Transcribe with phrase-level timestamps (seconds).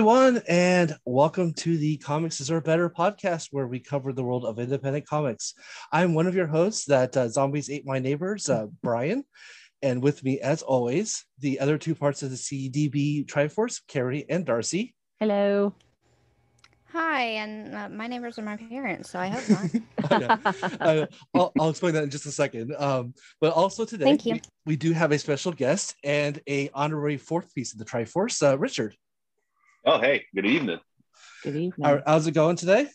[0.00, 4.46] Hello, everyone, and welcome to the Comics Deserve Better podcast, where we cover the world
[4.46, 5.52] of independent comics.
[5.92, 9.24] I'm one of your hosts that uh, Zombies Ate My Neighbors, uh, Brian,
[9.82, 14.46] and with me, as always, the other two parts of the CDB Triforce, Carrie and
[14.46, 14.94] Darcy.
[15.18, 15.74] Hello.
[16.94, 19.70] Hi, and uh, my neighbors are my parents, so I hope
[20.10, 20.38] not.
[20.80, 21.06] Oh.
[21.34, 22.74] I'll, I'll explain that in just a second.
[22.78, 24.32] Um, but also today, Thank you.
[24.36, 28.42] We, we do have a special guest and a honorary fourth piece of the Triforce,
[28.42, 28.96] uh, Richard.
[29.84, 30.78] Oh, hey, good evening.
[31.42, 31.72] Good evening.
[31.82, 32.86] How- How's it going today?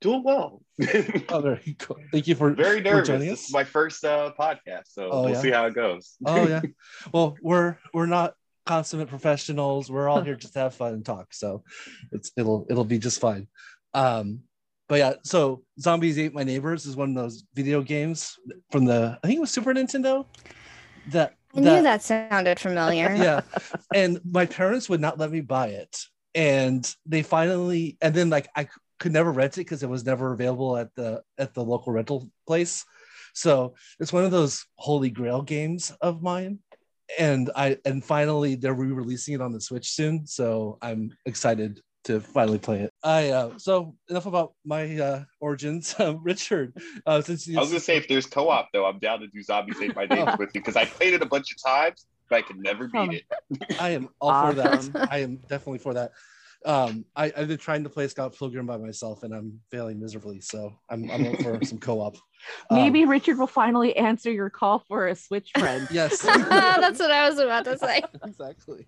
[0.00, 0.62] Doing well.
[1.28, 1.96] Oh, very cool.
[2.12, 3.08] Thank you for Very for nervous.
[3.08, 3.46] joining This us.
[3.46, 5.40] is my first uh, podcast, so Oh, we'll yeah?
[5.40, 6.16] see how it goes.
[6.26, 6.60] oh yeah
[7.12, 8.34] well we're we're not
[8.66, 11.62] consummate professionals we're all here just to have fun and talk so
[12.12, 13.46] it's it'll it'll be just fine
[13.94, 14.40] um
[14.88, 18.34] but yeah so zombies ate my neighbors is one of those video games
[18.72, 20.26] from the i think it was super nintendo
[21.10, 23.14] that I knew that sounded familiar.
[23.16, 23.40] yeah.
[23.94, 25.98] And my parents would not let me buy it.
[26.34, 30.32] And they finally and then like I could never rent it because it was never
[30.32, 32.84] available at the at the local rental place.
[33.34, 36.58] So it's one of those holy grail games of mine.
[37.18, 40.26] And i and finally they're re-releasing it on the switch soon.
[40.26, 45.94] So i'm excited to finally play it i uh so enough about my uh origins
[46.00, 46.72] um, richard
[47.04, 49.42] uh since you I was gonna say if there's co-op though, I'm down to do
[49.42, 52.36] Zombies Ate My Neighbors with you because I played it a bunch of times, but
[52.36, 53.76] I could never beat it.
[53.80, 54.74] I am all for that.
[54.74, 54.92] Awesome.
[55.10, 56.12] I am definitely for that.
[56.64, 60.40] Um, I, I've been trying to play Scott Pilgrim by myself and I'm failing miserably.
[60.40, 62.16] So I'm, I'm up for some co-op.
[62.70, 65.88] Um, Maybe Richard will finally answer your call for a Switch friend.
[65.90, 68.02] yes, That's what I was about to say.
[68.24, 68.86] exactly.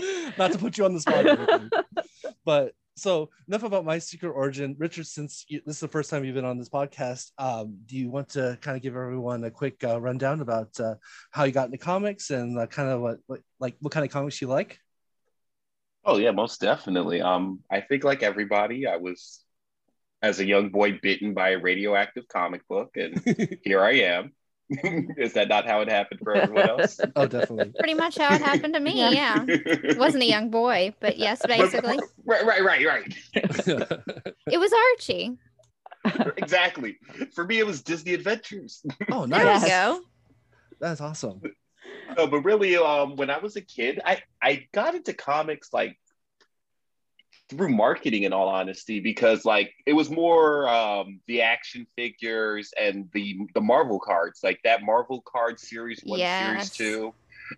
[0.38, 1.84] Not to put you on the spot,
[2.44, 4.76] but so enough about my secret origin.
[4.78, 7.96] Richard, since you, this is the first time you've been on this podcast, um, do
[7.96, 10.94] you want to kind of give everyone a quick uh, rundown about uh,
[11.30, 14.12] how you got into comics and uh, kind of what, what like what kind of
[14.12, 14.78] comics you like?
[16.04, 17.20] Oh yeah, most definitely.
[17.20, 19.40] Um, I think like everybody, I was
[20.22, 23.22] as a young boy bitten by a radioactive comic book, and
[23.62, 24.32] here I am.
[25.16, 27.00] Is that not how it happened for everyone else?
[27.16, 27.72] oh, definitely.
[27.78, 28.98] Pretty much how it happened to me.
[28.98, 29.44] Yeah.
[29.48, 29.94] Yeah.
[29.96, 31.98] Wasn't a young boy, but yes, basically.
[32.24, 33.16] Right, right, right, right.
[34.46, 35.36] It was Archie.
[36.36, 36.98] exactly.
[37.34, 38.82] For me, it was Disney Adventures.
[39.10, 39.62] oh, There nice.
[39.62, 40.00] we go.
[40.80, 41.40] That's awesome.
[42.16, 45.98] No, but really, um, when I was a kid, I I got into comics like
[47.50, 53.08] through marketing, in all honesty, because like it was more um, the action figures and
[53.12, 56.36] the the Marvel cards, like that Marvel card series one, Yes.
[56.38, 57.12] series two,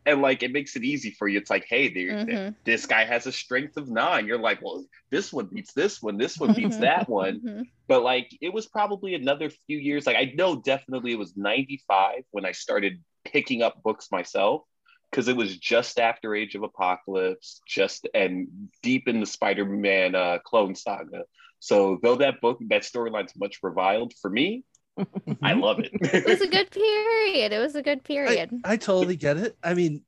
[0.07, 1.39] and like it makes it easy for you.
[1.39, 2.55] It's like, hey, Mhm.
[2.65, 4.27] this guy has a strength of nine.
[4.27, 7.65] You're like, well, this one beats this one, this one beats that one Mhm.
[7.89, 12.23] but like it was probably another few years like i know definitely it was 95
[12.31, 14.63] when i started picking up books myself
[15.13, 18.49] because it was just after age of apocalypse just and
[18.83, 21.23] deep in the spider-man uh, clone saga
[21.61, 24.65] so though that book that storyline's much reviled for me
[25.43, 27.53] i love it It was a good period.
[27.53, 28.51] It was a good period.
[28.65, 29.57] I totally get it.
[29.63, 30.05] I mean,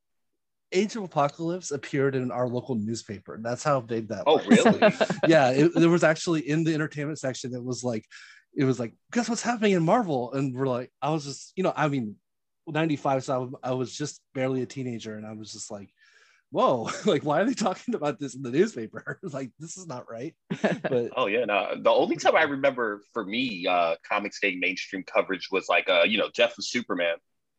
[0.72, 3.38] Age of Apocalypse appeared in our local newspaper.
[3.40, 4.46] That's how big that oh was.
[4.46, 4.80] really
[5.28, 8.04] yeah, it, there was actually in the entertainment section, it was like,
[8.56, 10.32] it was like, guess what's happening in Marvel?
[10.32, 12.16] And we're like, I was just, you know, I mean,
[12.66, 15.90] 95, so I, was- I was just barely a teenager, and I was just like,
[16.50, 19.18] whoa, like, why are they talking about this in the newspaper?
[19.22, 20.34] like, this is not right.
[20.62, 21.74] But Oh yeah, no.
[21.76, 26.04] The only time I remember for me, uh, comics getting mainstream coverage was like, uh,
[26.04, 27.16] you know, Death of Superman.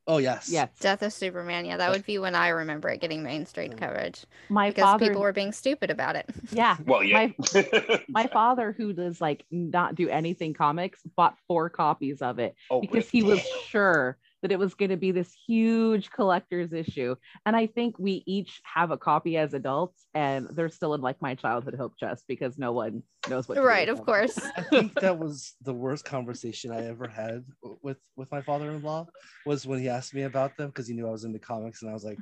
[0.08, 0.50] oh, yes.
[0.50, 1.66] yeah Death of Superman.
[1.66, 5.08] Yeah, that would be when I remember it getting mainstream coverage My because father.
[5.08, 6.30] people were being stupid about it.
[6.52, 6.78] yeah.
[6.86, 7.28] Well, yeah.
[8.08, 12.80] My father, who does like not do anything comics, bought four copies of it oh,
[12.82, 17.16] because he was sure that it was going to be this huge collector's issue.
[17.48, 21.20] And I think we each have a copy as adults, and they're still in like
[21.20, 23.58] my childhood hope chest because no one knows what.
[23.58, 24.40] Right, of course.
[24.56, 27.44] I think that was the worst conversation I ever had
[27.82, 29.08] with with my father-in-law
[29.48, 31.90] was when he asked me about them because he knew I was into comics and
[31.90, 32.20] I was like,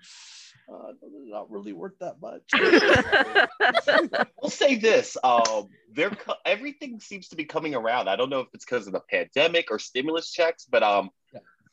[0.72, 2.44] uh, they're not really worth that much.
[4.42, 8.08] We'll say this: um, they're co- everything seems to be coming around.
[8.08, 11.10] I don't know if it's because of the pandemic or stimulus checks, but um, Yeah.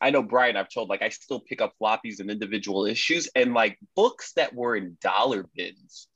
[0.01, 0.57] I know Brian.
[0.57, 4.55] I've told like I still pick up floppies and individual issues, and like books that
[4.55, 6.09] were in dollar bins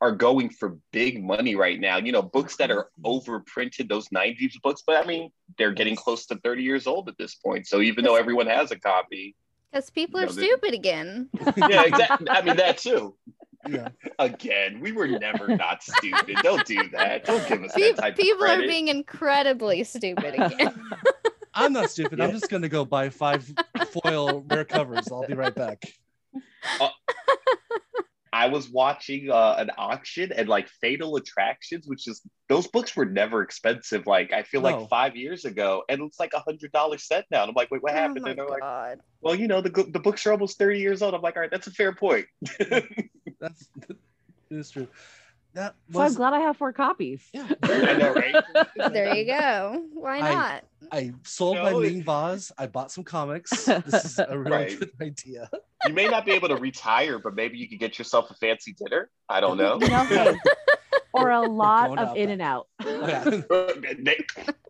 [0.00, 1.96] are going for big money right now.
[1.96, 3.30] You know, books that are mm-hmm.
[3.30, 7.16] overprinted, those '90s books, but I mean, they're getting close to 30 years old at
[7.18, 7.66] this point.
[7.66, 9.36] So even though everyone has a copy,
[9.70, 11.28] Because people are No, they- stupid again.
[11.56, 12.28] yeah, exactly.
[12.28, 13.16] I mean that too.
[13.68, 13.88] yeah.
[14.18, 16.36] Again, we were never not stupid.
[16.42, 17.24] Don't do that.
[17.24, 20.74] Don't give us Pe- that type people of People are being incredibly stupid again.
[21.54, 22.20] I'm not stupid.
[22.20, 23.52] I'm just gonna go buy five
[24.02, 25.08] foil rare covers.
[25.10, 25.82] I'll be right back.
[26.80, 26.90] I
[28.34, 33.04] I was watching uh, an auction and like Fatal Attractions, which is those books were
[33.04, 34.06] never expensive.
[34.06, 34.70] Like I feel No.
[34.78, 37.42] like five years ago, and it's like a hundred dollars set now.
[37.42, 38.22] And I'm like, wait, what Oh happened?
[38.22, 39.00] my and they're like, god.
[39.20, 41.12] well, you know, the the books are almost thirty years old.
[41.14, 42.24] I'm like, all right, that's a fair point.
[43.38, 43.96] That's it
[44.50, 44.88] is true.
[45.54, 47.22] That So I'm glad I have four copies.
[47.32, 47.46] yeah.
[47.62, 48.34] I know, right?
[48.92, 49.84] There you go.
[49.92, 50.64] Why not?
[50.90, 52.52] I sold my No, it- Ming vase.
[52.56, 53.64] I bought some comics.
[53.66, 54.78] This is a really Right.
[54.78, 55.50] good idea.
[55.86, 58.72] you may not be able to retire, but maybe you could get yourself a fancy
[58.72, 59.10] dinner.
[59.28, 59.78] I don't know.
[61.14, 62.32] You or a lot of in back.
[62.32, 62.68] and out.
[62.86, 64.14] Oh, yeah.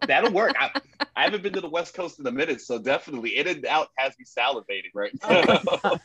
[0.09, 0.53] That'll work.
[0.59, 0.73] I,
[1.15, 3.91] I haven't been to the West Coast in a minute, so definitely In and Out
[3.97, 5.61] has me salivating right oh, now.
[5.85, 6.01] Well,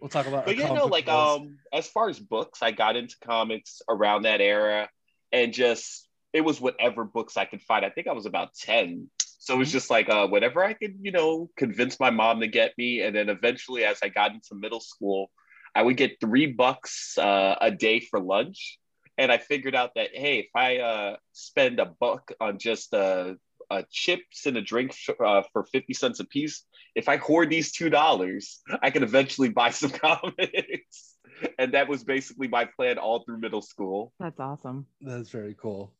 [0.00, 0.40] we'll talk about.
[0.40, 0.46] It.
[0.46, 4.40] But yeah, no, like um, as far as books, I got into comics around that
[4.40, 4.88] era,
[5.32, 7.84] and just it was whatever books I could find.
[7.84, 10.96] I think I was about ten, so it was just like uh, whatever I could,
[11.00, 14.54] you know, convince my mom to get me, and then eventually, as I got into
[14.54, 15.30] middle school,
[15.74, 18.78] I would get three bucks uh, a day for lunch,
[19.18, 23.34] and I figured out that hey, if I uh, spend a buck on just uh,
[23.70, 24.94] uh, chips and a drink
[25.24, 26.64] uh, for fifty cents a piece,
[26.94, 31.16] if I hoard these two dollars, I can eventually buy some comics.
[31.58, 34.12] And that was basically my plan all through middle school.
[34.20, 34.86] That's awesome.
[35.00, 35.94] That's very cool.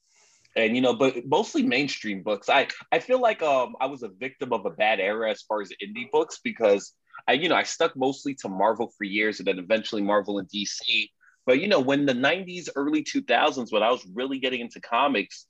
[0.56, 2.48] And you know, but mostly mainstream books.
[2.48, 5.62] I I feel like um I was a victim of a bad era as far
[5.62, 6.92] as indie books because
[7.28, 10.48] I you know I stuck mostly to Marvel for years and then eventually Marvel and
[10.48, 11.08] DC.
[11.46, 15.46] But you know, when the 90s, early 2000s, when I was really getting into comics,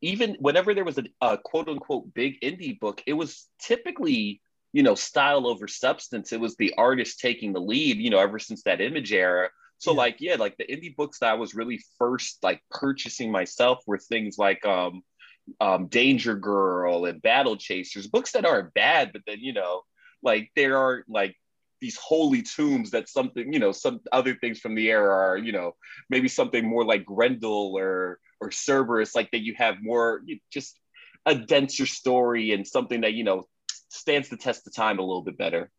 [0.00, 4.40] even whenever there was a, a quote unquote big indie book, it was typically,
[4.76, 6.32] you know, style over substance.
[6.32, 9.50] It was the artist taking the lead, you know, ever since that image era.
[9.78, 9.98] So Yeah.
[10.04, 13.98] like, yeah, like the indie books that I was really first like purchasing myself were
[13.98, 15.02] things like um
[15.60, 19.82] um Danger Girl and Battle Chasers, books that aren't bad, but then you know,
[20.22, 21.36] like there are like
[21.80, 25.52] these holy tombs that something, you know, some other things from the era are, you
[25.52, 25.76] know,
[26.10, 30.78] maybe something more like Grendel or or Cerebus, like that you have more you- just
[31.26, 33.44] a denser story and something that you know
[33.88, 35.70] stands the test of time a little bit better.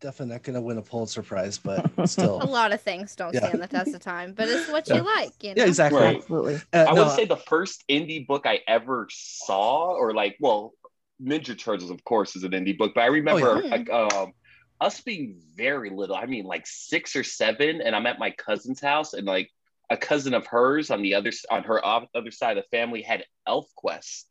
[0.00, 3.32] Definitely not going to win a Pulitzer Prize, but still, A lot of things don't
[3.32, 3.40] Yeah.
[3.40, 4.96] stand the test of time, but it's what Yeah.
[4.96, 5.62] you like, you know.
[5.62, 6.00] yeah, exactly.
[6.00, 6.16] Right.
[6.16, 6.56] Absolutely.
[6.72, 10.74] Uh, I no, would say the first indie book I ever saw, or like, well,
[11.22, 13.70] Ninja Turtles, of course, is an indie book, but I remember yeah.
[13.70, 14.32] like um
[14.80, 16.16] us being very little.
[16.16, 19.48] I mean, like six or seven, and I'm at my cousin's house, and like
[19.92, 23.02] a cousin of hers on the other on her off- other side of the family
[23.02, 24.26] had Elf Quest.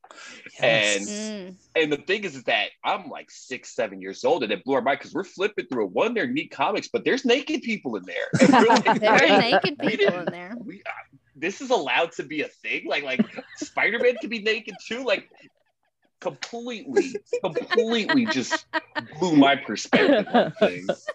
[0.59, 1.07] yes.
[1.07, 1.55] Mm.
[1.75, 4.73] And the thing is, is that I'm like six, seven years old, and it blew
[4.73, 5.91] our mind because we're flipping through it.
[5.91, 8.27] One, they're neat comics, but there's naked people in there.
[8.67, 10.55] Like, There are "Wait, naked people in there.
[10.57, 12.87] we, uh, this is allowed to be a thing.
[12.87, 13.21] Like, like
[13.57, 15.03] Spider-Man can be naked too.
[15.03, 15.29] Like,
[16.19, 18.65] completely, completely just
[19.19, 21.05] blew my perspective on things.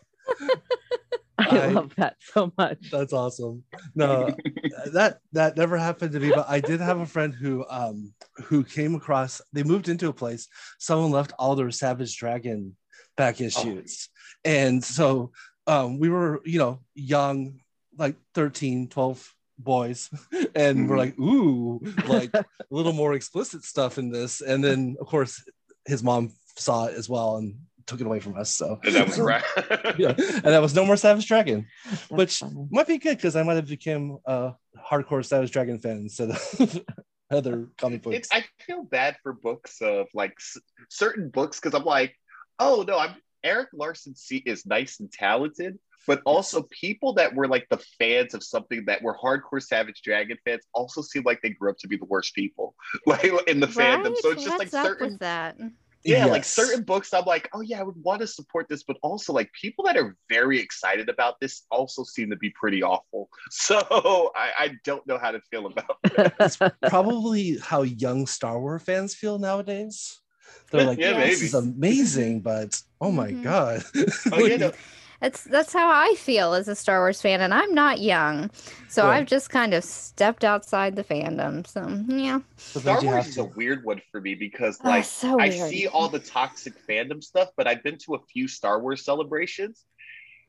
[1.51, 2.79] I I- love that so much.
[2.91, 3.65] That's awesome.
[3.95, 4.35] No,
[4.93, 8.13] that that never happened to me, but I did have a friend who um
[8.45, 10.49] who came across they moved into a place,
[10.79, 12.77] someone left all their Savage Dragon
[13.17, 14.09] back issues.
[14.45, 15.33] And so
[15.67, 17.61] um we were, you know, young,
[17.99, 20.11] like 13, 12 boys,
[20.55, 20.99] and we're Mhm.
[20.99, 24.41] like, ooh, like a little more explicit stuff in this.
[24.41, 25.43] And then of course
[25.87, 28.51] his mom saw it as well and took it away from us.
[28.57, 29.43] So And that was right.
[29.99, 32.67] yeah, and that was no more Savage Dragon That's which funny.
[32.71, 34.55] might be good because I might have become a
[34.91, 36.81] hardcore Savage Dragon fan instead of
[37.31, 38.17] other comic books.
[38.17, 40.59] It's, I feel bad for books of like s-
[40.91, 42.15] certain books because I'm like,
[42.59, 43.15] oh no, I'm
[43.45, 45.79] Erik Larsen C is nice and talented,
[46.09, 50.37] but also people that were like the fans of something that were hardcore Savage Dragon
[50.45, 52.75] fans also seem like they grew up to be the worst people,
[53.07, 54.17] like in the fandom.
[54.17, 55.57] So it's just What's like certain with that?
[56.07, 58.97] Yeah, like certain books, I'm like, oh yeah, I would want to support this, but
[59.03, 63.29] also like people that are very excited about this also seem to be pretty awful.
[63.51, 65.97] So I, I don't know how to feel about.
[66.05, 66.59] It it's
[66.89, 70.21] probably how young Star Wars fans feel nowadays.
[70.71, 73.43] They're like, Yeah, this is amazing, but oh my Mhm.
[73.43, 73.85] god.
[74.33, 74.73] Oh yeah, no,
[75.21, 78.51] That's that's how I feel as a Star Wars fan, and I'm not young,
[78.89, 79.17] so Right.
[79.19, 81.67] I've just kind of stepped outside the fandom.
[81.67, 85.39] So yeah, Sometimes Star Wars is a weird one for me because Ah, like so
[85.41, 89.05] I see all the toxic fandom stuff, but I've been to a few Star Wars
[89.05, 89.85] celebrations.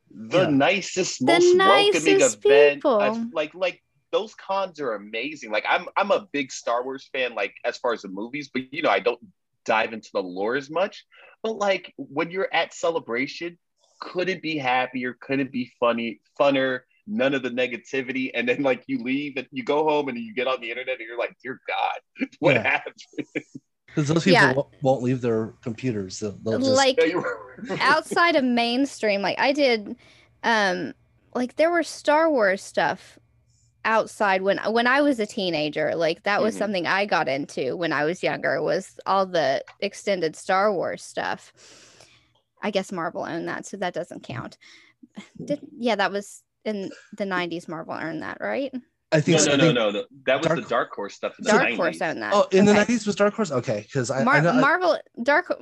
[0.09, 0.49] The Yeah.
[0.49, 2.75] nicest, The most welcoming nicest event.
[2.75, 3.01] people.
[3.01, 3.81] uh, like like
[4.11, 5.51] those cons are amazing.
[5.51, 8.73] Like I'm I'm a big Star Wars fan, like as far as the movies, but
[8.73, 9.19] you know, I don't
[9.65, 11.05] dive into the lore as much.
[11.43, 13.57] But like when you're at celebration,
[13.99, 18.31] couldn't be happier, couldn't be funny, funner, none of the negativity.
[18.33, 20.99] And then like you leave and you go home and you get on the internet
[20.99, 22.63] and you're like, dear God, what Yeah.
[22.63, 22.95] happened?
[23.87, 24.53] Because those people Yeah.
[24.53, 26.19] won't, won't leave their computers.
[26.19, 29.95] They'll, they'll just like Yeah, you were- outside of mainstream, like I did
[30.43, 30.93] um
[31.33, 33.17] like there were Star Wars stuff
[33.85, 35.95] outside when when I was a teenager.
[35.95, 36.57] Like that was Mhm.
[36.59, 41.53] something I got into when I was younger was all the extended Star Wars stuff.
[42.67, 44.27] I guess Marvel owned that, so that doesn't mm.
[44.27, 44.57] count.
[45.39, 45.45] Mm.
[45.47, 48.73] Did, yeah, that was in the 90s Marvel earned that, right?
[49.13, 49.47] I think No, so.
[49.47, 50.03] no, I no, think- no, no.
[50.25, 51.75] That was Dark- the Dark Horse stuff in the Dark 90s.
[51.77, 52.33] Horse owned that.
[52.33, 52.79] Oh, in the Okay.
[52.79, 53.51] nineties was Dark Horse.
[53.53, 55.53] Okay, because I, Mar- I know I- Marvel Dark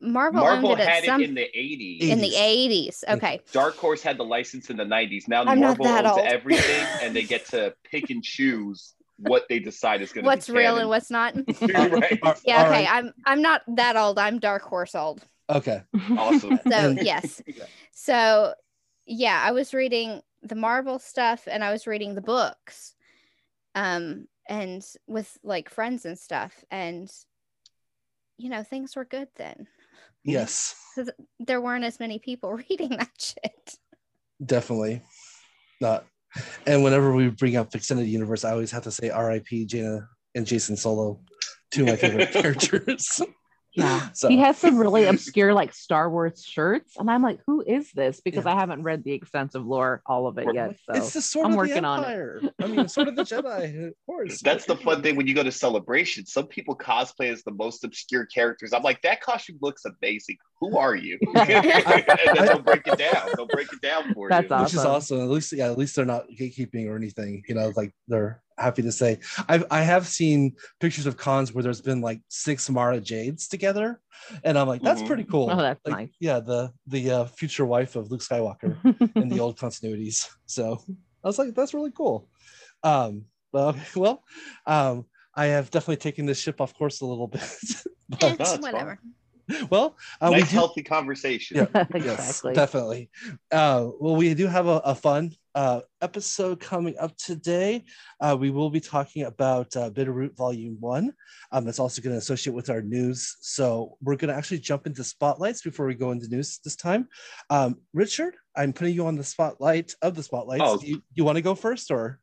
[0.00, 2.02] Marvel, Marvel owned it had at some it in the 80s.
[2.02, 3.02] in the 80s.
[3.16, 3.40] Okay.
[3.50, 5.26] Dark Horse had the license in the 90s.
[5.26, 6.20] Now I'm Marvel owns old.
[6.20, 10.46] everything and they get to pick and choose what they decide is going to What's
[10.48, 10.80] be real canon.
[10.82, 11.34] and what's not?
[11.62, 12.20] right.
[12.44, 12.70] Yeah, okay.
[12.70, 14.18] right, I'm I'm not that old.
[14.18, 15.24] I'm Dark Horse old.
[15.48, 15.82] Okay.
[16.16, 16.58] Awesome.
[16.70, 17.42] So yes.
[17.92, 18.54] So
[19.06, 22.94] yeah, I was reading the Marvel stuff and I was reading the books.
[23.74, 27.10] Um and with like friends and stuff and
[28.38, 29.66] you know, things were good then.
[30.24, 30.74] Yes,
[31.40, 33.74] There weren't as many people reading that shit.
[34.44, 35.02] definitely.
[35.80, 36.04] Not.
[36.66, 39.66] And whenever we bring up extended universe, I always have to say R.I.P.
[39.66, 41.20] Jaina and Jacen Solo,
[41.70, 43.22] two of my favorite characters.
[43.76, 44.08] Yeah.
[44.14, 47.92] So He has some really obscure like Star Wars shirts, and I'm like, who is
[47.92, 48.20] this?
[48.20, 50.76] Because I haven't read the extensive lore, all of it yet.
[50.86, 52.06] So it's the sword I'm of working the on it.
[52.06, 52.40] Empire.
[52.62, 54.40] I mean, sort of the Jedi, of course.
[54.40, 56.24] That's the fun thing when you go to celebration.
[56.24, 58.72] Some people cosplay as the most obscure characters.
[58.72, 60.38] I'm like, that costume looks amazing.
[60.60, 61.18] Who are you?
[61.34, 63.28] and then they'll break it down.
[63.36, 64.54] They'll break it down for That's you.
[64.54, 64.62] awesome.
[64.64, 65.20] which is awesome.
[65.20, 67.42] At least, yeah, at least they're not gatekeeping or anything.
[67.48, 69.18] You know, like they're happy to say.
[69.48, 74.00] I've I have seen pictures of cons where there's been like six Mara Jades together,
[74.44, 75.06] and I'm like, that's Mhm.
[75.06, 75.50] pretty cool.
[75.52, 76.08] Oh, that's Like, nice.
[76.20, 78.76] Yeah, the the uh, future wife of Luke Skywalker
[79.16, 80.26] in the old continuities.
[80.46, 80.82] So
[81.22, 82.28] I was like, that's really cool.
[82.82, 84.22] Um, but well,
[84.66, 87.42] um, I have definitely taken this ship off course a little bit.
[88.08, 88.98] But, it's whatever.
[89.70, 91.56] well, uh, we nice, do, healthy conversation.
[91.56, 91.86] Yeah.
[91.94, 92.54] yes, exactly.
[92.54, 93.10] definitely.
[93.50, 97.84] Uh, well, we do have a, a fun uh, episode coming up today.
[98.20, 101.12] Uh, we will be talking about uh, Bitterroot Volume One.
[101.52, 103.36] Um, that's also going to associate with our news.
[103.40, 107.08] So we're going to actually jump into spotlights before we go into news this time.
[107.48, 110.64] Um, Richard, I'm putting you on the spotlight of the spotlights.
[110.64, 110.78] Oh.
[110.78, 112.20] Do you, you want to go first, or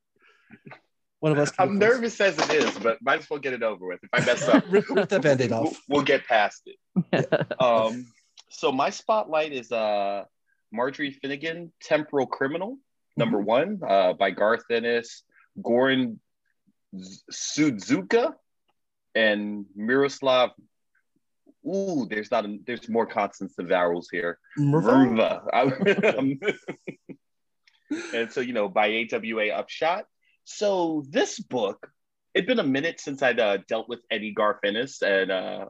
[1.24, 1.54] one of us?
[1.58, 2.02] I'm go first?
[2.02, 4.02] nervous as it is, but might as well get it over with.
[4.04, 5.82] If I mess up, Rip, rip that band-aid we'll, off.
[5.88, 6.78] we'll get past it.
[7.60, 8.08] Um,
[8.50, 10.26] so my spotlight is uh,
[10.74, 12.78] Marjorie Finnegan, Temporal Criminal,
[13.16, 15.24] number one, uh, by Garth Ennis,
[15.58, 16.18] Goran
[17.00, 18.34] Z- Sudzuka,
[19.16, 20.52] and Miroslav.
[21.66, 24.40] Ooh, there's not a, there's more consonants than vowels here.
[24.60, 25.42] Merva?
[28.14, 30.06] And so, you know, by AWA Upshot.
[30.46, 31.90] So this book,
[32.34, 35.66] it'd been a minute since I'd uh, dealt with Eddie Garth Ennis, and uh,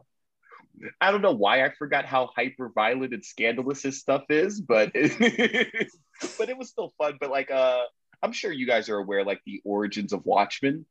[1.00, 4.92] I don't know why I forgot how hyper violent and scandalous his stuff is, but
[4.96, 5.88] it,
[6.38, 7.18] but it was still fun.
[7.20, 7.84] But like, uh,
[8.22, 10.86] I'm sure you guys are aware, like the origins of Watchmen,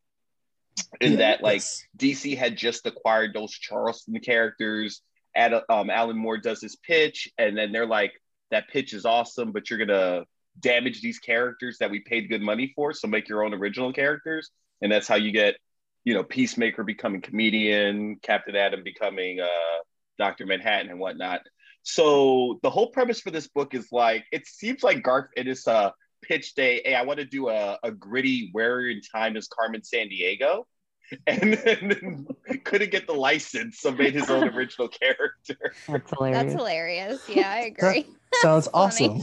[1.01, 1.85] in that like Yes.
[1.99, 5.03] DC had just acquired those Charlton characters.
[5.35, 8.13] Ad, um, Alan Moore does his pitch, and then they're like,
[8.51, 10.25] "That pitch is awesome, but you're gonna
[10.61, 12.93] damage these characters that we paid good money for.
[12.93, 15.57] So make your own original characters." And that's how you get,
[16.05, 19.79] you know, Peacemaker becoming comedian, Captain Atom becoming uh,
[20.19, 21.41] Doctor Manhattan, and whatnot.
[21.85, 25.67] So the whole premise for this book is like, it seems like Garth it is
[25.67, 26.83] a pitch day.
[26.85, 30.65] "Hey, I want to do a, a gritty Where in Time is Carmen Sandiego."
[31.27, 32.27] and then
[32.65, 35.75] couldn't get the license, so made his own original character.
[35.87, 36.43] That's hilarious.
[36.43, 37.29] That's hilarious.
[37.29, 38.07] Yeah, I agree.
[38.35, 39.23] Sounds awesome.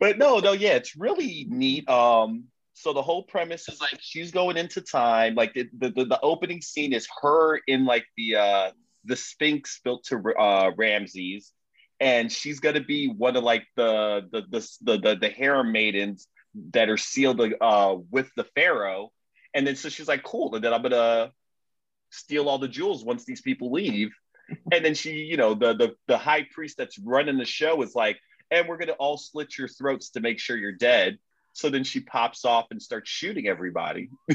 [0.00, 1.88] But no, no, yeah, it's really neat.
[1.88, 5.34] Um, so the whole premise is like she's going into time.
[5.34, 8.70] Like the the, the, opening scene is her in like the uh
[9.04, 11.52] the Sphinx built to uh Ramses,
[12.00, 16.28] and she's gonna be one of like the the the the the, the harem maidens
[16.72, 19.10] that are sealed uh with the pharaoh.
[19.54, 20.54] And then so she's like, cool.
[20.54, 21.32] And then I'm gonna
[22.10, 24.10] steal all the jewels once these people leave.
[24.70, 27.94] And then she, you know, the the the high priest that's running the show is
[27.94, 28.18] like,
[28.50, 31.18] and we're gonna all slit your throats to make sure you're dead.
[31.52, 34.10] So then she pops off and starts shooting everybody.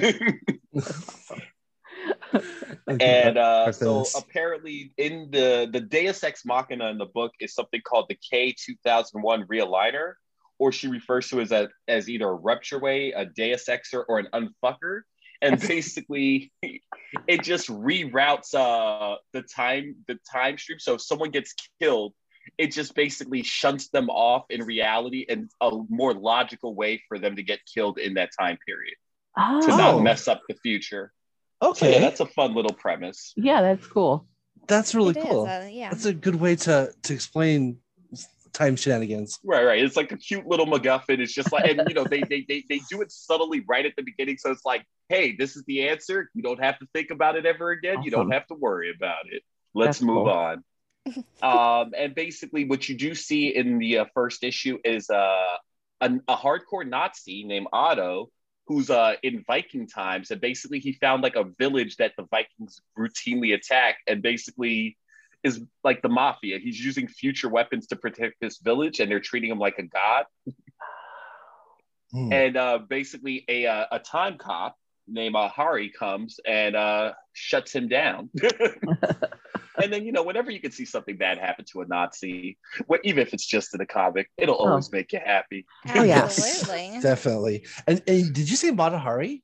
[2.88, 7.82] and uh, so apparently in the the Deus Ex Machina in the book is something
[7.82, 10.14] called the K two thousand one realigner,
[10.58, 14.20] or she refers to as a, as either a rupture way, a Deus Exer, or
[14.20, 15.02] an unfucker.
[15.42, 20.80] And basically, it just reroutes uh, the time the time stream.
[20.80, 22.14] So if someone gets killed,
[22.58, 27.36] it just basically shunts them off in reality and a more logical way for them
[27.36, 28.96] to get killed in that time period
[29.38, 31.12] to oh, not mess up the future.
[31.64, 33.34] So Okay, yeah, that's a fun little premise.
[33.38, 34.28] yeah, that's cool.
[34.68, 35.46] that's really It is, cool.
[35.46, 35.90] uh, yeah.
[35.92, 37.78] That's a good way to to explain
[38.54, 39.40] time shenanigans.
[39.44, 39.82] Right, right.
[39.84, 41.20] It's like a cute little MacGuffin.
[41.20, 43.94] It's just like, and you know, they, they they they do it subtly right at
[43.96, 46.30] the beginning, so it's like, hey, this is the answer.
[46.34, 48.04] You don't have to think about it ever again.
[48.04, 49.44] You don't have to worry about it.
[49.74, 50.30] Let's That's move cool.
[50.30, 50.64] on.
[51.42, 55.58] um, and basically, what you do see in the uh, first issue is uh,
[56.02, 58.30] a, a hardcore Nazi named Otto,
[58.68, 62.82] who's uh, in Viking times, and basically he found like a village that the Vikings
[62.98, 64.98] routinely attack, and basically
[65.44, 66.60] is like the mafia.
[66.60, 70.26] He's using future weapons to protect this village, and they're treating him like a god.
[72.12, 72.32] Hmm.
[72.32, 74.78] And uh, basically, a uh, a time cop
[75.08, 78.30] named Ahari comes and uh, shuts him down.
[79.82, 83.02] and then you know, whenever you can see something bad happen to a Nazi, what
[83.04, 84.70] even if it's just in a comic, it'll Oh.
[84.70, 85.66] always make you happy.
[85.96, 86.68] Oh, yes,
[87.02, 87.66] Definitely.
[87.88, 89.42] And, and did you say Matahari?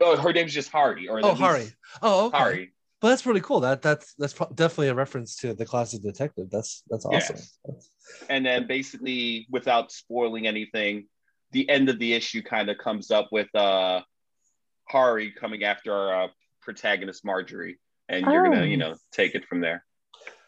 [0.00, 1.66] Oh, her name's just Hardy, or Oh, at Hari.
[2.02, 2.38] Oh, okay.
[2.38, 2.70] Hari.
[3.00, 3.60] But that's pretty cool.
[3.60, 6.48] That that's that's pro- definitely a reference to the classic detective.
[6.50, 7.36] That's that's awesome.
[7.36, 7.58] Yes.
[7.64, 7.90] That's-
[8.28, 11.06] and then basically without spoiling anything
[11.52, 14.00] the end of the issue kind of comes up with uh
[14.88, 16.28] hari coming after our uh,
[16.60, 17.78] protagonist marjorie
[18.08, 18.64] and you're gonna Oh.
[18.64, 19.84] you know take it from there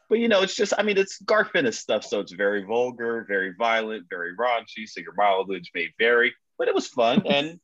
[0.09, 3.25] but you know it's just i mean it's Garth Ennis stuff so it's very vulgar
[3.29, 7.59] very violent very raunchy so your mileage may vary but it was fun and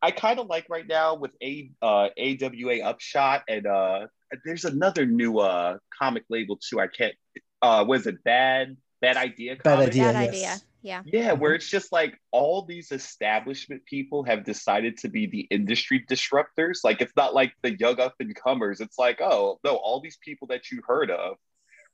[0.00, 4.06] i kind of like right now with a uh awa upshot and uh
[4.44, 7.14] there's another new uh comic label too i can't
[7.62, 9.88] uh was it bad bad idea Bad comic?
[9.88, 10.12] idea.
[10.12, 10.28] Bad yes.
[10.34, 10.71] idea.
[10.82, 11.02] Yeah.
[11.04, 16.04] Yeah, where it's just like all these establishment people have decided to be the industry
[16.10, 16.78] disruptors.
[16.82, 18.80] Like it's not like the young up and comers.
[18.80, 21.36] It's like, oh no, all these people that you heard of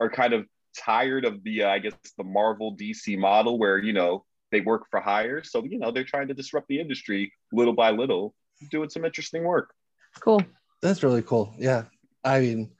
[0.00, 3.92] are kind of tired of the, uh, I guess, the Marvel DC model where you
[3.92, 5.42] know they work for hire.
[5.44, 8.34] So you know they're trying to disrupt the industry little by little,
[8.70, 9.74] doing some interesting work.
[10.20, 10.42] Cool.
[10.80, 11.54] That's really cool.
[11.58, 11.84] Yeah.
[12.24, 12.70] I mean,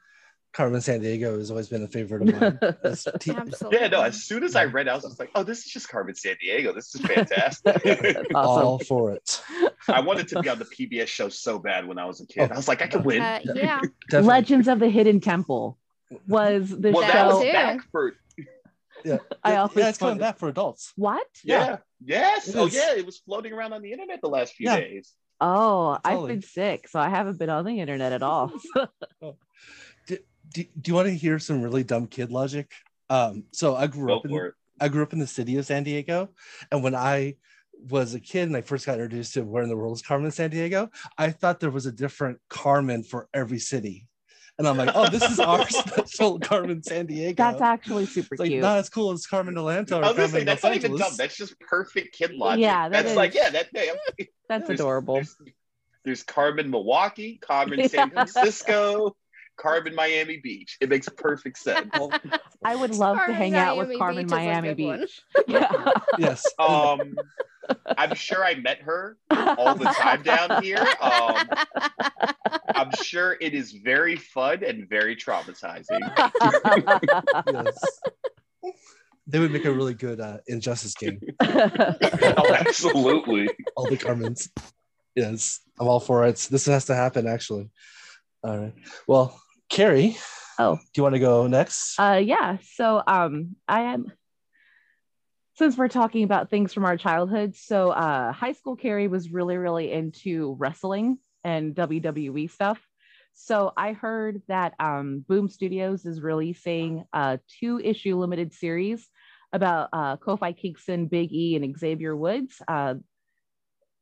[0.59, 2.59] Carmen Sandiego has always been a favorite of mine.
[3.19, 3.79] T- Absolutely.
[3.79, 4.01] Yeah, no.
[4.01, 6.13] As soon as I read, it, I was just like, oh, this is just Carmen
[6.15, 6.75] Sandiego.
[6.75, 7.81] This is fantastic.
[7.83, 9.41] That's all for it.
[9.87, 12.51] I wanted to be on the PBS show so bad when I was a kid.
[12.51, 13.21] I was like, I could win.
[13.21, 13.79] Uh, yeah.
[14.09, 14.27] Definitely.
[14.27, 15.77] Legends of the Hidden Temple
[16.27, 17.27] was the well, that show.
[17.37, 17.51] was too.
[17.53, 18.13] back for
[19.05, 19.17] Yeah.
[19.41, 20.91] I Yeah, also yeah, it's coming spotted- back for adults.
[20.97, 21.25] What?
[21.45, 21.77] yeah.
[22.03, 22.49] Yes.
[22.49, 22.75] It Oh is.
[22.75, 24.75] yeah, it was floating around on the internet the last few Yeah.
[24.81, 25.13] days.
[25.39, 28.51] Oh, I've been sick, so I haven't been on the internet at all.
[30.51, 32.71] Do, do you want to hear some really dumb kid logic?
[33.09, 34.53] Um, so I grew Go up in for it.
[34.81, 36.29] I grew up in the city of San Diego,
[36.71, 37.35] and when I
[37.89, 40.31] was a kid and I first got introduced to where in the world is Carmen
[40.31, 44.07] Sandiego, I thought there was a different Carmen for every city,
[44.57, 47.35] and I'm like, oh, this is our special Carmen San Diego.
[47.35, 48.61] That's actually super it's like cute.
[48.61, 50.97] not as cool as Carmen Atlanta or I was Carmen say that's Los not even
[50.97, 51.13] dumb.
[51.17, 52.61] That's just perfect kid logic.
[52.61, 53.17] Yeah, that that's is.
[53.17, 53.93] like yeah, that yeah,
[54.49, 55.15] That's there's- adorable.
[55.15, 55.35] There's,
[56.05, 57.87] there's Carmen Milwaukee, Carmen Yeah.
[57.87, 59.15] San Francisco,
[59.59, 60.77] Carmen Miami Beach.
[60.81, 61.89] It makes perfect sense.
[62.63, 64.99] I would love to Carmen hang out with Miami Carmen Beach Miami good.
[65.01, 65.21] Beach.
[65.47, 65.91] Yeah.
[66.17, 66.45] yes.
[66.59, 67.15] Um,
[67.97, 70.83] I'm sure I met her all the time down here.
[70.99, 71.47] Um,
[72.73, 75.99] I'm sure it is very fun and very traumatizing.
[77.53, 77.77] yes.
[79.27, 81.19] They would make a really good uh, injustice game.
[81.41, 83.49] oh, absolutely.
[83.75, 84.49] All the Carmens.
[85.15, 86.47] Yes, I'm all for it.
[86.49, 87.69] This has to happen, actually.
[88.43, 88.73] All right.
[89.07, 90.17] Well, Carrie,
[90.57, 91.99] oh, do you want to go next?
[91.99, 92.57] uh, yeah.
[92.73, 94.11] So, um, I am.
[95.55, 99.57] Since we're talking about things from our childhood, so uh, high school Carrie was really,
[99.57, 102.79] really into wrestling and WWE stuff.
[103.33, 109.07] So I heard that um, Boom Studios is releasing a two-issue limited series
[109.53, 112.61] about uh, Kofi Kingston, Big E, and Xavier Woods.
[112.67, 112.95] Uh,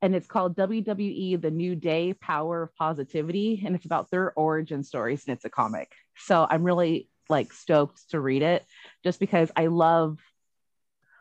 [0.02, 3.64] and it's called WWE The New Day Power of Positivity.
[3.66, 5.92] And it's about their origin stories, and it's a comic.
[6.18, 8.66] So I'm really like stoked to read it
[9.04, 10.20] just because I love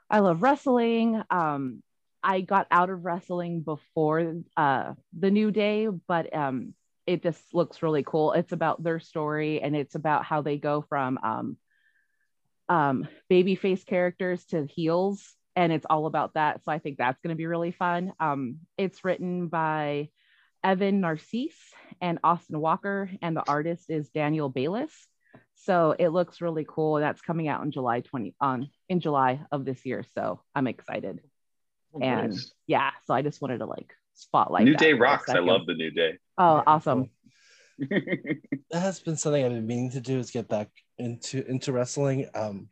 [0.08, 1.20] I love wrestling.
[1.30, 1.82] Um,
[2.22, 6.74] I got out of wrestling before uh, the New Day, but um,
[7.06, 8.32] it just looks really cool.
[8.32, 11.56] It's about their story and it's about how they go from um,
[12.68, 16.62] um, babyface characters to heels, and it's all about that.
[16.64, 18.12] So I think that's going to be really fun.
[18.20, 20.10] Um, it's written by
[20.62, 21.58] Evan Narcisse
[22.00, 24.92] and Austin Walker, and the artist is Daniel Bayliss.
[25.54, 26.96] So it looks really cool.
[26.96, 30.04] That's coming out in July 20 on in July of this year.
[30.14, 31.20] So I'm excited.
[32.00, 32.52] And Nice.
[32.66, 35.30] yeah, so I just wanted to like spotlight New that Day rocks.
[35.30, 36.18] I love the New Day.
[36.36, 37.10] Oh, awesome.
[37.78, 38.40] that
[38.72, 42.28] has been something I've been meaning to do is get back into into wrestling.
[42.34, 42.68] Um,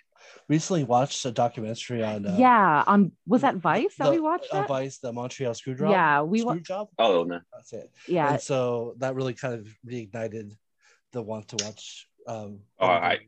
[0.48, 4.48] recently watched a documentary on uh, yeah, on was that Vice that the- we watched
[4.52, 4.68] uh, that?
[4.68, 5.90] Vice, the Montreal Screwjob.
[5.90, 6.88] Yeah, we wa- Screwjob.
[6.98, 7.40] oh no.
[7.52, 7.90] That's it.
[8.08, 10.56] yeah, And so that really kind of reignited
[11.12, 12.08] the want to watch.
[12.26, 13.18] Um, Oh, I,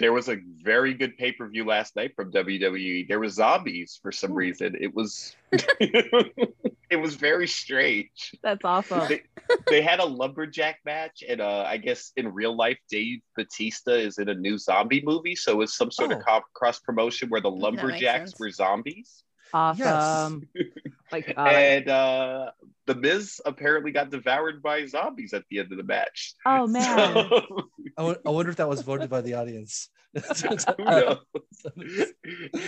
[0.00, 3.06] there was a very good pay per view last night from WWE.
[3.06, 4.36] There was zombies for some Ooh.
[4.36, 4.76] reason.
[4.80, 8.34] It was it was very strange.
[8.42, 9.06] That's awesome.
[9.08, 9.22] They,
[9.68, 14.18] they had a lumberjack match, and uh, I guess in real life, Dave Batista is
[14.18, 16.16] in a new zombie movie, so it's some sort Oh.
[16.18, 19.22] of co- cross promotion where the lumberjacks were zombies.
[19.52, 20.48] Awesome.
[21.12, 22.50] Like God, I- and uh,
[22.86, 26.34] the Miz apparently got devoured by zombies at the end of the match.
[26.46, 26.84] oh man.
[26.86, 29.88] So, I wonder if that was voted by the audience.
[30.14, 31.18] who knows?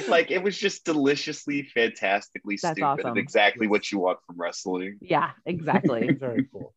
[0.08, 3.06] like it was just deliciously, fantastically That's stupid, awesome.
[3.06, 4.98] and exactly what you want from wrestling.
[5.00, 6.12] Yeah, exactly.
[6.12, 6.72] Very cool.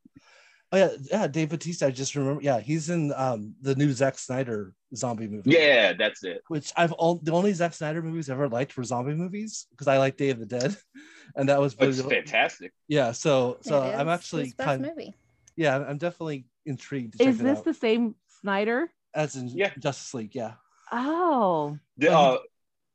[0.75, 1.27] Oh yeah, yeah.
[1.27, 1.87] Dave Batista.
[1.87, 2.41] I just remember.
[2.41, 5.51] Yeah, he's in um the new Zack Snyder zombie movie.
[5.51, 6.41] Yeah, that's it.
[6.49, 9.87] which I've all the only Zack Snyder movies I've ever liked were zombie movies because
[9.87, 10.75] I like Day of the Dead,
[11.35, 12.73] and that was It's fantastic.
[12.89, 13.13] yeah.
[13.13, 15.15] So so It I'm is actually his best kind movie.
[15.55, 17.13] yeah I'm definitely intrigued.
[17.13, 17.65] To check Is it this out.
[17.65, 18.91] the same Snyder?
[19.13, 19.71] as in Yeah.
[19.79, 20.35] Justice League?
[20.35, 20.55] Yeah.
[20.91, 22.37] Oh, The, uh,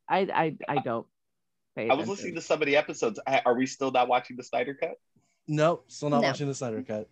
[0.06, 1.06] I I I don't.
[1.76, 3.18] Pay I was listening to some of the episodes.
[3.46, 4.96] Are we still not watching the Snyder Cut?
[5.48, 6.28] No, still not No.
[6.28, 7.08] watching the Snyder cut.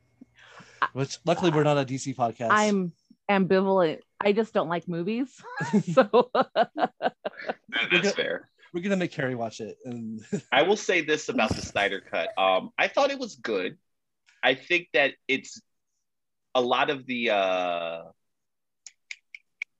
[0.92, 2.48] Which luckily we're not a DC podcast.
[2.50, 2.92] I'm
[3.30, 4.00] ambivalent.
[4.20, 5.28] I just don't like movies.
[5.92, 6.30] so
[7.92, 8.48] That's fair.
[8.72, 10.20] we're gonna make Carrie watch it, and
[10.52, 12.30] I will say this about the Snyder Cut.
[12.38, 13.76] Um, I thought it was good.
[14.42, 15.60] I think that it's
[16.54, 18.02] a lot of the uh,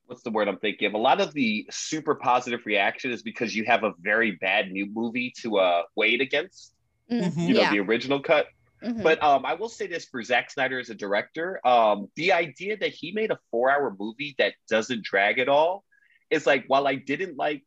[0.07, 0.95] what's the word I'm thinking of?
[0.95, 4.87] A lot of the super positive reaction is because you have a very bad new
[4.87, 6.73] movie to uh, weigh it against.
[7.11, 7.49] Mm, Mhm.
[7.49, 7.71] You know, yeah.
[7.71, 8.47] the original cut.
[8.83, 9.03] Mhm.
[9.03, 12.77] But um, I will say this for Zack Snyder as a director, um, the idea
[12.77, 15.85] that he made a four-hour movie that doesn't drag at all
[16.31, 17.65] is like, while I didn't like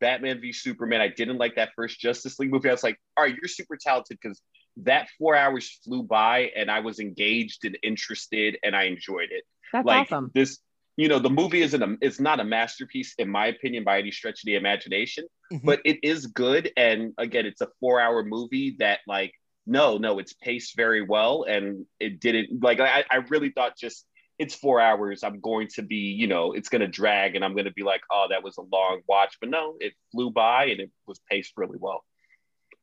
[0.00, 2.68] Batman v Superman, I didn't like that first Justice League movie.
[2.68, 4.40] I was like, all right, you're super talented because
[4.78, 9.44] that four hours flew by and I was engaged and interested and I enjoyed it.
[9.72, 10.30] that's like awesome.
[10.34, 10.58] this,
[10.96, 14.10] you know, the movie isn't a, it's not a masterpiece in my opinion by any
[14.10, 15.60] stretch of the imagination, Mhm.
[15.64, 16.70] but it is good.
[16.76, 19.32] And again, it's a four-hour movie that like
[19.66, 24.06] no, no, it's paced very well, and it didn't like I, I really thought just
[24.38, 25.22] it's four hours.
[25.22, 27.82] I'm going to be, you know, it's going to drag, and I'm going to be
[27.84, 31.20] like, oh, that was a long watch, but no, it flew by and it was
[31.30, 32.04] paced really well.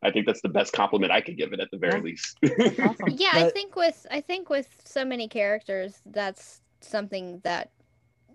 [0.01, 2.03] I think that's the best compliment I could give it at the very Yeah.
[2.03, 2.37] least.
[2.81, 3.09] Awesome.
[3.17, 7.71] yeah i think with i think with so many characters that's something that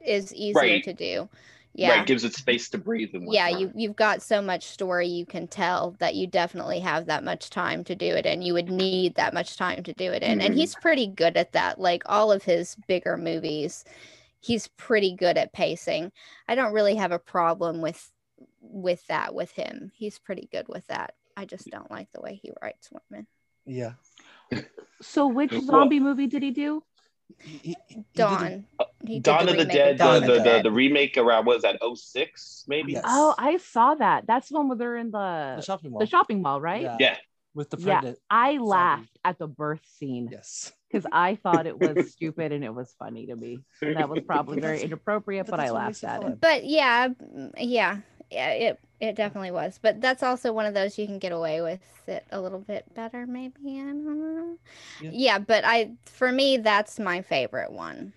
[0.05, 0.85] is easier Right.
[0.85, 1.29] to do
[1.77, 1.91] yeah.
[1.99, 5.27] Right, gives it space to breathe and yeah you you've got so much story you
[5.27, 8.71] can tell that you definitely have that much time to do it and you would
[8.71, 10.41] need that much time to do it in.
[10.41, 10.57] And Mhm.
[10.59, 11.81] he's pretty good at that.
[11.81, 13.85] Like all of his bigger movies
[14.41, 16.13] he's pretty good at pacing.
[16.47, 18.11] I don't really have a problem with
[18.61, 19.91] with that with him.
[19.95, 21.15] He's pretty good with that.
[21.37, 23.27] I just don't like the way he writes women.
[23.67, 23.95] Yeah.
[25.03, 26.85] So which Well- zombie movie did he do?
[27.39, 30.27] He- he- he did a- dawn uh, he Dawn of the Dead, Dawn the, of
[30.27, 30.65] the, the, Dead.
[30.65, 32.93] the remake around what was that 06 maybe?
[32.93, 33.05] Yes.
[33.07, 34.27] Oh, I saw that.
[34.27, 36.01] That's the one where they're in the the shopping mall.
[36.01, 36.83] the shopping mall, right?
[36.83, 36.97] Yeah.
[37.01, 37.17] Yeah.
[37.55, 38.19] With the Yeah, pregnant.
[38.31, 38.65] I zombie.
[38.69, 40.73] laughed at the birth scene Yes.
[40.91, 43.59] because I thought it was stupid and it was funny to me.
[43.83, 46.41] And that was probably very inappropriate, but but I laughed at it.
[46.41, 47.09] but yeah
[47.59, 47.99] yeah
[48.35, 51.61] yeah it it definitely was but that's also one of those you can get away
[51.63, 54.05] with it a little bit better maybe i don't
[54.37, 54.59] know
[55.01, 55.11] Yeah.
[55.13, 58.13] yeah, but i for me that's my favorite one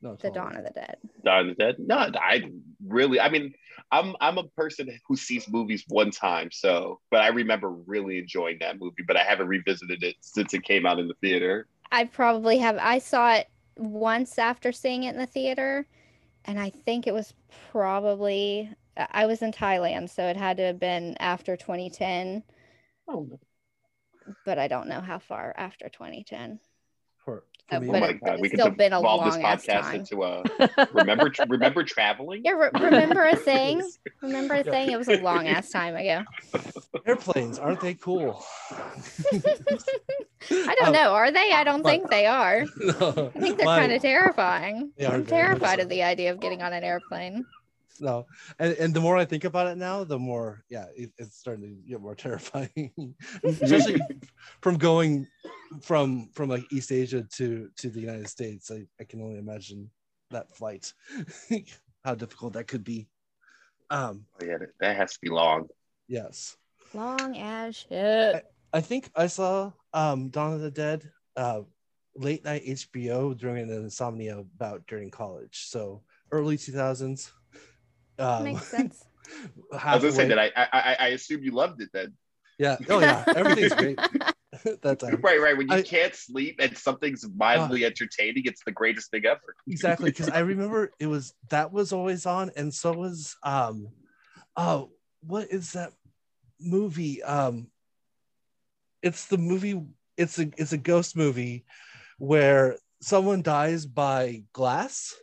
[0.00, 0.16] No.
[0.16, 0.34] the totally.
[0.34, 1.76] dawn of the dead Dawn of the Dead.
[1.78, 2.50] No, I
[2.84, 3.20] really.
[3.20, 3.54] I mean,
[3.92, 8.58] I'm I'm a person who sees movies one time, so but I remember really enjoying
[8.60, 11.68] that movie, but I haven't revisited it since it came out in the theater.
[11.92, 15.86] i probably have i saw it once after seeing it in the theater
[16.44, 17.34] and i think it was
[17.70, 22.42] probably i was in thailand so it had to have been after 2010
[23.08, 23.38] Oh,
[24.44, 26.60] but i don't know how far after 2010
[27.24, 29.24] For, for me, oh but my it- god, we it's could still been a evolve
[29.24, 29.94] this long-ass podcast time.
[30.00, 30.42] into a
[30.92, 32.42] remember remember traveling.
[32.44, 33.80] yeah re- remember a thing
[34.22, 36.22] remember a thing it was a long ass time ago
[37.06, 38.44] airplanes aren't they cool?
[40.50, 41.12] I don't Um, know.
[41.14, 41.52] Are they?
[41.52, 42.64] I don't but- think they are.
[42.76, 44.92] no, I think they're kind of terrifying.
[44.96, 47.44] They I'm terrified of the idea of getting on an airplane.
[48.00, 48.26] No
[48.58, 51.62] and, and the more i think about it now the more yeah it, it's starting
[51.62, 53.14] to get more terrifying.
[53.44, 54.00] Especially
[54.60, 55.26] from going
[55.82, 59.90] from from like east asia to to the united states i, I can only imagine
[60.30, 60.92] that flight
[62.04, 63.08] how difficult that could be.
[63.90, 65.68] Um Oh, yeah, that, that has to be long.
[66.08, 66.56] yes.
[66.94, 68.44] Long as shit.
[68.72, 71.60] i think i saw um dawn of the dead uh
[72.16, 75.66] late night hbo during an insomnia bout during college.
[75.68, 77.30] So early 2000s
[78.22, 79.04] um, Makes sense.
[79.72, 82.14] I was gonna say that I, I I I assume you loved it then.
[82.58, 82.76] Yeah.
[82.88, 83.24] Oh yeah.
[83.34, 83.98] Everything's great.
[84.82, 85.18] that time.
[85.22, 85.56] Right, right.
[85.56, 89.56] When you I- can't sleep and something's mildly entertaining, it's the greatest thing ever.
[89.66, 93.88] exactly because i remember it was that was always on and so was um
[94.56, 94.90] oh
[95.26, 95.92] what is that
[96.60, 97.66] movie um
[99.02, 99.80] it's the movie
[100.16, 101.64] it's a it's a ghost movie
[102.18, 105.14] where someone dies by glass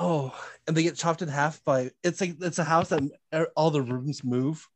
[0.00, 0.34] oh
[0.66, 3.02] and they get chopped in half by it's like it's a house that
[3.34, 4.66] er- all the rooms move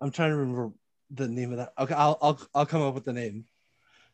[0.00, 0.70] i'm trying to remember
[1.10, 3.44] the name of that okay i'll i'll, I'll come up with the name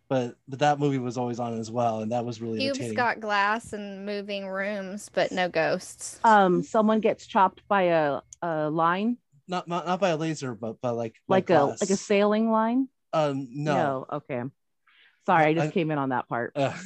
[0.08, 2.96] but but that movie was always on as well and that was really Cube's entertaining
[2.96, 6.18] got glass and moving rooms, but no ghosts.
[6.24, 10.80] Um, someone gets chopped by a, a line, not, not not by a laser, but
[10.80, 11.80] by like like a glass.
[11.80, 12.88] like a sailing line.
[13.12, 14.42] um no, Okay.
[15.26, 16.52] Sorry, I just I- came in on that part.
[16.56, 16.76] Uh,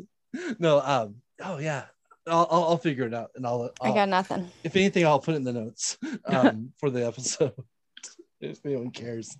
[0.58, 1.84] no um oh yeah
[2.30, 4.50] I'll, I'll I'll figure it out and I'll, I I'll got nothing.
[4.64, 7.52] if anything I'll put it in the notes um for the episode
[8.40, 9.36] if anyone cares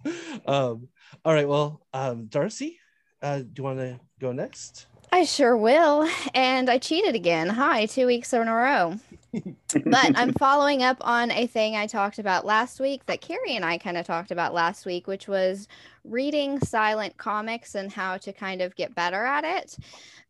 [0.46, 0.88] um
[1.24, 2.78] all right well um Darcy
[3.22, 6.08] uh do you want to go next I sure will.
[6.34, 7.48] And I cheated again.
[7.48, 8.94] Hi, two weeks in a row.
[9.32, 13.64] but I'm following up on a thing I talked about last week that Carrie and
[13.64, 15.66] I kind of talked about last week, which was
[16.04, 19.76] reading silent comics and how to kind of get better at it.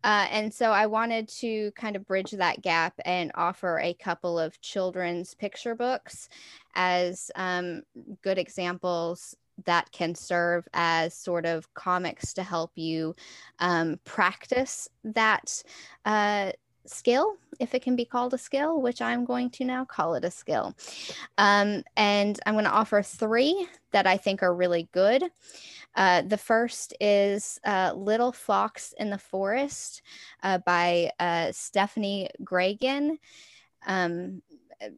[0.02, 4.38] Uh, and so I wanted to kind of bridge that gap and offer a couple
[4.38, 6.30] of children's picture books
[6.74, 7.82] as um,
[8.22, 13.14] good examples that can serve as sort of comics to help you
[13.58, 15.62] um, practice that
[16.04, 16.52] uh,
[16.86, 20.24] skill, if it can be called a skill, which I'm going to now call it
[20.24, 20.74] a skill.
[21.38, 25.24] Um, and I'm going to offer three that I think are really good.
[25.94, 30.02] Uh, the first is uh, Little Fox in the Forest
[30.42, 33.16] uh, by uh, Stephanie Graegin,
[33.86, 34.42] um,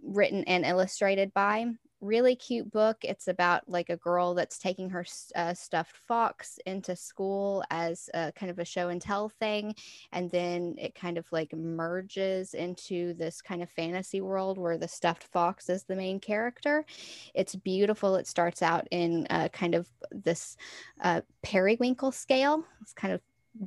[0.03, 1.67] written and illustrated by
[2.03, 2.99] really cute book.
[3.03, 8.33] It's about like a girl that's taking her uh, stuffed fox into school as a
[8.33, 9.75] kind of a show and tell thing.
[10.13, 14.89] And then it kind of like merges into this kind of fantasy world where the
[14.89, 16.85] stuffed fox is the main character.
[17.35, 18.17] It's beautiful.
[18.17, 20.57] It starts out in uh, kind of this
[21.01, 22.65] uh, periwinkle scale.
[22.83, 23.21] It's kind of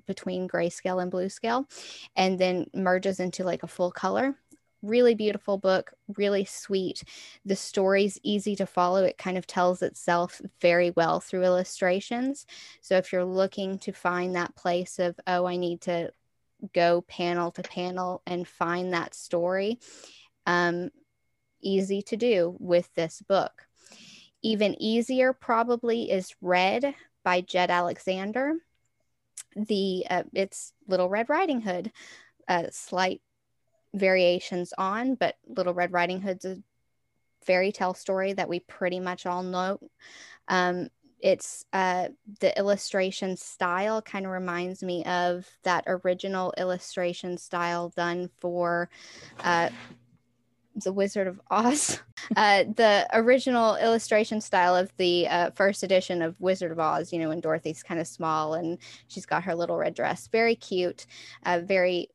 [0.07, 1.67] between grayscale and blue scale,
[2.15, 4.35] and then merges into like a full color
[4.85, 7.03] really beautiful book, really sweet.
[7.45, 9.03] The story's easy to follow.
[9.03, 12.45] It kind of tells itself very well through illustrations.
[12.81, 16.11] So if you're looking to find that place of, oh, I need to
[16.73, 19.79] go panel to panel and find that story,
[20.45, 20.89] um,
[21.61, 23.67] easy to do with this book.
[24.41, 26.93] Even easier, probably, is Red
[27.23, 28.53] by Jed Alexander.
[29.55, 31.91] The uh, it's Little Red Riding Hood,
[32.47, 33.21] a slight
[33.95, 36.57] variations on, but Little Red Riding Hood's a
[37.41, 39.79] fairy tale story that we pretty much all know.
[40.47, 40.89] Um,
[41.21, 48.29] it's uh, the illustration style kind of reminds me of that original illustration style done
[48.39, 48.89] for
[49.43, 49.69] uh,
[50.75, 51.99] the Wizard of Oz.
[52.35, 57.19] Uh, the original illustration style of the uh, first edition of Wizard of Oz, you
[57.19, 60.27] know, when Dorothy's kind of small and she's got her little red dress.
[60.31, 61.05] Very cute,
[61.45, 62.09] uh, very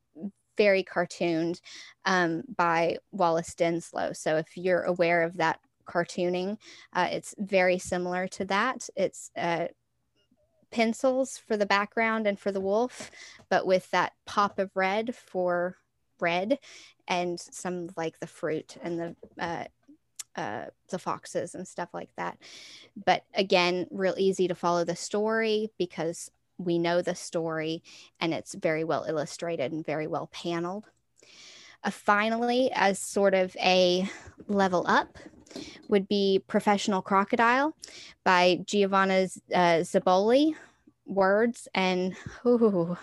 [0.61, 1.59] very cartooned
[2.05, 4.15] um, by Wallace Denslow.
[4.15, 6.59] So if you're aware of that cartooning,
[6.93, 8.87] uh, it's very similar to that.
[8.95, 9.69] It's uh,
[10.71, 13.11] pencils for the background and for the wolf,
[13.49, 15.77] but with that pop of red for
[16.21, 16.59] red
[17.09, 19.65] and some like the fruit and the uh,
[20.37, 22.37] uh, the foxes and stuff like that.
[23.07, 27.83] But again, real easy to follow the story because we know the story
[28.21, 30.87] and it's very well illustrated and very well paneled.
[31.83, 34.09] Uh, finally, as sort of a
[34.49, 35.19] level up,
[35.89, 37.75] would be Professional Crocodile
[38.25, 40.55] by Giovanna uh, Zoboli.
[41.07, 42.15] Words and
[42.47, 42.97] ooh,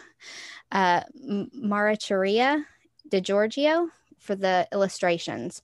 [0.71, 2.63] uh, Mariachiara
[3.09, 5.61] Di Giorgio for the illustrations.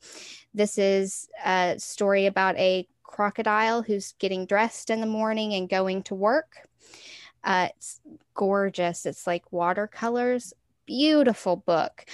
[0.54, 6.04] This is a story about a crocodile who's getting dressed in the morning and going
[6.04, 6.68] to work.
[7.44, 8.00] Uh, it's
[8.34, 9.06] gorgeous.
[9.06, 10.54] It's like watercolors.
[10.86, 12.06] Beautiful book.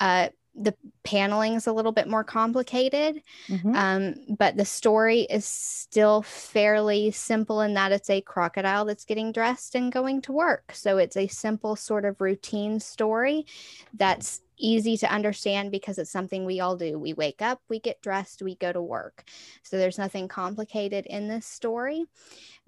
[0.00, 0.28] Uh,
[0.60, 0.74] the
[1.04, 3.76] paneling is a little bit more complicated, Mhm.
[3.76, 9.30] um, but the story is still fairly simple in that it's a crocodile that's getting
[9.30, 10.72] dressed and going to work.
[10.74, 13.46] So it's a simple sort of routine story
[13.94, 16.98] that's easy to understand because it's something we all do.
[16.98, 19.24] We wake up, we get dressed, we go to work.
[19.62, 22.06] So there's nothing complicated in this story,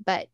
[0.04, 0.28] but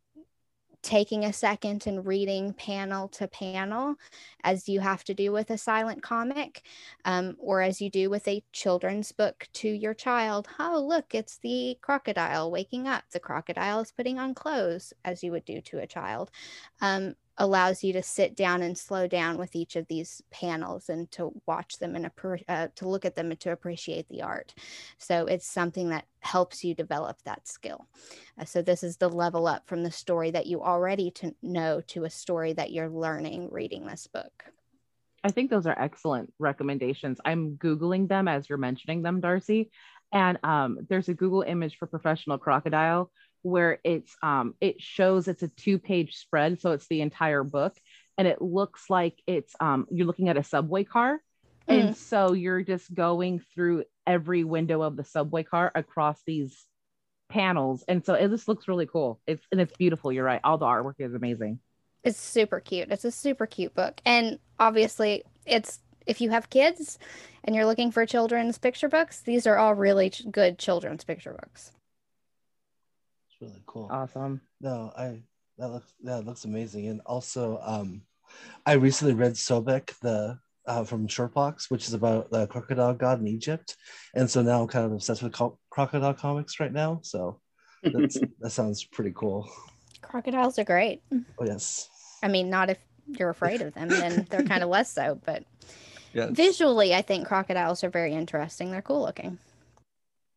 [0.87, 3.96] taking a second and reading panel to panel
[4.44, 6.62] as you have to do with a silent comic
[7.05, 10.46] um, or as you do with a children's book to your child.
[10.61, 13.03] Oh look it's the crocodile waking up.
[13.11, 16.31] The crocodile is putting on clothes as you would do to a child.
[16.81, 21.11] Um, allows you to sit down and slow down with each of these panels and
[21.11, 22.11] to watch them and
[22.49, 24.55] uh, to look at them and to appreciate the art.
[24.99, 27.87] So it's something that helps you develop that skill.
[28.40, 31.81] Uh, so this is the level up from the story that you already to know
[31.88, 34.44] to a story that you're learning reading this book.
[35.22, 37.20] I think those are excellent recommendations.
[37.25, 39.70] I'm Googling them as you're mentioning them, Darcy.
[40.12, 43.11] And um, there's a Google image for professional crocodile
[43.47, 47.75] where it's um, it shows it's a two page spread, so it's the entire book,
[48.19, 51.21] and it looks like it's um, you're looking at a subway car,
[51.69, 51.79] mm.
[51.79, 56.67] and so you're just going through every window of the subway car across these
[57.29, 59.21] panels, and so it just looks really cool.
[59.27, 60.13] It's and it's beautiful.
[60.13, 60.41] You're right.
[60.43, 61.61] All the artwork is amazing.
[62.03, 62.89] It's super cute.
[62.91, 66.99] It's a super cute book, and obviously, it's if you have kids
[67.45, 71.33] and you're looking for children's picture books, these are all really ch- good children's picture
[71.33, 71.73] books
[73.40, 73.88] really cool.
[73.90, 74.40] Awesome.
[74.61, 75.22] No, I
[75.59, 76.88] that looks that looks amazing.
[76.88, 78.03] And also, um,
[78.64, 83.29] I recently read Sobek the uh, from Shortbox, which is about the crocodile god in
[83.29, 83.77] Egypt,
[84.14, 87.01] and so now I'm kind of obsessed with co- crocodile comics right now.
[87.03, 87.40] So
[87.83, 89.49] that sounds pretty cool.
[90.03, 91.03] Crocodiles are great.
[91.38, 91.88] Oh yes.
[92.22, 95.20] I mean, not if you're afraid of them, then they're kind of less so.
[95.25, 95.44] But
[96.12, 96.31] yes.
[96.33, 98.70] visually, I think crocodiles are very interesting.
[98.70, 99.38] They're cool looking.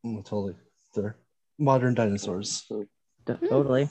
[0.05, 0.55] Mm, totally.
[0.93, 1.17] They're
[1.59, 2.65] modern dinosaurs.
[3.25, 3.89] Totally.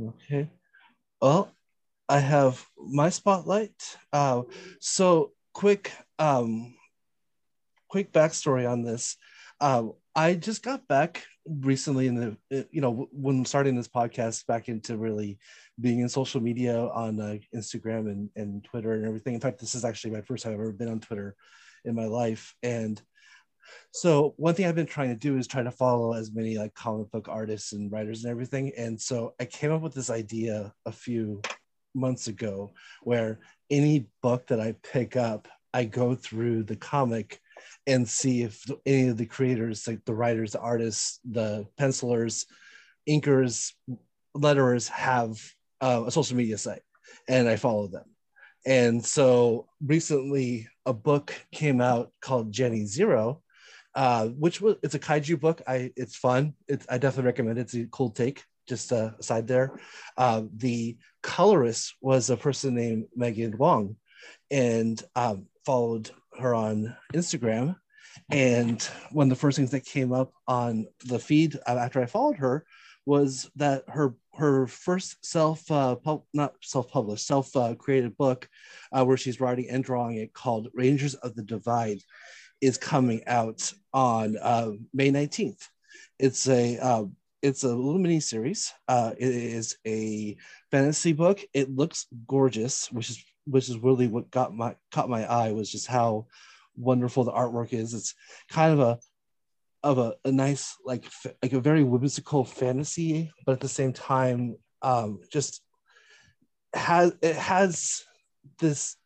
[0.00, 0.48] Okay.
[1.20, 1.52] Well,
[2.08, 3.96] I have my spotlight.
[4.12, 4.42] Uh,
[4.80, 6.74] so quick, um,
[7.88, 9.16] quick backstory on this.
[9.60, 12.14] Uh, I just got back recently in
[12.50, 15.38] the, you know, when starting this podcast back into really
[15.80, 19.34] being in social media on uh, Instagram and, and Twitter and everything.
[19.34, 21.34] In fact, this is actually my first time I've ever been on Twitter
[21.84, 22.54] in my life.
[22.62, 23.00] And
[23.92, 26.74] so one thing I've been trying to do is try to follow as many like
[26.74, 28.72] comic book artists and writers and everything.
[28.76, 31.42] And so I came up with this idea a few
[31.94, 37.40] months ago where any book that I pick up, I go through the comic
[37.86, 42.46] and see if any of the creators, like the writers, the artists, the pencilers,
[43.08, 43.72] inkers,
[44.36, 45.38] letterers have
[45.80, 46.82] uh, a social media site
[47.28, 48.04] and I follow them.
[48.66, 53.42] And so recently a book came out called Jenny Zero,
[53.98, 55.60] uh, which was it's a kaiju book.
[55.66, 56.54] I it's fun.
[56.68, 57.62] It's I definitely recommend it.
[57.62, 58.44] It's a cool take.
[58.68, 59.80] Just a side there,
[60.16, 63.96] uh, the colorist was a person named Megan Huang,
[64.52, 67.74] and um, followed her on Instagram.
[68.30, 68.80] And
[69.10, 72.36] one of the first things that came up on the feed uh, after I followed
[72.36, 72.66] her
[73.04, 78.48] was that her her first self uh, pub, not self published self uh, created book
[78.92, 81.98] uh, where she's writing and drawing it called Rangers of the Divide
[82.60, 85.62] is coming out on uh, May 19th.
[86.18, 87.04] It's a uh,
[87.42, 88.72] it's a little mini series.
[88.88, 90.36] Uh, it is a
[90.70, 91.40] fantasy book.
[91.54, 95.70] It looks gorgeous, which is which is really what got my caught my eye was
[95.70, 96.26] just how
[96.76, 97.94] wonderful the artwork is.
[97.94, 98.14] It's
[98.50, 98.98] kind of a
[99.82, 101.04] of a, a nice like
[101.42, 105.62] like a very whimsical fantasy, but at the same time, um, just
[106.74, 108.02] has it has
[108.58, 108.96] this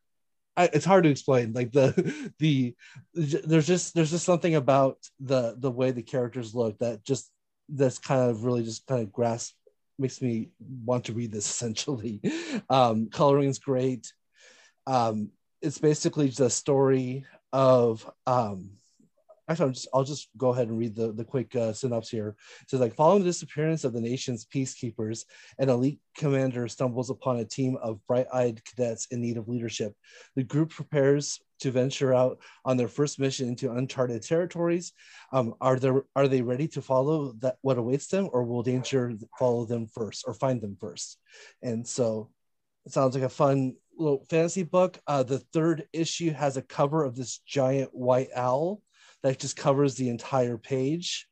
[0.56, 2.74] I, it's hard to explain like the the
[3.14, 7.30] there's just there's just something about the the way the characters look that just
[7.68, 9.54] that's kind of really just kind of grasp
[9.98, 10.50] makes me
[10.84, 12.20] want to read this essentially.
[12.68, 14.12] Um coloring is great.
[14.86, 18.70] Um it's basically a story of um
[19.52, 22.36] actually I'll just, I'll just go ahead and read the, the quick uh, synopsis here.
[22.62, 25.24] It says like following the disappearance of the nation's peacekeepers,
[25.58, 29.94] an elite commander stumbles upon a team of bright-eyed cadets in need of leadership.
[30.34, 34.92] The group prepares to venture out on their first mission into uncharted territories.
[35.32, 39.12] Um, are there are they ready to follow that what awaits them, or will danger
[39.38, 41.18] follow them first or find them first?
[41.62, 42.31] And so
[42.85, 44.98] it sounds like a fun little fantasy book.
[45.06, 48.83] Uh, the third issue has a cover of this giant white owl
[49.23, 51.27] that just covers the entire page.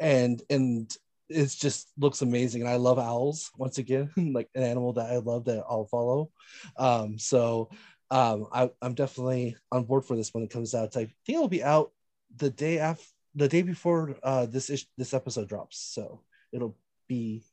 [0.00, 0.94] And and
[1.28, 2.62] it just looks amazing.
[2.62, 6.30] And i love owls once again like an animal that i love that i'll follow.
[6.76, 7.70] Um, so
[8.10, 10.96] um, I, am definitely on board for this when it comes out.
[10.96, 11.92] I think it'll be out
[12.36, 15.78] the day after the day before uh, this ish, this episode drops.
[15.78, 16.20] So
[16.52, 16.76] it'll
[17.08, 17.44] be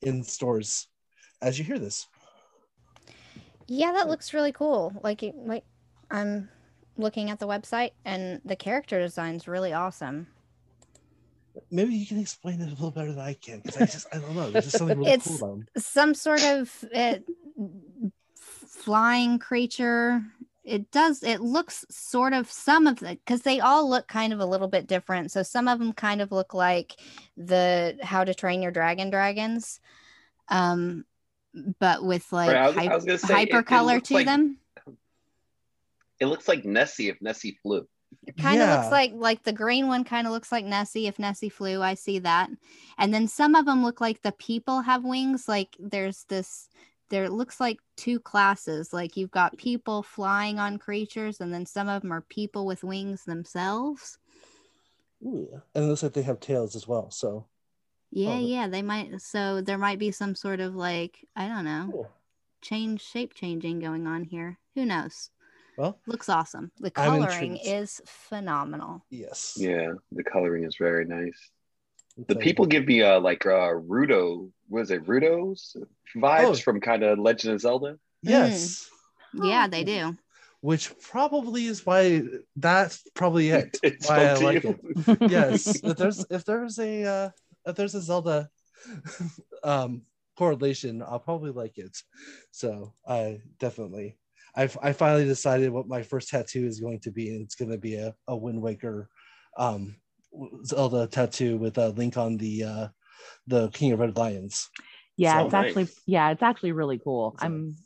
[0.00, 0.86] in stores
[1.42, 2.06] as you hear this.
[3.66, 4.98] Yeah that looks really cool.
[5.02, 5.64] Like it like
[6.10, 6.48] i'm
[6.98, 10.26] looking at the website and the character design's really awesome.
[11.70, 14.18] maybe you can explain it a little better than I can because I just I
[14.18, 14.50] don't know.
[14.50, 15.82] There's just something really It's- cool about them.
[15.82, 17.16] some sort of uh,
[18.36, 20.22] flying creature.
[20.64, 21.22] It does.
[21.22, 24.68] It looks sort of some of the because they all look kind of a little
[24.68, 25.30] bit different.
[25.32, 26.96] So some of them kind of look like
[27.36, 29.80] the How to Train Your Dragon dragons,
[30.48, 31.04] um,
[31.80, 34.08] but with like Right, I was- I hyper, was gonna say, it- it hypercolor looks
[34.08, 34.58] to like- them.
[36.20, 37.86] It looks like Nessie if Nessie flew.
[38.26, 38.70] It kind of Yeah.
[38.70, 41.82] looks like like the green one kind of looks like Nessie if Nessie flew.
[41.82, 42.50] I see that.
[42.98, 45.48] And then some of them look like the people have wings.
[45.48, 46.68] Like there's this
[47.10, 48.92] there looks like two classes.
[48.92, 52.84] Like you've got people flying on creatures and then some of them are people with
[52.84, 54.18] wings themselves.
[55.24, 55.60] Ooh, yeah.
[55.74, 57.10] And it looks like they have tails as well.
[57.10, 57.46] So
[58.10, 58.38] Yeah, Oh.
[58.38, 62.12] yeah, they might so there might be some sort of like I don't know, cool.
[62.62, 64.58] change shape changing going on here.
[64.74, 65.30] Who knows?
[65.78, 66.72] Well, Looks awesome.
[66.80, 69.04] The coloring is phenomenal.
[69.10, 69.54] yes.
[69.56, 71.38] Yeah, the coloring is very nice.
[72.26, 75.76] The people give me uh like uh Rudo, was it Rito's
[76.16, 76.54] vibes Oh.
[76.54, 77.96] from kind of Legend of Zelda?
[78.22, 78.90] Yes.
[79.32, 80.16] Yeah, they do.
[80.60, 82.22] Which probably is why
[82.56, 83.78] that's probably it.
[83.84, 84.76] It why I like you.
[85.06, 85.30] it.
[85.30, 87.30] yes if there's if there's a uh
[87.66, 88.50] if there's a zelda
[89.62, 90.02] um
[90.36, 91.96] correlation i'll probably like it
[92.50, 94.16] so i definitely
[94.58, 97.70] i i finally decided what my first tattoo is going to be and it's going
[97.70, 99.08] to be a, a wind waker
[99.56, 99.96] um
[100.64, 102.88] zelda tattoo with a link on the uh
[103.46, 104.68] the king of red lions.
[105.16, 107.36] Yeah, So it's actually yeah, it's actually really cool.
[107.40, 107.76] So- I'm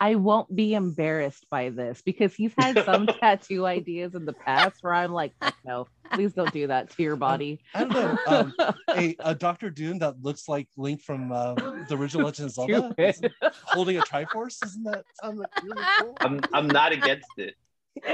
[0.00, 4.78] I won't be embarrassed by this because he's had some tattoo ideas in the past
[4.80, 5.34] where I'm like,
[5.64, 7.60] no, please don't do that to your body.
[7.74, 8.52] i don't um
[8.90, 12.92] a, a dr doom that looks like link from uh, the original legend of zelda
[12.96, 13.32] Stupid.
[13.64, 17.54] holding a triforce Isn't that sound like really cool I'm I'm not against it.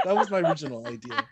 [0.05, 1.25] that was my original idea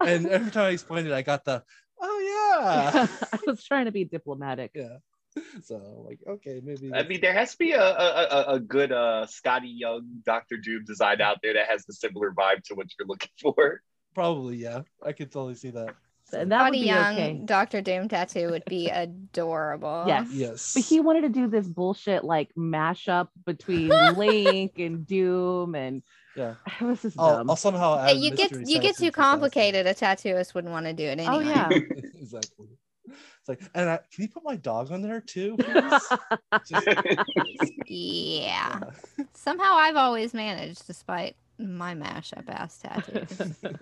[0.00, 1.62] and every time I explained it, I got the
[2.02, 4.72] oh yeah, I was trying to be diplomatic.
[4.74, 4.96] yeah.
[5.62, 8.92] So like okay, maybe I mean, there has to be a a, a, a good
[8.92, 12.86] uh Skottie Young Doctor Doom design out there that has the similar vibe to what
[12.98, 13.80] you're looking for.
[14.14, 14.82] probably yeah.
[15.02, 15.94] I could totally see that.
[16.32, 17.40] And that would Skottie be Young okay.
[17.44, 20.04] Doctor Doom tattoo would be adorable.
[20.06, 20.28] Yes.
[20.32, 26.02] Yes, But he wanted to do this bullshit like mashup between Link and Doom, and
[26.36, 26.54] yeah.
[26.80, 27.50] it was just I'll, dumb.
[27.50, 29.12] I'll somehow add you get you get too into that.
[29.14, 29.86] complicated.
[29.86, 31.28] A tattooist wouldn't want to do it anyway.
[31.28, 31.68] Oh yeah.
[31.68, 32.68] exactly.
[33.46, 35.56] It's like, and I, can you put my dog on there too?
[35.60, 36.08] please?
[36.66, 36.88] Just-
[37.86, 38.80] Yeah.
[39.34, 43.56] Somehow I've always managed despite my mashup ass tattoos.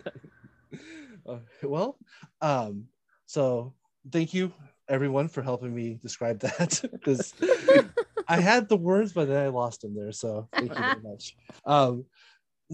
[1.24, 1.98] Uh, well,
[2.40, 2.86] um,
[3.26, 3.74] so
[4.10, 4.52] thank you
[4.88, 7.34] everyone for helping me describe that because
[8.26, 10.10] I had the words, but then I lost them there.
[10.12, 11.36] So thank you very much.
[11.66, 12.06] Um,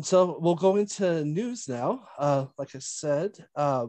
[0.00, 2.04] so we'll go into news now.
[2.16, 3.88] Uh, like I said, uh,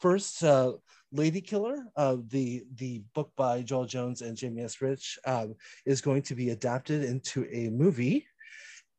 [0.00, 0.72] first, uh,
[1.12, 4.80] Lady Killer, uh, the the book by Joelle Jones and Jamie S.
[4.80, 5.54] Rich, um,
[5.84, 8.26] is going to be adapted into a movie,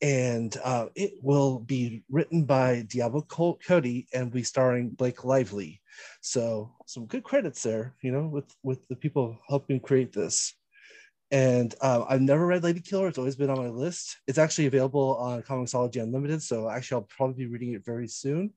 [0.02, 5.82] and uh, it will be written by Diablo Col- Cody and be starring Blake Lively.
[6.22, 10.54] So some good credits there, you know, with with the people helping create this.
[11.30, 13.10] And uh, I've never read Lady Killer.
[13.10, 14.16] It's always been on my list.
[14.28, 16.42] It's actually available on Comixology Unlimited.
[16.42, 18.54] So actually, I'll probably be reading it very soon.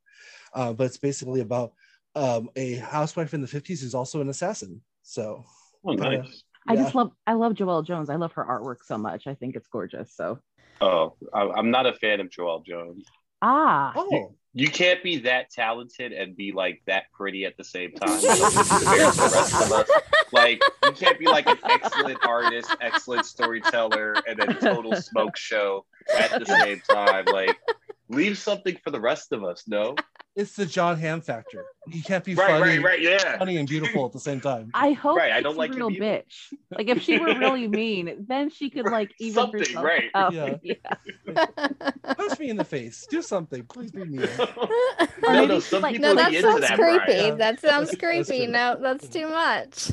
[0.54, 1.72] Uh, but it's basically about
[2.14, 4.80] um, a housewife in the 50s who's also an assassin.
[5.02, 5.44] So
[5.84, 6.42] Oh, nice.
[6.68, 6.82] I yeah.
[6.82, 8.10] just love I love Joelle Jones.
[8.10, 9.26] I love her artwork so much.
[9.26, 10.14] I think it's gorgeous.
[10.14, 10.38] So
[10.80, 13.04] Oh, I, I'm not a fan of Joelle Jones.
[13.42, 17.92] ah, oh, You can't be that talented and be like that pretty at the same
[17.92, 18.08] time.
[18.20, 19.90] the rest of us.
[20.32, 25.84] Like you can't be like an excellent artist, excellent storyteller, and then total smoke show
[26.18, 27.24] at the same time.
[27.26, 27.56] Like
[28.08, 29.64] leave something for the rest of us.
[29.66, 29.94] No,
[30.36, 31.64] it's the Jon Hamm factor.
[31.88, 33.00] You can't be right, funny, right, right.
[33.00, 34.70] Yeah, funny and beautiful at the same time.
[34.74, 36.52] I hope Right, I don't like a him real bitch.
[36.70, 40.04] Like if she were really mean, then she could like even Something, herself right.
[40.14, 40.32] out.
[40.32, 40.56] Yeah.
[40.62, 41.46] yeah.
[42.16, 43.06] Punch me in the face.
[43.10, 43.64] Do something.
[43.64, 44.20] Please be mean.
[44.38, 45.60] no, maybe no.
[45.60, 46.78] Some like- people no, would that be into sounds that.
[46.78, 47.04] creepy.
[47.06, 47.38] Brian.
[47.38, 48.44] That sounds That's creepy.
[48.44, 48.52] true.
[48.52, 49.90] No, that's too much.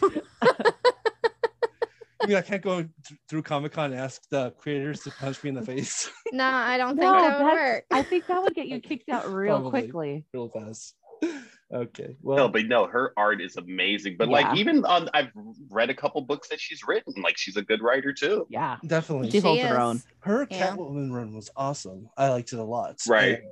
[2.21, 5.43] I mean, I can't go th- through Comic Con and ask the creators to punch
[5.43, 7.85] me in the face no, I don't think No, that would work.
[7.91, 9.81] I think that would get you kicked out real Probably.
[9.81, 10.25] quickly.
[10.33, 10.95] real fast.
[11.73, 12.15] Okay.
[12.21, 14.15] Well, No, but no, her art is amazing.
[14.17, 14.33] But Yeah.
[14.35, 15.31] like even on, I've
[15.69, 17.13] read a couple books that she's written.
[17.21, 18.47] Like she's a good writer too.
[18.49, 18.77] Yeah.
[18.87, 19.31] definitely.
[19.31, 20.01] She holds her own.
[20.21, 20.71] Her Yeah.
[20.77, 22.07] Catwoman run was awesome.
[22.15, 23.01] I liked it a lot.
[23.05, 23.39] Right.
[23.39, 23.43] And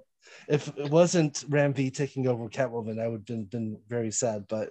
[0.48, 4.46] if it wasn't Ram V taking over Catwoman, I would have been, been very sad.
[4.48, 4.70] But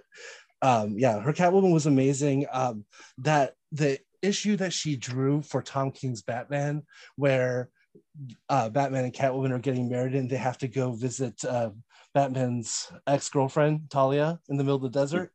[0.63, 2.47] um, yeah, her Catwoman was amazing.
[2.51, 2.85] Um,
[3.19, 6.83] that the issue that she drew for Tom King's Batman,
[7.15, 7.69] where
[8.49, 11.69] uh, Batman and Catwoman are getting married and they have to go visit uh,
[12.13, 15.31] Batman's ex girlfriend Talia in the middle of the desert.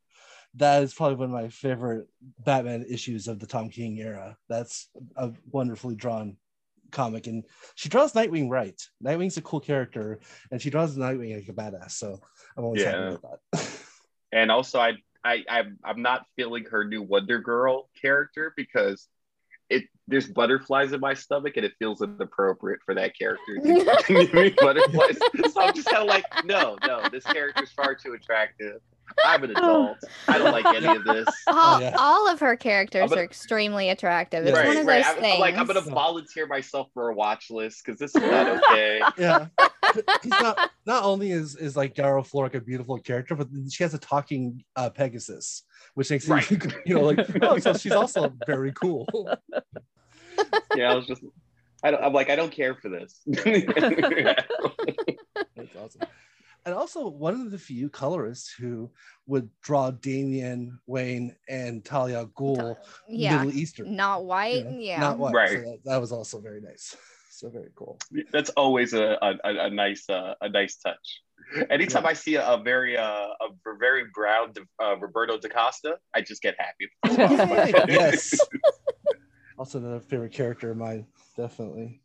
[0.57, 2.09] that is probably one of my favorite
[2.45, 4.37] Batman issues of the Tom King era.
[4.49, 6.37] That's a wonderfully drawn
[6.91, 7.45] comic, and
[7.77, 8.81] she draws Nightwing right.
[9.05, 10.19] Nightwing's a cool character,
[10.51, 11.93] and she draws Nightwing like a badass.
[11.93, 12.19] So
[12.57, 12.91] I'm always Yeah.
[12.93, 13.69] happy with that.
[14.33, 14.93] And also, I,
[15.25, 19.09] I, I'm, I'm not feeling her new Wonder Girl character because
[19.69, 25.19] it there's butterflies in my stomach and it feels inappropriate for that character to butterflies.
[25.53, 28.81] So I'm just kind of like, no, no, this character's far too attractive.
[29.25, 29.99] I'm an adult.
[30.29, 31.27] I don't like any of this.
[31.49, 31.95] All, yeah.
[31.99, 34.47] all of her characters gonna- are extremely attractive.
[34.47, 35.05] It's Right, one of right.
[35.05, 35.35] those I'm, things.
[35.35, 39.01] I'm like, I'm gonna volunteer myself for a watch list because this is not okay.
[39.19, 39.47] yeah.
[40.23, 43.95] He's not not only is is like Yara Flor a beautiful character, but she has
[43.95, 45.63] a talking uh, Pegasus,
[45.95, 46.49] which makes Right.
[46.51, 49.07] it you know like oh, so she's also very cool.
[50.77, 51.23] Yeah, I was just,
[51.83, 53.21] I don't, I'm like, I don't care for this.
[53.27, 53.67] That's
[55.77, 56.03] awesome.
[56.67, 58.91] And also one of the few colorists who
[59.27, 62.77] would draw Damian Wayne and Talia Ghul
[63.09, 63.97] yeah, Middle Eastern.
[63.97, 64.57] not white.
[64.57, 65.35] you know, yeah, Not white.
[65.35, 65.51] Right.
[65.51, 66.97] So that, that was also very nice.
[67.33, 67.99] So very cool.
[68.33, 71.23] That's always a a, a, a nice uh, a nice touch.
[71.71, 73.49] Anytime I see a, a very uh, a
[73.79, 76.91] very brown uh, Roberto da Costa, I just get happy.
[77.89, 78.39] yes.
[79.57, 82.03] Also another favorite character of mine, definitely.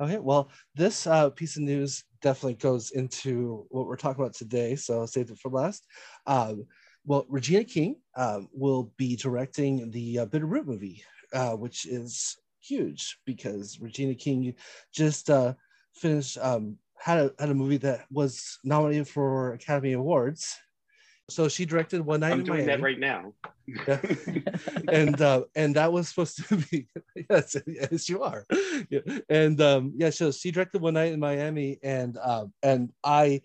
[0.00, 4.76] Okay, well, this uh, piece of news definitely goes into what we're talking about today,
[4.76, 5.86] so I'll save it for last.
[6.26, 6.66] Um,
[7.04, 11.02] well, Regina King um, will be directing the uh, Bitterroot movie,
[11.32, 14.54] uh, which is huge because Regina King
[14.92, 15.54] just uh,
[15.94, 20.56] finished um, had a had a movie that was nominated for Academy Awards.
[21.30, 22.50] So she directed One Night in Miami.
[22.50, 23.32] I'm in doing Miami that right now.
[23.66, 24.92] Yeah.
[24.92, 26.88] and uh, and that was supposed to be
[27.30, 28.46] yes, yes you are.
[28.88, 29.00] Yeah.
[29.28, 33.42] And um, yeah, so she directed one night in Miami, and um, and I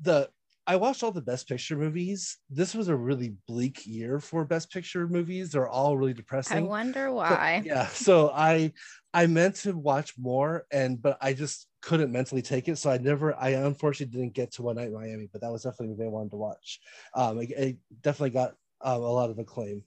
[0.00, 0.30] the
[0.66, 2.38] I watched all the Best Picture movies.
[2.48, 5.50] This was a really bleak year for Best Picture movies.
[5.52, 6.58] They're all really depressing.
[6.58, 7.62] I wonder So- why.
[7.64, 7.88] yeah.
[7.88, 8.72] So I
[9.12, 12.76] I meant to watch more, and but I just couldn't mentally take it.
[12.78, 15.62] So I never I unfortunately didn't get to One Night in Miami, but that was
[15.62, 16.80] definitely movie I wanted to watch.
[17.14, 19.84] Um, it, it definitely got um, a lot of acclaim.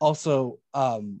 [0.00, 1.20] Also, um,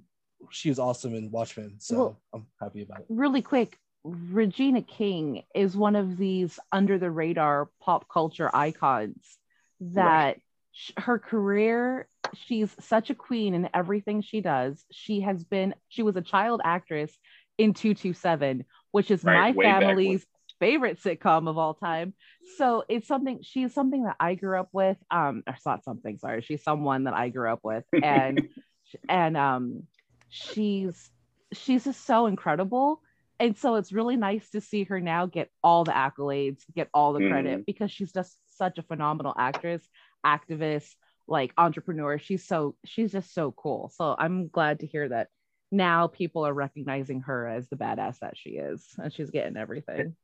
[0.50, 3.06] she was awesome in Watchmen, so Well- I'm happy about it.
[3.08, 9.38] really quick regina king is one of these under the radar pop culture icons
[9.80, 10.38] that
[10.72, 16.04] sh- her career she's such a queen in everything she does she has been she
[16.04, 17.12] was a child actress
[17.58, 18.64] in 227
[18.96, 19.84] which is Right, my way back when.
[19.84, 20.26] family's
[20.58, 22.14] favorite sitcom of all time.
[22.56, 26.16] So it's something she's something that i grew up with um or it's not something
[26.16, 27.84] sorry she's someone that i grew up with.
[28.02, 28.48] And
[29.08, 29.82] and um
[30.30, 31.10] she's
[31.52, 33.02] she's just so incredible.
[33.38, 37.12] And so it's really nice to see her now get all the accolades get all
[37.12, 39.86] the credit because she's just such a phenomenal actress
[40.24, 40.94] activist
[41.28, 42.18] like entrepreneur.
[42.18, 43.92] She's so she's just so cool.
[43.94, 45.28] So i'm glad to hear that
[45.72, 50.14] now people are recognizing her as the badass that she is and she's getting everything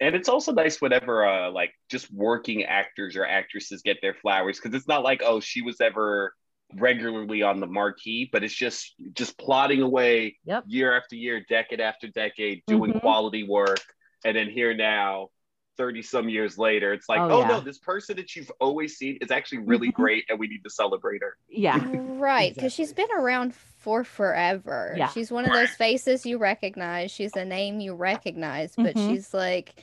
[0.00, 4.58] And it's also nice whenever uh like just working actors or actresses get their flowers
[4.60, 6.34] because it's not like oh she was ever
[6.76, 10.64] regularly on the marquee, but it's just just plodding away Yep.
[10.66, 13.00] year after year, decade after decade, doing Mhm.
[13.00, 13.80] quality work,
[14.24, 15.28] and then here now.
[15.76, 17.48] 30 some years later it's like Oh, oh, yeah.
[17.48, 19.94] no this person that you've always seen is actually really Mhm.
[19.94, 23.54] great and we need to celebrate her yeah Right, because she's been around
[23.84, 24.94] for forever.
[24.96, 25.08] Yeah.
[25.10, 27.10] She's one of those faces you recognize.
[27.10, 29.06] She's a name you recognize, but Mhm.
[29.10, 29.74] she's like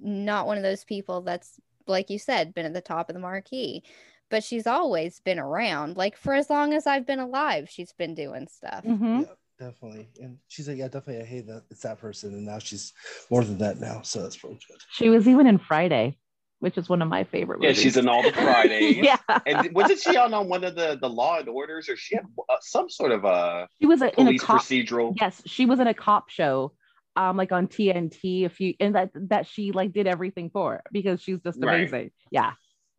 [0.00, 3.20] not one of those people that's, like you said, been at the top of the
[3.20, 3.82] marquee.
[4.30, 5.96] But she's always been around.
[5.98, 8.82] Like for as long as I've been alive, she's been doing stuff.
[8.84, 9.26] Mhm.
[9.26, 9.34] Yeah,
[9.66, 10.08] definitely.
[10.22, 11.22] And she's like, yeah, definitely.
[11.22, 12.94] I hate that it's that person, and now she's
[13.28, 14.00] more than that now.
[14.02, 14.78] So that's really good.
[14.90, 16.16] she was even in friday
[16.60, 19.98] which is one of my favorite yeah she's in all the fridays yeah and wasn't
[19.98, 22.88] she on, on one of the the law and orders or she had uh, some
[22.88, 25.86] sort of a she was a, in a police cop procedural yes she was in
[25.86, 26.72] a cop show
[27.16, 31.20] um like on tnt a few and that that she like did everything for because
[31.20, 31.80] she's just Right.
[31.80, 32.52] amazing yeah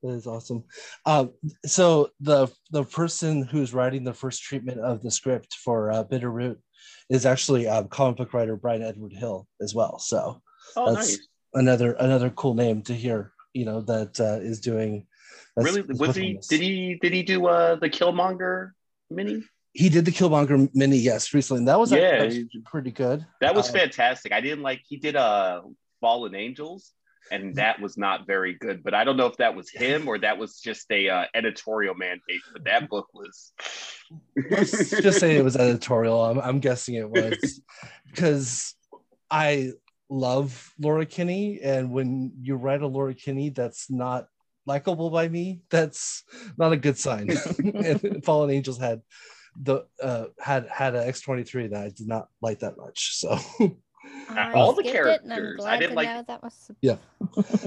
[0.04, 0.64] That is awesome.
[1.06, 1.30] Um,
[1.64, 6.58] so the the person who's writing the first treatment of the script for uh, Bitterroot
[7.08, 10.00] is actually um, comic book writer Brian Edward Hill as well.
[10.00, 10.42] So
[10.76, 13.32] oh That's- nice another another cool name to hear.
[13.54, 15.08] You know that uh, is doing.
[15.58, 16.48] really was he this.
[16.48, 18.72] did he did he do uh the killmonger
[19.10, 19.44] mini
[19.74, 21.60] He did the Killmonger mini, yes, recently.
[21.60, 23.26] And that was Yeah, actually pretty good.
[23.42, 25.62] that was Uh, fantastic i didn't like he did uh
[26.02, 26.92] fallen angels
[27.32, 30.18] and that was not very good but i don't know if that was him or
[30.20, 33.52] that was just a uh, editorial mandate but that book was
[34.50, 36.22] let's just say it was editorial.
[36.24, 37.62] I'm, I'm guessing it was
[38.10, 38.76] because
[39.30, 39.72] I
[40.12, 44.28] love Laura Kinney, and when you write a Laura Kinney that's not
[44.68, 46.24] likable by me, that's
[46.58, 47.30] not a good sign.
[47.60, 49.02] and Fallen Angels had
[49.60, 53.16] the uh had had an X23 that I did not like that much.
[53.18, 53.38] So
[54.30, 55.66] I all the skipped it, and I'm characters.
[55.66, 56.98] I didn't like- know that was yeah,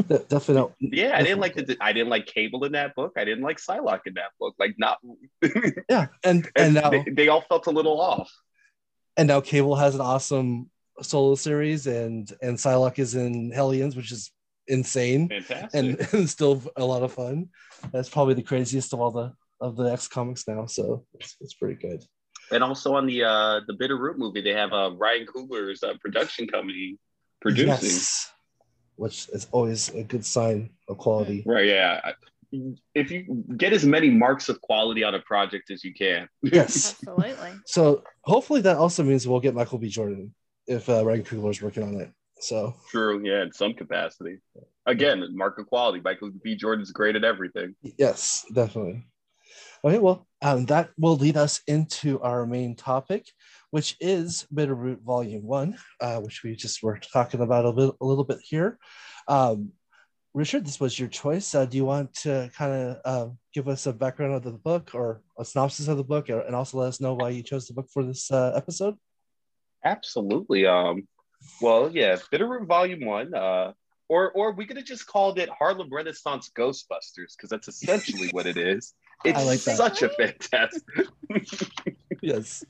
[0.09, 0.73] de- definitely.
[0.81, 3.13] Yeah, I didn't like the I didn't like Cable in that book.
[3.17, 4.55] I didn't like Psylocke in that book.
[4.59, 4.99] Like not
[5.89, 8.31] Yeah, and and and now they, they all felt a little off.
[9.17, 10.71] and now Cable has an awesome
[11.03, 14.31] solo series, and and Psylocke is in Hellions, which is
[14.69, 15.71] insane Fantastic.
[15.75, 17.49] and, and still a lot of fun.
[17.93, 21.55] That's probably the craziest of all the of the X comics now, so it's, it's
[21.55, 22.05] pretty good.
[22.51, 26.47] And also on the uh the Bitterroot movie, they have uh, Ryan Coogler's uh, production
[26.47, 26.99] company
[27.41, 27.69] producing.
[27.69, 28.31] Yes,
[28.97, 31.43] which is always a good sign of quality.
[31.47, 31.67] Right?
[31.67, 32.13] Yeah.
[32.95, 36.29] If you get as many marks of quality on a project as you can.
[36.43, 36.97] Yes.
[37.03, 37.51] absolutely.
[37.67, 39.89] So hopefully that also means we'll get Michael B.
[39.89, 40.33] Jordan
[40.67, 42.11] if uh, Ryan is working on it.
[42.41, 43.23] So True.
[43.25, 44.39] Yeah, in some capacity.
[44.87, 46.01] Again, mark of quality.
[46.05, 46.57] Michael B.
[46.57, 47.75] Jordan's great at everything.
[47.83, 49.07] yes, definitely.
[49.85, 53.27] Okay, well, um, that will lead us into our main topic,
[53.71, 58.05] which is Bitterroot Volume One, uh, which we just were talking about a, bit, a
[58.05, 58.79] little bit here.
[59.29, 59.73] Um,
[60.33, 61.55] Richard, this was your choice.
[61.55, 64.91] Uh, do you want to kind of uh, give us a background of the book
[64.95, 67.75] or a synopsis of the book, and also let us know why you chose the
[67.75, 68.97] book for this uh, episode?
[69.85, 70.66] Absolutely.
[70.66, 71.07] Um,
[71.61, 73.35] well, yeah, Bitterroot Volume One.
[73.35, 73.72] Uh,
[74.09, 78.47] or or we could have just called it Harlem Renaissance Ghostbusters because that's essentially what
[78.47, 78.95] it is.
[79.24, 79.76] It's I like that.
[79.78, 81.07] such a fantastic,
[82.20, 82.62] Yes.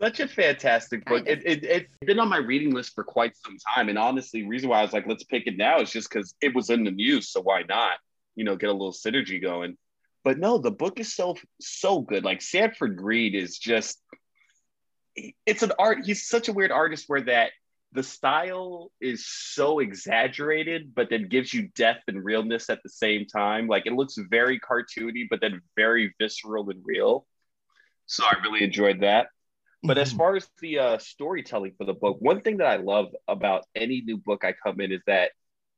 [0.00, 1.24] Such a fantastic book.
[1.26, 4.48] It, it it's been on my reading list for quite some time, and honestly, the
[4.48, 6.84] reason why I was like, let's pick it now is just because it was in
[6.84, 7.98] the news, so why not?
[8.36, 9.76] You know, get a little synergy going.
[10.24, 12.24] But no, the book is so so good.
[12.24, 14.00] Like Sanford Greene is just
[15.46, 16.04] it's an art.
[16.04, 17.50] He's such a weird artist where that
[17.92, 23.26] the style is so exaggerated, but then gives you depth and realness at the same
[23.26, 23.66] time.
[23.66, 27.26] Like it looks very cartoony, but then very visceral and real.
[28.06, 29.28] So I really enjoyed that.
[29.82, 30.16] But as Mhm.
[30.18, 34.02] far as the uh, storytelling for the book, one thing that I love about any
[34.02, 35.32] new book I come in is that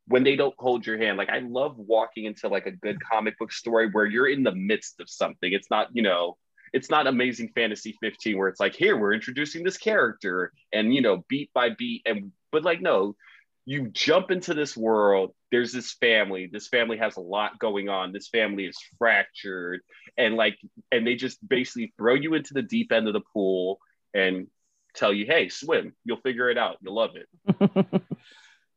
[0.07, 3.39] when they don't hold your hand, like I love walking into like a good comic
[3.39, 5.53] book story where you're in the midst of something.
[5.53, 6.37] It's not, you know,
[6.73, 11.03] it's not Amazing Fantasy 15 where it's like, here we're introducing this character and you
[11.03, 13.17] know, beat by beat, and but like no,
[13.65, 15.35] you jump into this world.
[15.51, 16.49] There's this family.
[16.51, 18.13] This family has a lot going on.
[18.13, 19.81] This family is fractured,
[20.17, 20.59] and like,
[20.91, 23.79] and they just basically throw you into the deep end of the pool
[24.15, 24.47] and
[24.95, 25.95] tell you, hey, swim.
[26.05, 26.77] You'll figure it out.
[26.81, 28.03] You'll love it.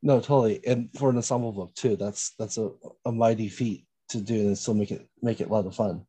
[0.06, 0.62] No, totally.
[0.68, 2.70] And for an ensemble book too, that's that's a,
[3.06, 6.06] a mighty feat to do and still make it make it a lot of fun.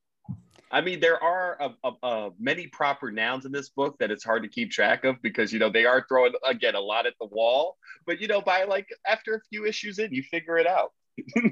[0.76, 4.22] I mean, there are uh, uh, uh, many proper nouns in this book that it's
[4.22, 7.14] hard to keep track of because you know they are throwing again a lot at
[7.18, 7.78] the wall.
[8.04, 10.92] But you know, by like after a few issues in, you figure it out.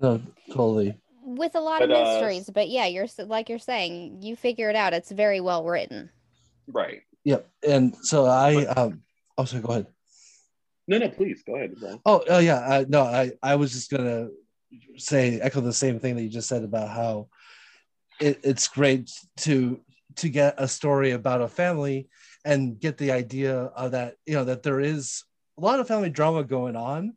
[0.00, 0.98] No, totally.
[1.22, 4.68] With a lot But, of uh, mysteries, but yeah, you're like you're saying, you figure
[4.68, 4.92] it out.
[4.92, 6.10] It's very well written.
[6.66, 7.02] Right.
[7.24, 7.48] Yep.
[7.66, 9.02] And so I um
[9.38, 9.86] oh sorry, go ahead.
[10.88, 11.74] No, no, please go ahead.
[11.80, 12.00] Brian.
[12.04, 12.60] Oh, oh yeah.
[12.68, 14.28] I, no, I, I was just gonna
[14.98, 17.28] say echo the same thing that you just said about how
[18.20, 19.80] it, it's great to
[20.16, 22.08] to get a story about a family
[22.44, 25.24] and get the idea of that you know that there is
[25.58, 27.14] a lot of family drama going on,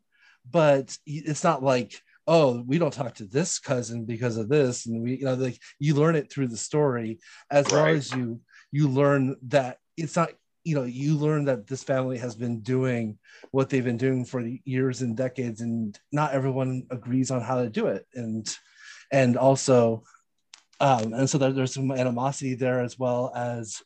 [0.50, 4.86] but it's not like oh we don't talk to this cousin because of this.
[4.86, 7.20] And we you know like you learn it through the story
[7.50, 8.40] as well as you
[8.70, 10.30] you learn that it's not
[10.64, 13.18] you know you learn that this family has been doing
[13.52, 17.70] what they've been doing for years and decades and not everyone agrees on how to
[17.70, 18.06] do it.
[18.14, 18.46] And
[19.10, 20.04] and also
[20.80, 23.82] um and so there, there's some animosity there as well as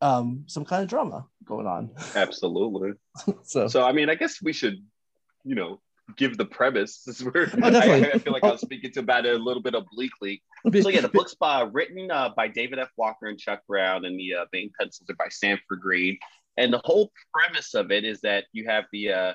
[0.00, 2.92] um some kind of drama going on Absolutely.
[3.42, 4.76] so, So, I mean, I guess we should,
[5.44, 5.80] you know,
[6.16, 7.02] give the premise.
[7.06, 7.68] This is where Oh.
[7.68, 10.42] I, I feel like I was speaking to about it a little bit obliquely.
[10.80, 12.90] So, yeah, the book's by, written uh, by David F.
[12.96, 16.18] Walker and Chuck Brown, and the uh, main pencils are by Sanford Greene.
[16.56, 19.34] And the whole premise of it is that you have the, uh,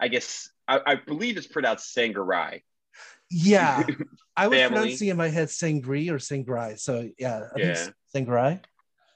[0.00, 2.62] I guess, I, I believe it's pronounced Sangerye.
[3.30, 3.86] Yeah
[4.36, 7.74] i was pronouncing in my head sangri or sangrai so yeah i Yeah.
[8.12, 8.60] think sangrai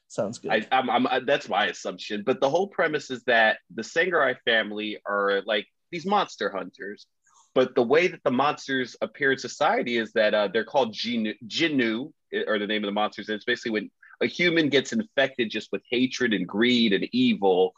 [0.08, 2.22] sounds good I, I'm, I'm, that's my assumption.
[2.24, 7.06] But the whole premise is that the Sangerye family are like these monster hunters.
[7.54, 11.34] But the way that the monsters appear in society is that uh, they're called Jinoo,
[11.46, 12.12] Jinoo,
[12.46, 13.28] or the name of the monsters.
[13.28, 13.90] And it's basically when
[14.20, 17.72] a human gets infected just with hatred and greed and evil,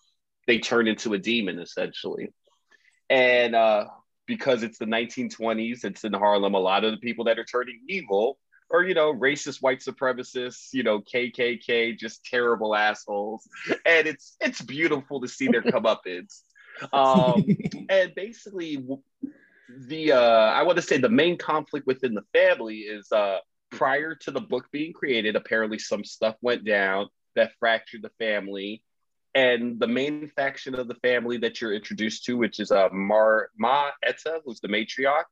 [0.47, 2.33] they turn into a demon essentially.
[3.09, 3.87] And uh,
[4.27, 7.81] because it's the 1920s, it's in Harlem, a lot of the people that are turning
[7.89, 13.49] evil or you know racist white supremacists you know kkk just terrible assholes
[13.87, 16.41] and it's it's beautiful to see their comeuppance
[16.93, 17.45] um
[17.89, 18.85] and basically
[19.69, 23.39] the uh I want to say the main conflict within the family is uh
[23.71, 28.83] prior to the book being created, apparently some stuff went down that fractured the family.
[29.37, 33.51] And the main faction of the family that you're introduced to, which is uh Mar
[33.59, 35.29] Ma Etta, who's the matriarch,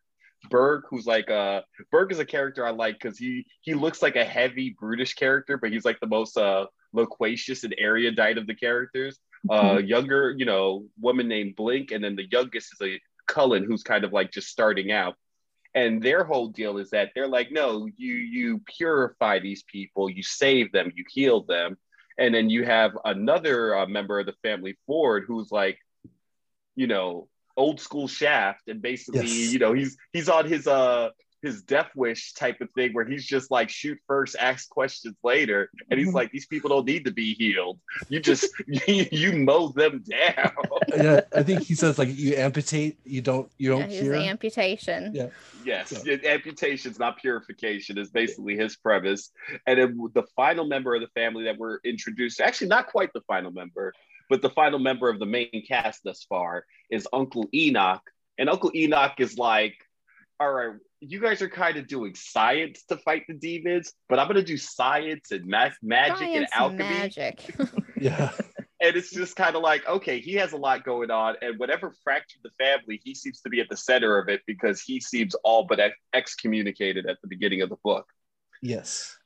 [0.50, 4.16] Berg, who's like uh Berg is a character I like because he he looks like
[4.16, 8.54] a heavy brutish character, but he's like the most uh loquacious and erudite of the
[8.54, 9.18] characters.
[9.50, 13.82] Uh younger, you know, woman named Blink, and then the youngest is a Cullen who's
[13.82, 15.16] kind of like just starting out.
[15.74, 20.22] And their whole deal is that they're like, no, you you purify these people, you
[20.22, 21.78] save them, you heal them.
[22.16, 25.78] And then you have another uh, member of the family, Ford, who's like,
[26.76, 29.52] you know, old school shaft and basically Yes.
[29.52, 31.10] you know he's he's on his uh
[31.44, 35.70] his death wish type of thing where he's just like shoot first ask questions later
[35.90, 36.14] and he's mhm.
[36.14, 37.78] like these people don't need to be healed
[38.08, 40.52] you just you, you mow them down
[40.96, 44.14] yeah, I think he says like you amputate, you don't you Yeah, don't he's cure.
[44.14, 45.12] amputation.
[45.14, 45.28] Yeah.
[45.64, 49.30] yes So- it- amputation's not purification is basically his premise
[49.66, 53.20] and then the final member of the family that we're introduced actually not quite the
[53.22, 53.92] final member
[54.30, 58.02] but the final member of the main cast thus far is uncle enoch
[58.38, 59.74] and uncle enoch is like
[60.40, 60.74] all right
[61.10, 64.42] you guys are kind of doing science to fight the demons but i'm going to
[64.44, 67.54] do science and ma- magic and Science alchemy magic.
[67.96, 68.32] Yeah.
[68.80, 71.92] and it's just kind of like okay he has a lot going on and whatever
[72.04, 75.34] fractured the family he seems to be at the center of it because he seems
[75.36, 78.06] all but ex- excommunicated at the beginning of the book
[78.62, 79.16] Yes.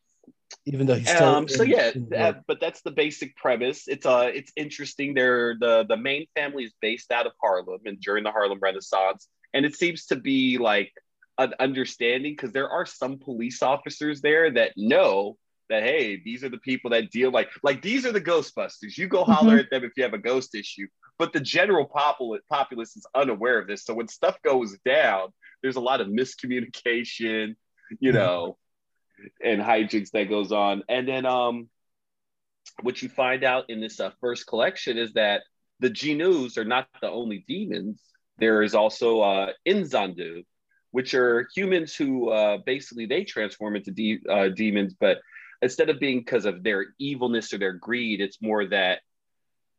[0.67, 3.89] Even though he's still um so in- yeah in that- but that's the basic premise
[3.89, 8.01] it's uh it's interesting they're the the main family is based out of harlem and
[8.01, 10.93] during the harlem renaissance and it seems to be like
[11.39, 15.37] an understanding because there are some police officers there that know
[15.69, 18.97] that hey these are the people that deal like like these are the ghostbusters.
[18.97, 20.87] You go holler at them if you have a ghost issue.
[21.19, 23.85] But the general popul- populace is unaware of this.
[23.85, 25.29] So when stuff goes down
[25.63, 27.57] there's a lot of miscommunication
[28.01, 28.57] you know
[29.43, 30.83] and hijinks that goes on.
[30.89, 31.69] And then um
[32.83, 35.43] what you find out in this uh, first collection is that
[35.81, 38.01] the Jinoos are not the only demons.
[38.39, 40.45] There is also uh, Inzondo,
[40.91, 45.19] which are humans who uh, basically they transform into de- uh, demons, but
[45.61, 49.01] instead of being because of their evilness or their greed, it's more that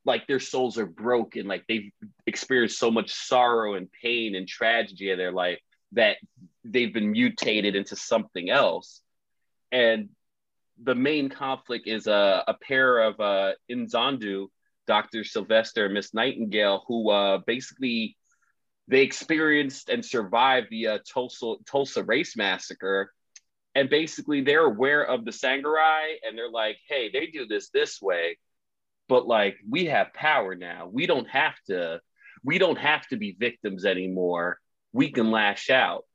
[0.06, 1.92] like their souls are broken, like they've
[2.26, 5.60] experienced so much sorrow and pain and tragedy in their life
[5.94, 6.18] that
[6.64, 9.02] they've been mutated into something else.
[9.72, 10.10] And
[10.82, 14.48] the main conflict is a, a pair of uh, Inzondo,
[14.88, 15.24] Dr.
[15.24, 18.16] Sylvester and Miss Nightingale, who uh, basically
[18.90, 23.14] they experienced and survived the uh, Tulsa, Tulsa race massacre.
[23.76, 28.02] And basically they're aware of the Sangerye and they're like, hey, they do this this
[28.02, 28.38] way,
[29.08, 30.90] but like we have power now.
[30.92, 32.02] We don't have to,
[32.44, 34.60] we don't have to be victims anymore.
[34.92, 36.06] We can lash out.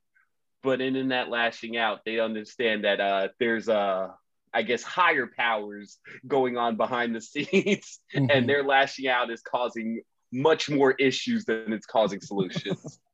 [0.64, 4.08] But in, in that lashing out, they understand that uh, there's uh,
[4.52, 8.30] I guess higher powers going on behind the scenes, Mhm.
[8.32, 10.02] and their lashing out is causing
[10.34, 13.00] much more issues than it's causing solutions.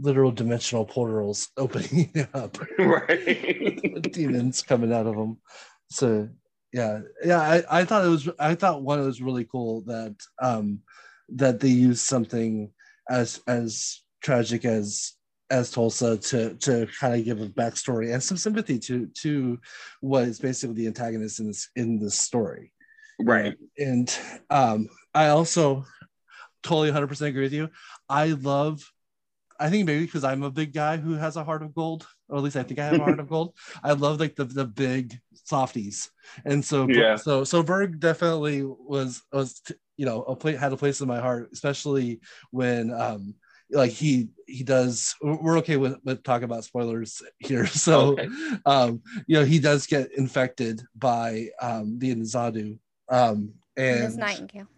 [0.00, 2.58] literal dimensional portals opening up.
[2.78, 4.02] right.
[4.12, 5.38] demons coming out of them.
[5.90, 6.28] So
[6.72, 10.80] yeah, yeah, I, I thought it was I thought one was really cool that um
[11.28, 12.70] that they used something
[13.10, 15.12] as as tragic as
[15.50, 19.58] as Tulsa to to kind of give a backstory and some sympathy to to
[20.00, 22.72] what is basically the antagonist in this in this story.
[23.20, 23.54] Right.
[23.78, 24.14] And
[24.48, 25.84] um I also
[26.62, 27.70] totally 100% agree with you.
[28.08, 28.82] I love
[29.60, 32.36] I think maybe because I'm a big guy who has a heart of gold, or
[32.38, 33.54] at least I think I have a heart of gold.
[33.84, 36.10] I love like the the big softies,
[36.44, 37.16] and so Yeah.
[37.16, 39.62] so so Berg definitely was was
[39.96, 43.34] you know a play had a place in my heart, especially when um
[43.70, 45.14] like he he does.
[45.22, 48.28] We're okay with with talking about spoilers here, so Okay.
[48.66, 52.78] um you know he does get infected by um the Nzadu
[53.10, 54.68] um Miss and Nightingale.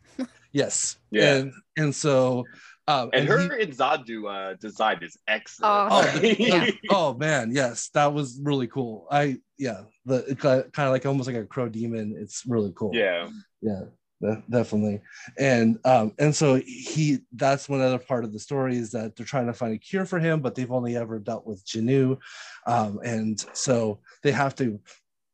[0.55, 1.34] Yes Yeah.
[1.34, 2.44] and and so
[2.88, 5.92] um And her he- Zadu uh, design is excellent.
[5.92, 6.70] Oh, Oh, yeah.
[6.90, 9.07] oh man, yes, that was really cool.
[9.11, 12.14] I yeah, the kind of like almost like a crow demon.
[12.18, 12.90] It's really cool.
[12.94, 13.28] yeah.
[13.62, 13.84] yeah,
[14.20, 15.00] de- definitely.
[15.38, 19.24] And um and so he that's one other part of the story is that they're
[19.34, 22.18] trying to find a cure for him, but they've only ever dealt with Janu,
[22.66, 24.78] um, and so they have to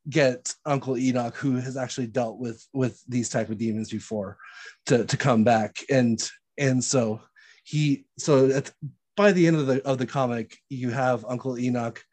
[0.09, 4.37] get Uncle Enoch, who has actually dealt with with these type of demons before,
[4.85, 7.21] to to come back and and so
[7.63, 8.71] he so at,
[9.15, 12.03] by the end of the of the comic you have uncle enoch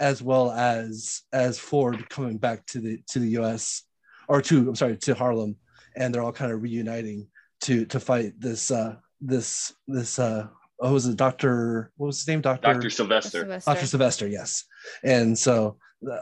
[0.00, 3.82] as well as as ford coming back to the to the us
[4.28, 5.56] or to i'm sorry to harlem
[5.96, 7.26] and they're all kind of reuniting
[7.60, 10.46] to to fight this uh this this uh
[10.78, 11.90] what was it, Doctor?
[11.96, 12.74] What was his name, Doctor?
[12.74, 12.90] Dr.
[12.90, 13.40] Sylvester.
[13.40, 13.72] Sylvester.
[13.72, 13.86] Dr.
[13.86, 14.64] Sylvester, yes.
[15.02, 15.78] And so,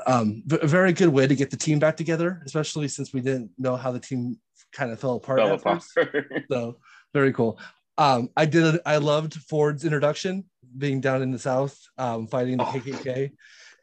[0.06, 3.20] um, v- a very good way to get the team back together, especially since we
[3.20, 4.38] didn't know how the team
[4.72, 5.38] kind of fell apart.
[5.38, 5.82] Fell apart.
[6.50, 6.78] So,
[7.12, 7.58] very cool.
[7.98, 8.80] Um, I did.
[8.84, 10.44] I loved Ford's introduction,
[10.78, 12.72] being down in the South, um, fighting the Oh.
[12.72, 13.30] KKK,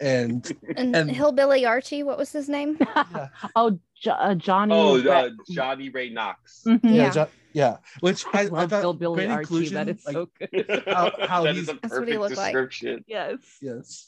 [0.02, 2.78] and and, and- Hillbilly Archie, what was his name?
[2.80, 4.74] yeah, oh, jo- uh, Johnny.
[4.76, 6.64] oh, Ra- uh, Johnny Ray Knox.
[6.68, 6.80] Mhm.
[6.84, 7.10] yeah, Yeah.
[7.12, 7.78] Jo- yeah.
[8.00, 9.70] Which I, I I love thought Hillbilly great Archie.
[9.70, 10.84] That is like, so good.
[10.88, 13.04] How- how that he's- is a That's what he perfect looked like.
[13.08, 13.38] yes.
[13.62, 14.08] yes.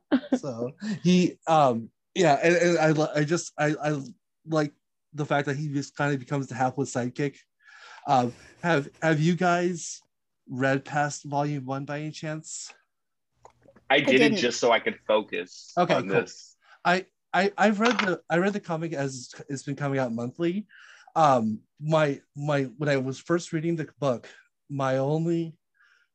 [0.40, 0.72] so
[1.02, 4.00] he um yeah and, and i i just i i
[4.46, 4.72] like
[5.14, 7.36] the fact that he just kind of becomes the hapless sidekick
[8.06, 8.32] um
[8.62, 10.00] have have you guys
[10.48, 12.72] read past volume one by any chance
[13.90, 14.38] I did it didn't.
[14.38, 16.20] just so I could focus Okay, on cool.
[16.20, 16.56] this.
[16.84, 20.66] i i i've read the i read the comic as it's been coming out monthly
[21.16, 24.28] um my my when i was first reading the book
[24.70, 25.54] my only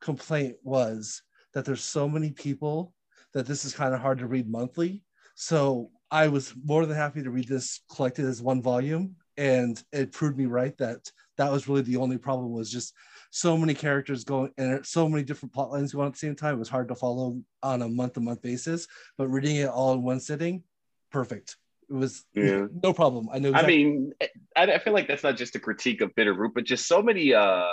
[0.01, 1.22] complaint was
[1.53, 2.93] that there's so many people
[3.34, 5.03] that this is kind of hard to read monthly.
[5.36, 10.11] So i was more than happy to read this collected as one volume and it
[10.11, 12.93] proved me right that that was really the only problem was just
[13.32, 16.55] so many characters going and so many different plot lines going at the same time.
[16.55, 20.20] It was hard to follow on a month-to-month basis but reading it all in one
[20.20, 20.63] sitting
[21.11, 21.57] perfect
[21.89, 22.67] it was Yeah.
[22.83, 24.13] no problem i know I mean,
[24.55, 27.33] I, I feel like that's not just a critique of Bitterroot, but just so many
[27.33, 27.63] uh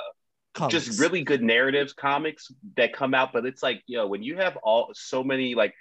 [0.55, 0.87] comics.
[0.87, 4.37] just really good narratives comics that come out but it's like you know when you
[4.37, 5.75] have all so many like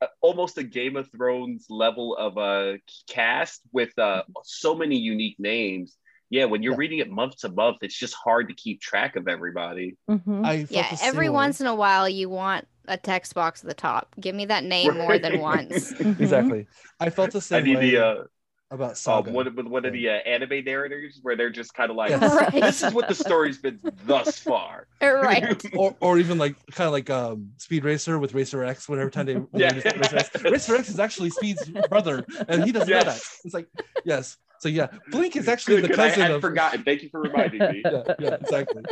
[0.00, 2.78] uh, almost a game of thrones level of a
[3.08, 5.96] cast with uh so many unique names
[6.32, 6.78] yeah when you're Yeah.
[6.78, 10.44] reading it month to month it's just hard to keep track of everybody Mhm.
[10.44, 11.34] I Yeah, every way.
[11.34, 14.12] once in a while you want a text box at the top.
[14.18, 15.92] Give me that name more than once.
[15.92, 16.18] Mhm.
[16.18, 16.66] exactly.
[16.98, 18.24] I felt the i same need way the uh
[18.72, 19.30] about um, Saga.
[19.30, 22.22] one, with one of the uh, anime narrators where they're just kind of like Yes.
[22.40, 22.50] Right.
[22.62, 25.62] this is what the story's been thus far right.
[25.76, 28.88] or, or even like kind of like um, Speed Racer with Racer X.
[28.88, 29.68] Whenever time they Yeah.
[29.74, 33.20] release Racer X, Racer X is actually Speed's brother, and he doesn't know that.
[33.44, 33.68] It's like
[34.06, 34.38] yes.
[34.62, 35.98] So yeah, Blink is actually Good, the good.
[35.98, 36.40] I cousin had of.
[36.40, 38.84] forgotten thank you for reminding me Yeah, yeah, exactly.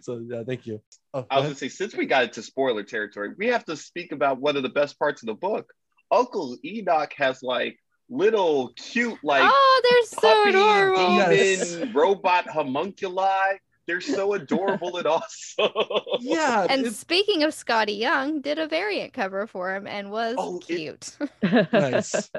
[0.00, 0.80] So yeah, thank you.
[1.12, 4.12] Oh, I was gonna say, since we got into spoiler territory, we have to speak
[4.12, 5.70] about one of the best parts of the book.
[6.10, 7.76] Uncle Enoch has like
[8.08, 10.96] little cute, like oh, they're so puppy adorable.
[11.10, 11.76] demon Yes.
[11.94, 13.58] robot homunculi.
[13.86, 15.70] They're so adorable and awesome.
[16.20, 20.36] yeah, And it's speaking of Skottie Young, did a variant cover for him and was
[20.38, 21.16] Oh, it- cute.
[21.72, 22.30] nice.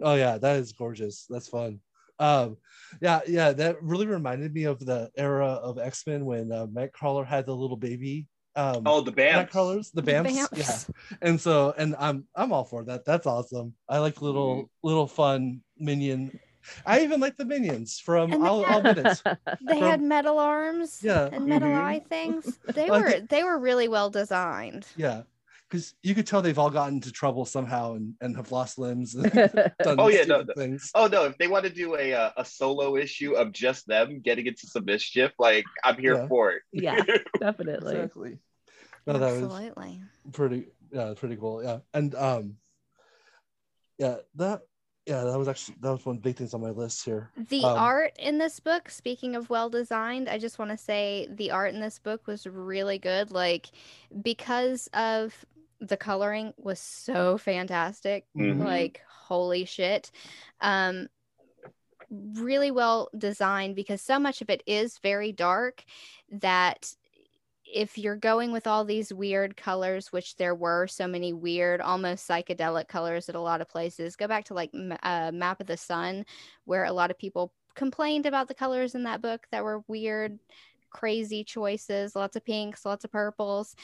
[0.00, 1.26] Oh yeah, that is gorgeous.
[1.28, 1.80] That's fun.
[2.18, 2.56] Um,
[3.00, 7.26] yeah, yeah, that really reminded me of the era of X Men when uh, Nightcrawler
[7.26, 8.26] had the little baby.
[8.54, 9.48] Um, oh, the band.
[9.50, 10.48] Nightcrawlers, the Bamfs.
[10.54, 10.80] Yeah,
[11.22, 13.04] and so and I'm I'm all for that.
[13.04, 13.74] That's awesome.
[13.88, 14.86] I like little Mm-hmm.
[14.86, 16.38] little fun minion.
[16.84, 19.22] I even like the minions from And they I'll, I'll admit it.
[19.60, 21.74] They had metal arms Yeah, and metal Mhm.
[21.74, 22.58] eye things.
[22.74, 24.86] They Well, were they were really well designed.
[24.94, 25.22] yeah,
[25.68, 29.14] because you could tell they've all gotten into trouble somehow and, and have lost limbs.
[29.14, 29.24] And
[29.82, 30.90] done Oh, yeah, no, stupid things.
[30.94, 31.24] Oh no!
[31.24, 34.66] If they want to do a uh, a solo issue of just them getting into
[34.66, 36.28] some mischief, like I'm here Yeah.
[36.28, 36.62] for it.
[36.72, 37.02] yeah,
[37.40, 37.96] definitely.
[37.96, 38.38] Exactly.
[39.06, 40.00] No, that was Absolutely.
[40.32, 42.56] pretty yeah pretty cool yeah and um
[43.98, 44.62] yeah that
[45.06, 47.76] yeah that was actually that was one big things on my list here The Um,
[47.76, 51.74] art in this book, speaking of well designed, I just want to say the art
[51.74, 53.30] in this book was really good.
[53.30, 53.66] Like,
[54.22, 55.44] because of
[55.80, 58.24] the coloring was so fantastic.
[58.36, 58.62] Mm-hmm.
[58.62, 58.64] Mhm.
[58.64, 60.10] Like, holy shit.
[60.60, 61.08] Um,
[62.10, 65.84] really well designed because so much of it is very dark
[66.30, 66.92] that
[67.64, 72.28] if you're going with all these weird colors, which there were so many weird, almost
[72.28, 74.70] psychedelic colors at a lot of places, go back to like
[75.02, 76.24] uh, Map of the Sun,
[76.64, 80.38] where a lot of people complained about the colors in that book that were weird,
[80.90, 83.74] crazy choices, lots of pinks, lots of purples.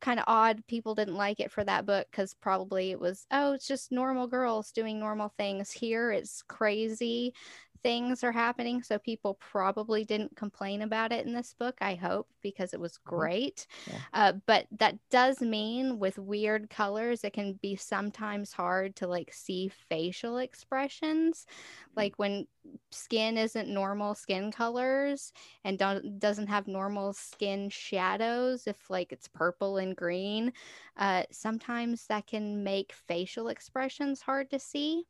[0.00, 0.66] Kind of odd.
[0.66, 4.26] People didn't like it for that book because probably it was, oh, it's just normal
[4.26, 5.70] girls doing normal things.
[5.70, 7.34] Here it's crazy
[7.82, 8.82] things are happening.
[8.82, 12.98] So people probably didn't complain about it in this book, I hope, because it was
[12.98, 13.66] great.
[13.86, 13.98] Yeah.
[14.12, 19.32] Uh, but that does mean with weird colors, it can be sometimes hard to like
[19.32, 21.46] see facial expressions.
[21.96, 22.46] Like when
[22.90, 25.32] skin isn't normal skin colors
[25.64, 30.52] and don't, doesn't have normal skin shadows, if like it's purple and green,
[30.96, 35.04] uh, sometimes that can make facial expressions hard to see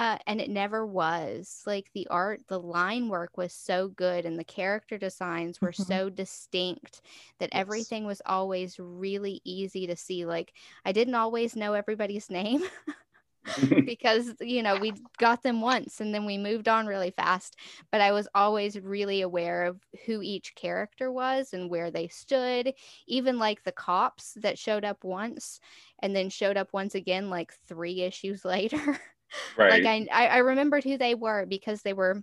[0.00, 4.38] uh, and it never was like the art the line work was so good and
[4.38, 6.00] the character designs were Mhm.
[6.00, 7.02] so distinct
[7.40, 7.92] that Yes.
[7.92, 10.52] everything was always really easy to see like
[10.86, 12.62] i didn't always know everybody's name
[13.86, 17.56] because you know we got them once and then we moved on really fast
[17.92, 22.72] but i was always really aware of who each character was and where they stood
[23.06, 25.60] even like the cops that showed up once
[26.02, 29.00] and then showed up once again like three issues later
[29.56, 29.82] Right.
[29.82, 32.22] like I, I remembered who they were because they were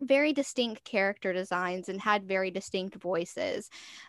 [0.00, 3.68] very distinct character designs and had very distinct voices.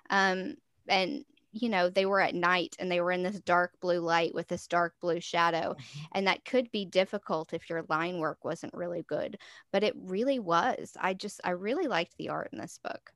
[0.10, 0.56] Um
[0.88, 4.36] and you know they were at night and they were in this dark blue light
[4.36, 5.76] with this dark blue shadow.
[6.14, 9.38] And that could be difficult if your line work wasn't really good
[9.72, 10.96] but it really was.
[11.00, 13.12] I just i really liked the art in this book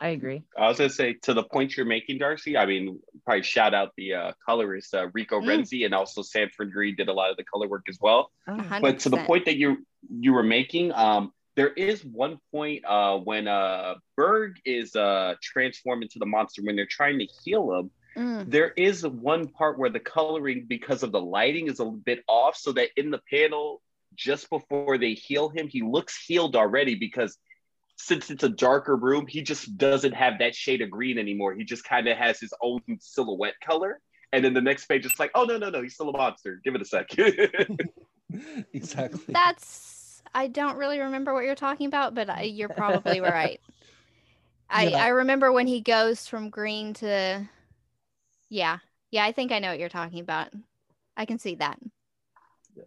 [0.00, 0.42] I agree.
[0.56, 2.56] I was gonna say to the point you're making, Darcy.
[2.56, 5.46] I mean, probably shout out the uh, colorist uh, Rico Mm.
[5.46, 8.30] Renzi, and also Sanford Greene did a lot of the color work as well.
[8.46, 8.80] Oh, 100%.
[8.82, 13.16] But to the point that you you were making, um, there is one point uh,
[13.16, 17.90] when uh, Berg is uh, transformed into the monster when they're trying to heal him.
[18.16, 22.22] Mm, There is one part where the coloring, because of the lighting, is a bit
[22.28, 23.82] off, so that in the panel
[24.14, 27.36] just before they heal him, he looks healed already because
[27.96, 31.54] since it's a darker room, he just doesn't have that shade of green anymore.
[31.54, 34.00] He just kind of has his own silhouette color.
[34.32, 36.60] And then the next page, it's like, oh no, no, no, he's still a monster.
[36.64, 37.08] Give it a sec.
[38.72, 39.20] exactly.
[39.32, 43.60] that's i don't really remember what you're talking about but I, you're probably right
[44.68, 45.04] I, Yeah.
[45.04, 47.48] I remember when he goes from green to
[48.48, 48.78] yeah
[49.12, 50.48] yeah i think i know what you're talking about
[51.16, 51.78] i can see that
[52.74, 52.82] Yeah.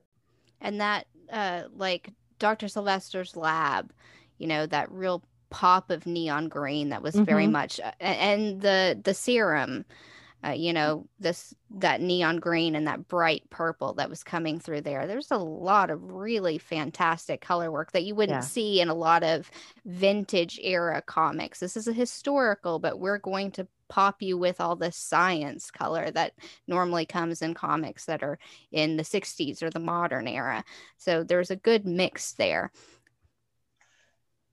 [0.60, 3.93] and that uh like dr sylvester's lab
[4.40, 7.50] you know that real pop of neon green that was very Mhm.
[7.50, 9.86] much uh, and the the serum
[10.46, 14.82] uh, you know this that neon green and that bright purple that was coming through
[14.82, 18.46] there there's a lot of really fantastic color work that you wouldn't Yeah.
[18.46, 19.52] see in a lot of
[19.86, 24.76] vintage era comics this is a historical but we're going to pop you with all
[24.76, 26.34] the science color that
[26.68, 28.38] normally comes in comics that are
[28.72, 30.64] in the 60s or the modern era
[30.98, 32.72] so there's a good mix there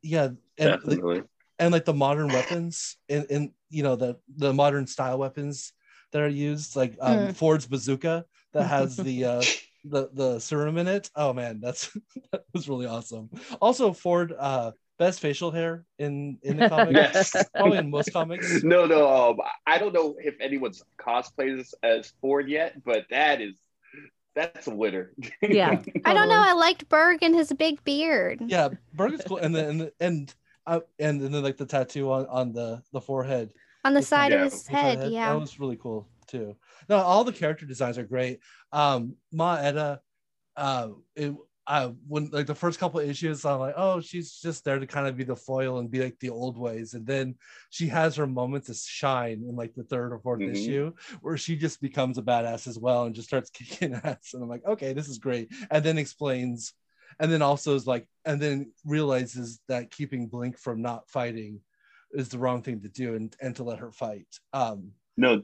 [0.06, 1.22] Yeah, and the, Definitely.
[1.58, 5.72] and like the modern weapons in, in you know the the modern style weapons
[6.12, 7.36] that are used, like um, Mm.
[7.36, 9.42] Ford's bazooka that has the uh,
[9.84, 11.10] the the serum in it.
[11.16, 11.90] Oh man, that's
[12.32, 13.30] that was really awesome.
[13.60, 16.92] Also, Ford uh, best facial hair in in the comics.
[17.14, 17.48] Yes.
[17.54, 18.62] Probably in most comics.
[18.62, 19.30] No, no.
[19.30, 19.36] Um,
[19.66, 23.56] I don't know if anyone's cosplayed as, as Ford yet, but that is
[24.36, 25.10] that's a winner.
[25.42, 25.82] Yeah.
[26.04, 29.52] i don't know i liked berg and his big beard Yeah, Berg is cool, and
[29.54, 30.34] then and and
[30.66, 33.50] uh, and then like the tattoo on on the the forehead.
[33.84, 34.44] on the side Yeah.
[34.44, 35.10] of his head head.
[35.12, 36.54] yeah that was really cool too.
[36.88, 38.40] No, all the character designs are great.
[38.72, 40.00] Um, Ma Etta,
[40.56, 41.32] uh, it,
[41.66, 45.06] I when like the first couple issues, I'm like, oh, she's just there to kind
[45.06, 47.34] of be the foil and be like the old ways, and then
[47.70, 50.52] she has her moments to shine in like the third or 4th Mhm.
[50.52, 50.92] issue,
[51.22, 54.48] where she just becomes a badass as well and just starts kicking ass, and I'm
[54.48, 56.72] like, okay, this is great, and then explains.
[57.18, 61.60] And then also is like, and then realizes that keeping Blink from not fighting
[62.12, 64.26] is the wrong thing to do and, and to let her fight.
[64.52, 65.42] Um, No,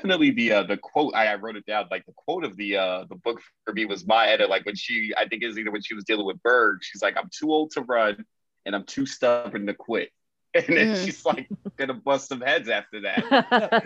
[0.00, 1.86] definitely the uh, the quote I, I wrote it down.
[1.90, 4.46] Like the quote of the uh, the book for me was Ma Etta.
[4.46, 6.78] Like when she, I think it was either when she was dealing with Berg.
[6.82, 8.24] She's like, I'm too old to run,
[8.66, 10.10] and I'm too stubborn to quit.
[10.54, 11.04] And then Mhm.
[11.04, 13.22] she's like gonna bust some heads after that.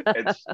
[0.17, 0.45] And she-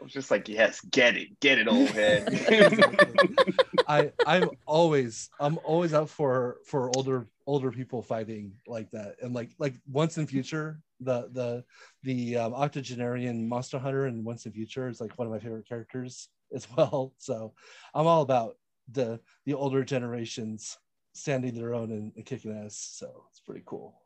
[0.00, 2.24] I was just like, yes, get it, get it, old head.
[3.86, 9.16] I I'm always I'm always out for for older older people fighting like that.
[9.22, 11.64] And like like once in future the the
[12.02, 15.68] the um, octogenarian monster hunter and once in future is like one of my favorite
[15.68, 17.12] characters as well.
[17.18, 17.54] So
[17.94, 18.56] i'm all about
[18.90, 20.78] the the older generations
[21.14, 22.76] standing their own and, and kicking ass.
[22.94, 24.00] So it's pretty cool.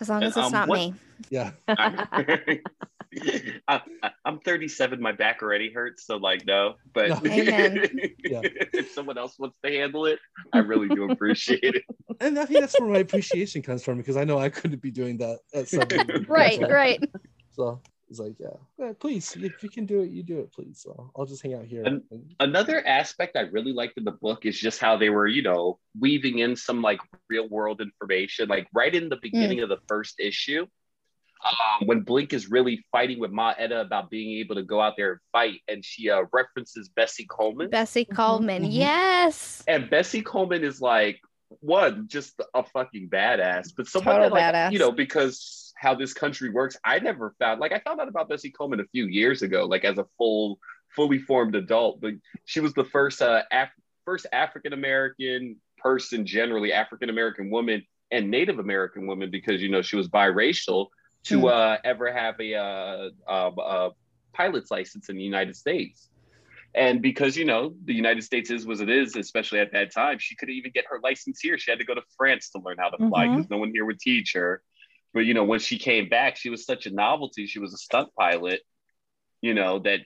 [0.00, 0.94] As long And, as it's um, not what- me.
[1.30, 1.50] Yeah
[3.68, 5.00] I, I, I'm 37.
[5.00, 6.74] My back already hurts, so like no.
[6.92, 8.40] But Yeah.
[8.42, 10.18] if someone else wants to handle it,
[10.52, 11.84] I really do appreciate it.
[12.20, 14.90] and i think that's where my appreciation comes from because i know i couldn't be
[14.90, 15.86] doing that at some
[16.26, 17.02] right so- right
[17.58, 20.80] So it's like, yeah, yeah, please, if you can do it, you do it, please.
[20.80, 21.82] So I'll just hang out here.
[21.84, 25.26] And- and- Another aspect I really liked in the book is just how they were,
[25.26, 29.20] you know, weaving in some like real world information, like right in the hmm.
[29.22, 30.66] beginning of the first issue.
[31.44, 34.94] Um, when Blink is really fighting with Ma Etta about being able to go out
[34.96, 37.70] there and fight, and she uh, references Bessie Coleman.
[37.70, 38.72] bessie coleman mhm.
[38.72, 41.20] yes And Bessie Coleman is like
[41.60, 44.72] one, just a fucking badass, but someone Total that, like, badass.
[44.72, 48.28] you know, because how this country works, I never found like I found out about
[48.28, 50.58] Bessie Coleman a few years ago, like as a full,
[50.94, 52.00] fully formed adult.
[52.00, 52.14] But
[52.44, 53.70] she was the first uh Af-
[54.04, 59.82] first African American person, generally African American woman and Native American woman, because you know
[59.82, 60.88] she was biracial
[61.24, 61.48] to Hmm.
[61.48, 63.90] uh ever have a uh, uh, uh
[64.34, 66.08] pilot's license in the United States.
[66.74, 70.18] And because you know the United States is what it is, especially at that time,
[70.18, 71.58] she couldn't even get her license here.
[71.58, 73.50] She had to go to France to learn how to fly because Mhm.
[73.50, 74.62] no one here would teach her.
[75.14, 77.46] But you know, when she came back, she was such a novelty.
[77.46, 78.62] She was a stunt pilot,
[79.40, 80.00] you know, that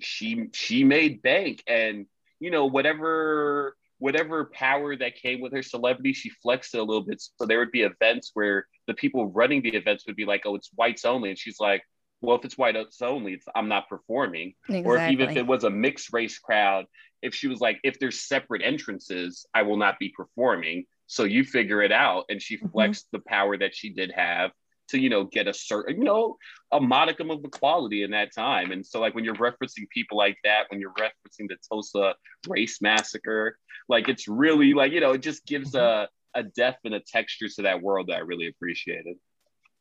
[0.00, 1.62] she she made bank.
[1.66, 2.06] And
[2.40, 7.02] you know, whatever whatever power that came with her celebrity, she flexed it a little
[7.04, 7.22] bit.
[7.38, 10.54] So there would be events where the people running the events would be like, "Oh,
[10.54, 11.82] it's whites only," and she's like,
[12.20, 14.82] "Well, if it's whites only, it's, I'm not performing." Exactly.
[14.90, 16.86] or if, even if it was a mixed race crowd
[17.22, 21.42] if she was like if there's separate entrances i will not be performing so you
[21.44, 22.70] figure it out and she Mhm.
[22.72, 24.50] flexed the power that she did have
[24.88, 26.36] to you know get a certain you know
[26.72, 30.36] a modicum of equality in that time and so like when you're referencing people like
[30.44, 32.14] that when you're referencing the tulsa
[32.48, 33.58] race massacre
[33.88, 37.48] like it's really like you know it just gives a a depth and a texture
[37.48, 39.16] to that world that i really appreciated.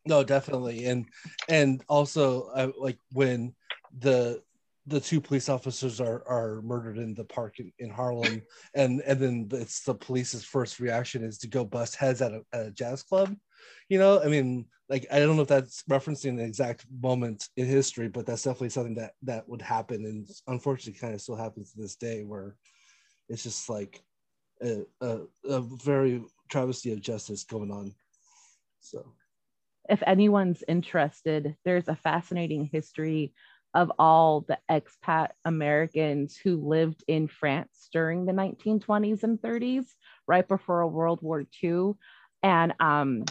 [0.06, 1.06] No, definitely, and
[1.48, 3.54] and also I, like when
[4.00, 4.42] the
[4.86, 8.42] the two police officers are are murdered in the park in, in Harlem,
[8.76, 12.42] and and then it's the police's first reaction is to go bust heads at a,
[12.52, 13.34] at a jazz club.
[13.88, 17.66] You know, I mean, like I don't know if that's referencing the exact moment in
[17.66, 21.72] history, but that's definitely something that that would happen, and unfortunately, kind of still happens
[21.72, 22.58] to this day, where
[23.30, 24.04] it's just like
[24.62, 26.24] a, a, a very
[26.54, 27.96] travesty of justice going on.
[28.80, 29.14] So.
[29.90, 33.34] if anyone's interested, there's a fascinating history
[33.74, 39.86] of all the expat Americans who lived in France during the 1920s and 30s,
[40.28, 41.94] right before World War II,
[42.44, 43.26] and um,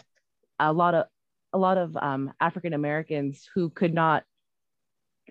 [0.58, 1.06] a lot of
[1.52, 4.24] a lot of um, African Americans who could not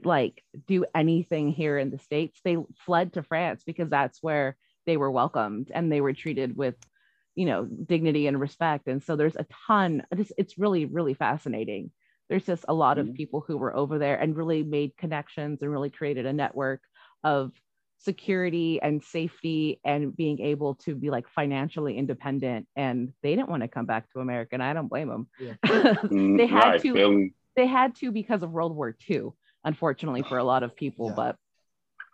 [0.06, 2.40] like do anything here in the states.
[2.44, 6.76] They fled to France because that's where they were welcomed and they were treated with
[7.36, 8.88] you know dignity and respect.
[8.88, 11.92] And so there's a ton it's, it's really really fascinating.
[12.30, 13.16] There's just a lot of Mhm.
[13.16, 16.82] people who were over there and really made connections and really created a network
[17.24, 17.52] of
[17.98, 22.68] security and safety and being able to be like financially independent.
[22.76, 25.54] And they didn't want to come back to america and i don't blame them Yeah.
[26.40, 29.22] they had Right, to Bill- they had to because of world war ii
[29.64, 31.16] unfortunately for a lot of people Yeah.
[31.16, 31.36] but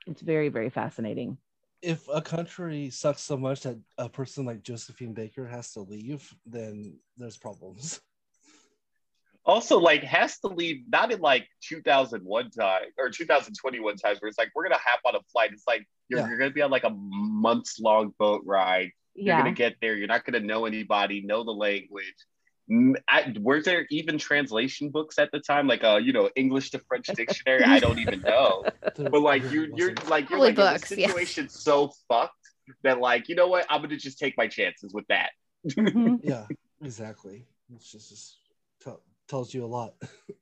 [0.07, 1.38] it's very very fascinating
[1.82, 6.34] if a country sucks so much that a person like Josephine Baker has to leave,
[6.45, 8.01] then there's problems.
[9.45, 14.38] also like has to leave not in like 2001 time or 2021 times where it's
[14.38, 15.51] like we're gonna hop on a flight.
[15.53, 16.28] It's like you're, Yeah.
[16.28, 18.91] you're gonna be on like a months long boat ride.
[19.15, 19.95] You're gonna get there.
[19.95, 22.15] You're not gonna know anybody know the language
[23.07, 26.80] I, were there even translation books at the time like uh you know english to
[26.80, 28.65] french dictionary i don't even know
[28.97, 31.07] but like you're you're like you're Probably like in books, this yeah.
[31.07, 32.34] situation so fucked
[32.84, 35.30] that like you know what i'm gonna just take my chances with that
[35.65, 36.20] Mhm.
[36.24, 36.45] yeah,
[36.82, 37.45] exactly.
[37.74, 38.38] It's just, just
[38.82, 39.95] tell, tells you a lot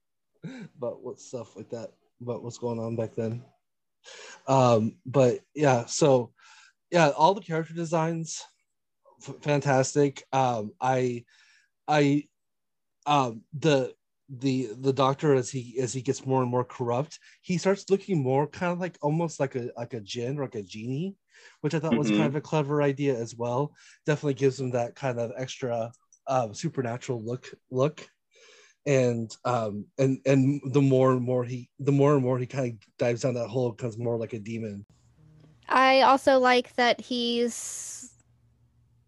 [0.77, 3.43] about what stuff like that, about what's going on back then.
[4.47, 6.31] Um, but yeah, so
[6.91, 8.43] yeah, all the character designs,
[9.27, 10.23] f- fantastic.
[10.31, 11.25] Um, I,
[11.87, 12.25] I,
[13.05, 13.95] um, the
[14.29, 18.23] the the doctor as he as he gets more and more corrupt, he starts looking
[18.23, 21.17] more kind of like almost like a like a jinn or like a genie,
[21.61, 22.11] which I thought was Mhm.
[22.11, 23.73] kind of a clever idea as well.
[24.05, 25.91] Definitely gives him that kind of extra
[26.27, 28.07] uh, supernatural look look.
[28.87, 32.73] And um and and the more and more he the more and more he kind
[32.73, 34.85] of dives down that hole becomes more like a demon.
[35.67, 38.13] I also like that he's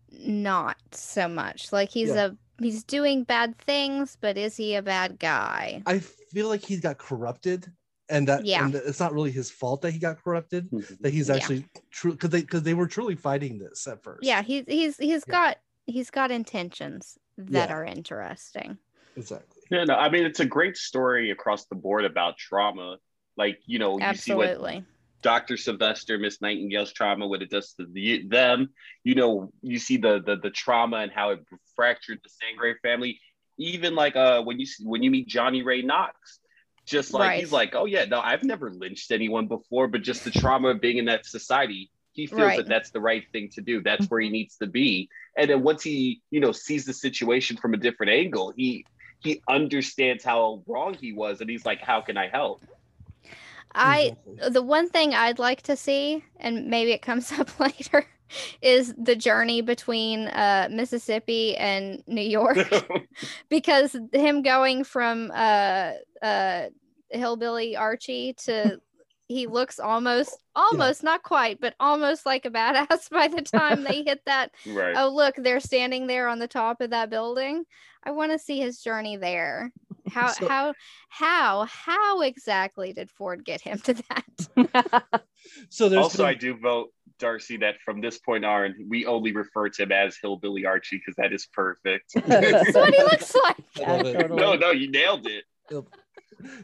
[0.09, 2.15] not so much like he's Yeah.
[2.15, 5.81] a he's doing bad things, but is he a bad guy?
[5.85, 7.71] I feel like he's got corrupted
[8.09, 8.65] and that Yeah.
[8.65, 10.79] and that it's not really his fault that he got corrupted hmm.
[11.01, 11.35] that he's Yeah.
[11.35, 14.97] actually true because they because they were truly fighting this at first Yeah, he's he's
[14.97, 15.31] he's Yeah.
[15.31, 17.75] got he's got intentions that Yeah.
[17.75, 18.77] are interesting.
[19.15, 22.97] exactly Yeah, no, I mean it's a great story across the board about trauma.
[23.35, 24.85] Like you know, you see what Absolutely.
[25.23, 25.57] Dr.
[25.57, 28.69] Sylvester, Miss Nightingale's trauma, what it does to the, them.
[29.03, 31.39] You know, you see the, the the trauma and how it
[31.75, 33.19] fractured the Sangerye family.
[33.57, 36.39] Even like uh when you see, when you meet Johnny Ray Knox,
[36.85, 37.39] just like Right.
[37.39, 40.81] he's like, oh yeah, no, I've never lynched anyone before, but just the trauma of
[40.81, 42.57] being in that society, he feels Right.
[42.57, 43.81] that that's the right thing to do.
[43.81, 45.09] That's where he needs to be.
[45.37, 48.85] And then once he, you know, sees the situation from a different angle, he
[49.19, 52.61] he understands how wrong he was, and he's like, how can I help?
[53.77, 54.49] I Exactly.
[54.49, 58.05] the one thing I'd like to see, and maybe it comes up later,
[58.61, 62.57] is the journey between uh, Mississippi and New York,
[63.49, 66.65] because him going from uh, uh,
[67.09, 68.81] hillbilly Archie to
[69.29, 74.03] he looks almost, almost not quite, but almost like a badass by the time they
[74.03, 74.51] hit that.
[74.65, 74.95] right.
[74.97, 77.65] Oh, look, they're standing there on the top of that building.
[78.05, 79.73] I want to see his journey there
[80.09, 80.73] How So- how
[81.09, 85.21] how how exactly did Ford get him to that?
[85.69, 86.89] So there's also, been- I do vote
[87.19, 91.15] Darcy that from this point on, we only refer to him as Hillbilly Archie because
[91.15, 92.11] that is perfect.
[92.25, 93.55] That's what he looks like.
[93.85, 94.19] I love Yeah, it.
[94.21, 94.41] totally.
[94.41, 95.45] no, no, you nailed it.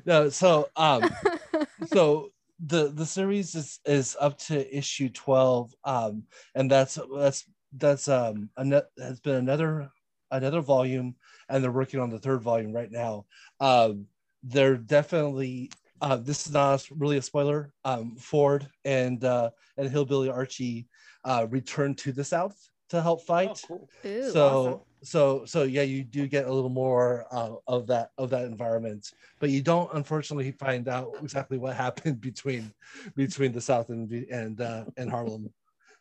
[0.06, 1.10] no so um
[1.94, 2.30] so
[2.66, 6.24] the the series is is up to issue 12 um
[6.56, 7.46] and that's that's
[7.78, 9.90] that's um ano- has been another
[10.32, 11.16] another volume
[11.54, 13.26] and they're working on the third volume right now
[13.62, 14.06] um
[14.44, 15.72] they're definitely
[16.02, 20.88] uh this is not really a spoiler um ford and uh and hillbilly archie
[21.24, 22.58] uh return to the south
[22.90, 23.90] to help fight Oh, cool.
[24.06, 24.82] Ooh, so awesome.
[25.04, 29.12] so so yeah you do get a little more uh, of that of that environment
[29.40, 32.74] but you don't unfortunately find out exactly what happened between
[33.16, 35.52] between the south and and uh and harlem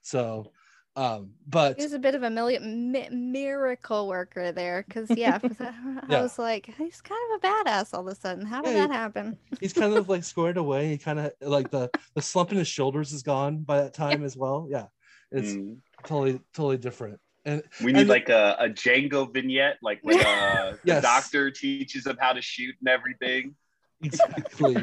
[0.02, 0.50] so
[0.94, 5.38] um but He was a bit of a million, mi- miracle worker there, because yeah,
[5.38, 6.22] for I Yeah.
[6.22, 8.44] was like, he's kind of a badass all of a sudden.
[8.44, 9.38] How did Yeah, that happen?
[9.60, 12.68] he's kind of like squared away he kind of like the the slump in his
[12.68, 14.86] shoulders is gone by that time as well yeah
[15.30, 15.76] it's Mm.
[16.04, 20.76] totally totally different and We need and- like a, a Django vignette, like when uh,
[20.84, 23.54] the doctor teaches him how to shoot and everything.
[24.02, 24.76] exactly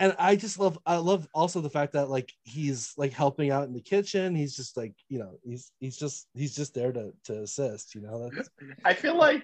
[0.00, 3.66] and i just love i love also the fact that like he's like helping out
[3.66, 7.12] in the kitchen he's just like you know he's he's just he's just there to
[7.24, 8.48] to assist you know that's
[8.84, 9.42] I feel like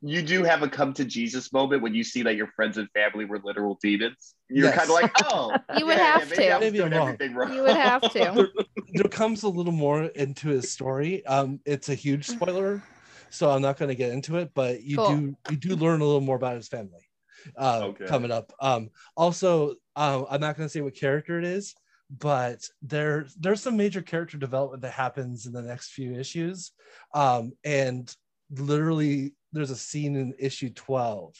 [0.00, 2.88] you do have a come to Jesus moment when you see that your friends and
[2.92, 4.34] family were literal demons.
[4.48, 4.78] You're Yes.
[4.78, 6.50] kind of like, oh, You would yeah, have maybe to.
[6.50, 7.08] I was Maybe I'm doing wrong.
[7.14, 7.52] everything wrong.
[7.52, 8.48] You would have to.
[8.94, 12.82] there comes a little more into his story um it's a huge spoiler
[13.30, 15.06] so i'm not going to get into it but you Cool.
[15.06, 17.09] do you do learn a little more about his family
[17.56, 18.06] uh Okay.
[18.06, 21.74] coming up um also um i'm not going to say what character it is
[22.18, 26.72] but there there's some major character development that happens in the next few issues
[27.14, 28.14] um and
[28.50, 31.34] literally there's a scene in issue 12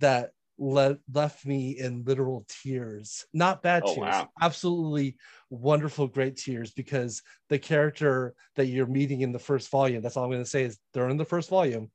[0.00, 4.30] that le- left me in literal tears not bad Oh, tears wow.
[4.42, 5.16] absolutely
[5.48, 10.24] wonderful great tears because the character that you're meeting in the first volume that's all
[10.24, 11.90] i'm going to say is they're in the first volume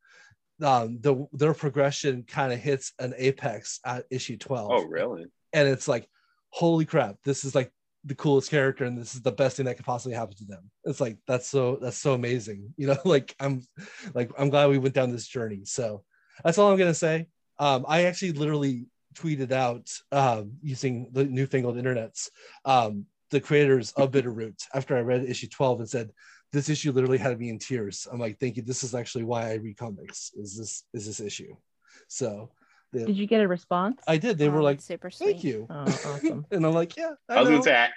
[0.63, 5.25] um the their progression kind of hits an apex at issue 12 Oh, really?
[5.53, 6.07] and it's like
[6.49, 7.71] holy crap this is like
[8.05, 10.69] the coolest character and this is the best thing that could possibly happen to them.
[10.85, 12.73] It's like that's so that's so amazing.
[12.77, 13.63] You know like i'm
[14.13, 15.65] like i'm glad we went down this journey.
[15.65, 16.03] So
[16.43, 17.27] that's all i'm gonna say.
[17.59, 22.29] Um i actually literally tweeted out um using the newfangled internets
[22.63, 26.09] um the creators of bitterroot after i read issue 12 and said
[26.53, 29.52] this issue literally had me in tears i'm like thank you this is actually why
[29.52, 31.56] i read comics is this is this issue
[32.07, 32.49] so
[32.94, 34.02] the, Did you get a response?
[34.07, 35.32] i did they Oh, were like super sweet.
[35.34, 35.76] thank you Oh,
[36.06, 36.45] awesome.
[36.52, 37.11] and I'm like, yeah.
[37.30, 37.56] I, I was know.
[37.56, 37.90] gonna say I,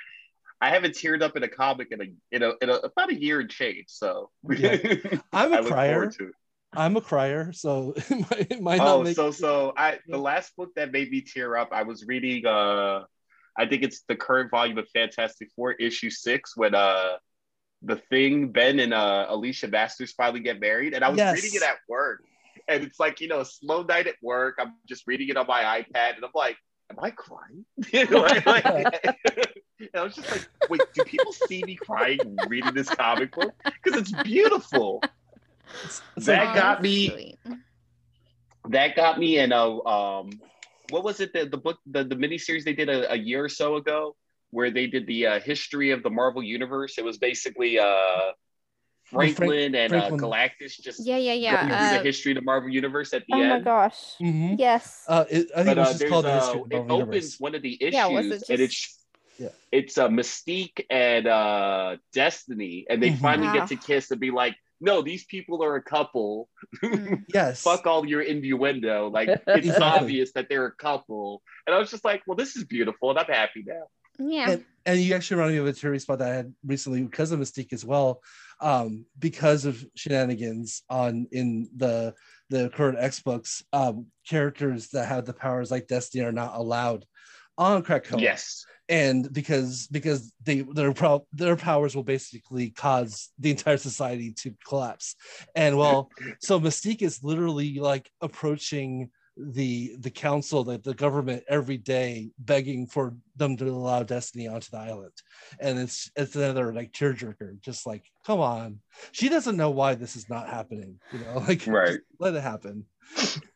[0.61, 3.15] I haven't teared up in a comic in a in a, in a about a
[3.15, 3.85] year and change.
[3.89, 4.77] So Yeah.
[5.33, 5.93] I'm I a look crier.
[5.93, 6.35] forward to it.
[6.73, 9.15] I'm a crier, so it might, it might not Oh, make.
[9.17, 13.05] so so I the last book that made me tear up, I was reading uh
[13.57, 17.19] I think it's the current volume of Fantastic Four, issue six, when uh
[17.82, 20.94] the thing, Ben and uh Alicia Masters finally get married.
[20.94, 21.35] And I was Yes.
[21.36, 22.23] reading it at work.
[22.69, 24.57] And it's like, you know, a slow night at work.
[24.61, 26.57] I'm just reading it on my iPad and I'm like,
[26.90, 27.65] am I crying?
[28.11, 29.05] Like- like-
[29.81, 33.55] and I was just like, wait, do people see me crying reading this comic book?
[33.65, 35.01] Because it's beautiful.
[35.05, 37.39] it's- it's that like- got me-
[38.69, 40.31] that got me in a um
[40.90, 43.48] what was it the, the book the, the miniseries they did a, a year or
[43.48, 44.15] so ago
[44.51, 48.33] where they did the uh, history of the marvel universe it was basically uh
[49.05, 51.99] Frank- franklin and Uh, galactus just Yeah, yeah, going through yeah.
[51.99, 54.01] the history of the marvel universe at the oh end Oh my gosh.
[54.21, 54.57] Mhm.
[54.59, 55.05] Yes.
[55.09, 56.77] Uh, it, I think but it was uh, just called the uh, history of the
[56.77, 57.41] Marvel it opens Universe.
[57.41, 58.81] one of the issues Yeah, was it and it's
[59.39, 59.55] Yeah.
[59.73, 63.19] it's uh, mystique and uh destiny and they Mhm.
[63.19, 63.59] finally Wow.
[63.59, 66.49] get to kiss and be like no these people are a couple
[66.85, 67.25] Mm.
[67.35, 67.63] Yes.
[67.63, 69.09] fuck all your innuendo.
[69.11, 69.83] Like it's Exactly.
[69.83, 71.43] obvious that they're a couple.
[71.67, 73.85] And I was just like, well, this is beautiful, and I'm happy now.
[74.21, 74.51] Yeah.
[74.51, 77.33] And, and you actually reminded me of a theory spot that I had recently because
[77.33, 78.23] of Mystique as well,
[78.61, 82.15] um, because of shenanigans on in the
[82.49, 83.63] the current X books.
[83.73, 87.05] Um, characters that have the powers like Destiny are not allowed
[87.59, 88.21] on Krakoa.
[88.21, 88.65] Yes.
[88.89, 94.55] and because because they their pro, their powers will basically cause the entire society to
[94.67, 95.15] collapse
[95.55, 96.11] and well
[96.41, 99.11] so mystique is literally like approaching
[99.53, 104.69] the the council that the government every day begging for them to allow destiny onto
[104.71, 105.12] the island
[105.61, 108.79] and it's it's another like tearjerker just like come on
[109.12, 111.99] she doesn't know why this is not happening you know like Right.
[112.19, 112.85] let it happen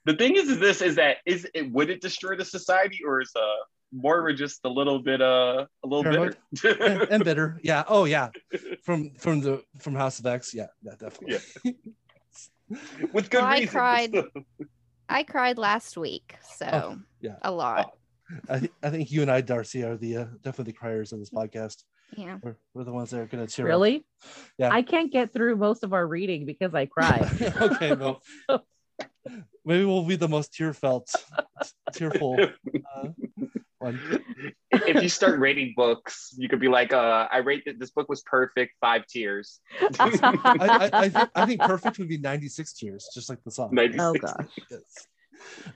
[0.06, 3.20] The thing is, is this is that is it would it destroy the society or
[3.20, 3.40] is uh
[3.92, 6.36] Moira just a little bit uh a little Paranoid?
[6.62, 6.82] bitter?
[6.90, 8.30] and, and bitter yeah oh yeah
[8.84, 11.38] from from the from house of x yeah yeah definitely
[13.12, 13.70] With good Well, I reason.
[13.70, 14.14] cried.
[15.08, 17.36] I cried last week, so Oh, yeah.
[17.42, 17.92] a lot.
[18.48, 21.18] I, th- I think you and I, Darcy, are the uh, definitely the criers of
[21.18, 21.84] this podcast.
[22.16, 22.38] Yeah.
[22.42, 23.68] We're, we're the ones that are going to tear up.
[23.68, 24.06] Really?
[24.58, 24.70] Yeah.
[24.72, 27.28] I can't get through most of our reading because I cry.
[27.60, 28.22] okay, well,
[29.64, 31.12] maybe we'll be the most tear felt,
[31.92, 32.38] tearful
[32.96, 33.08] uh,
[33.78, 34.24] one.
[34.72, 38.08] if you start rating books, you could be like, uh, I rate that this book
[38.08, 39.60] was perfect, five tears.
[39.98, 43.70] I, I, I, think, I think perfect would be 96 tears, just like the song.
[43.72, 44.02] 96.
[44.02, 44.58] oh gosh.
[44.70, 45.06] Yes.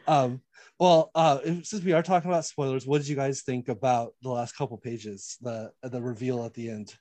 [0.06, 0.40] Um,
[0.78, 4.30] well, uh, since we are talking about spoilers, what did you guys think about the
[4.30, 6.94] last couple pages, the the reveal at the end?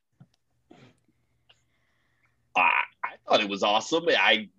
[2.56, 2.72] I,
[3.04, 4.06] I thought it was awesome.
[4.10, 4.50] I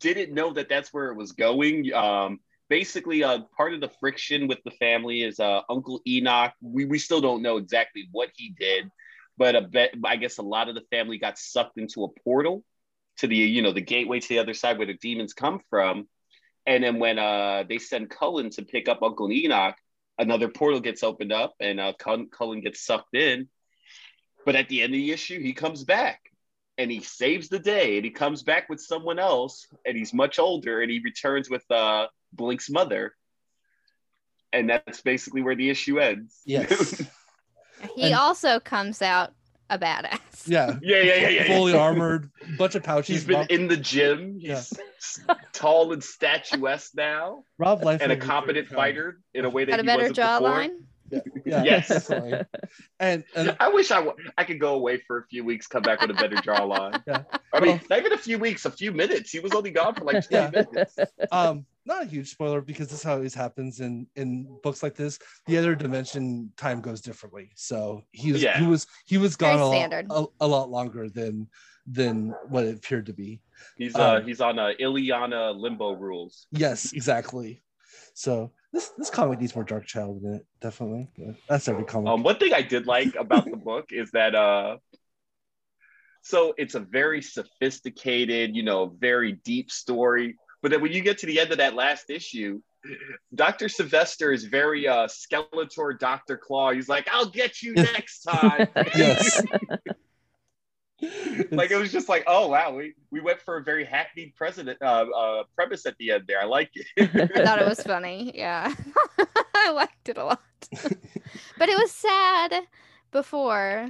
[0.00, 1.92] didn't know that that's where it was going.
[1.92, 6.52] Um, basically, uh, part of the friction with the family is uh, Uncle Enoch.
[6.60, 8.90] We, we still don't know exactly what he did,
[9.36, 12.64] but a I guess a lot of the family got sucked into a portal
[13.18, 16.08] to the you know the gateway to the other side where the demons come from.
[16.66, 19.76] And then when uh, they send Cullen to pick up Uncle Enoch,
[20.18, 23.48] another portal gets opened up and uh, Cullen gets sucked in.
[24.44, 26.25] But at the end of the issue, he comes back
[26.78, 30.38] and he saves the day and he comes back with someone else and he's much
[30.38, 33.14] older and he returns with uh, Blink's mother.
[34.52, 36.40] And that's basically where the issue ends.
[36.44, 37.02] Yes.
[37.94, 39.34] He And- also comes out
[39.68, 40.18] a badass.
[40.46, 40.78] yeah.
[40.80, 41.44] yeah, yeah, yeah, yeah.
[41.44, 43.08] Fully armored, bunch of pouches.
[43.16, 44.38] He's been Rob, in the gym.
[44.40, 44.72] He's
[45.52, 49.80] tall and statuesque now Rob Liefeld and a competent fighter in a way that Got
[49.80, 50.40] a he better wasn't before.
[50.40, 50.70] jawline.
[51.46, 52.10] Yeah, Yes.
[52.98, 55.82] And and I wish I, w- I could go away for a few weeks, come
[55.82, 57.02] back with a better jawline.
[57.06, 57.22] Yeah.
[57.52, 59.30] I mean, Well- not even a few weeks, a few minutes.
[59.30, 60.50] He was only gone for like 20 Yeah.
[60.50, 60.98] minutes.
[61.32, 64.82] um not a huge spoiler because this is how it always happens in in books
[64.82, 68.58] like this the other dimension time goes differently so he was Yeah.
[68.58, 71.46] he was he was gone a lot, a, a lot longer than
[71.86, 73.40] than what it appeared to be
[73.76, 76.48] He's uh Um, he's on uh, Illyana limbo rules.
[76.50, 77.62] yes exactly
[78.14, 82.22] so this this comic needs more Darkchilde in it definitely Yeah, that's every comic Um,
[82.22, 84.78] one thing I did like about the book is that uh,
[86.22, 90.36] so it's a very sophisticated, you know, very deep story.
[90.60, 92.60] But then when you get to the end of that last issue,
[93.34, 93.68] Dr.
[93.68, 96.36] Sylvester is very uh, Skeletor Dr.
[96.36, 96.72] Claw.
[96.72, 98.66] He's like, I'll get you next time.
[98.96, 99.40] yes
[101.50, 104.78] like it was just like, oh wow, we, we went for a very hackneyed president
[104.82, 106.40] uh, uh, premise at the end there.
[106.40, 106.86] I like it.
[107.36, 108.32] I thought it was funny.
[108.34, 108.72] Yeah.
[109.54, 110.40] I liked it a lot.
[111.58, 112.62] but it was sad
[113.12, 113.88] before.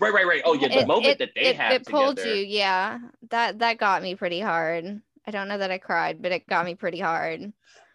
[0.00, 0.42] right, right, right.
[0.44, 2.34] Oh yeah, the It- moment it- that they it, have it pulled together.
[2.36, 2.44] you.
[2.46, 2.98] Yeah.
[3.30, 5.00] That that got me pretty hard.
[5.26, 7.52] I don't know that I cried, but it got me pretty hard.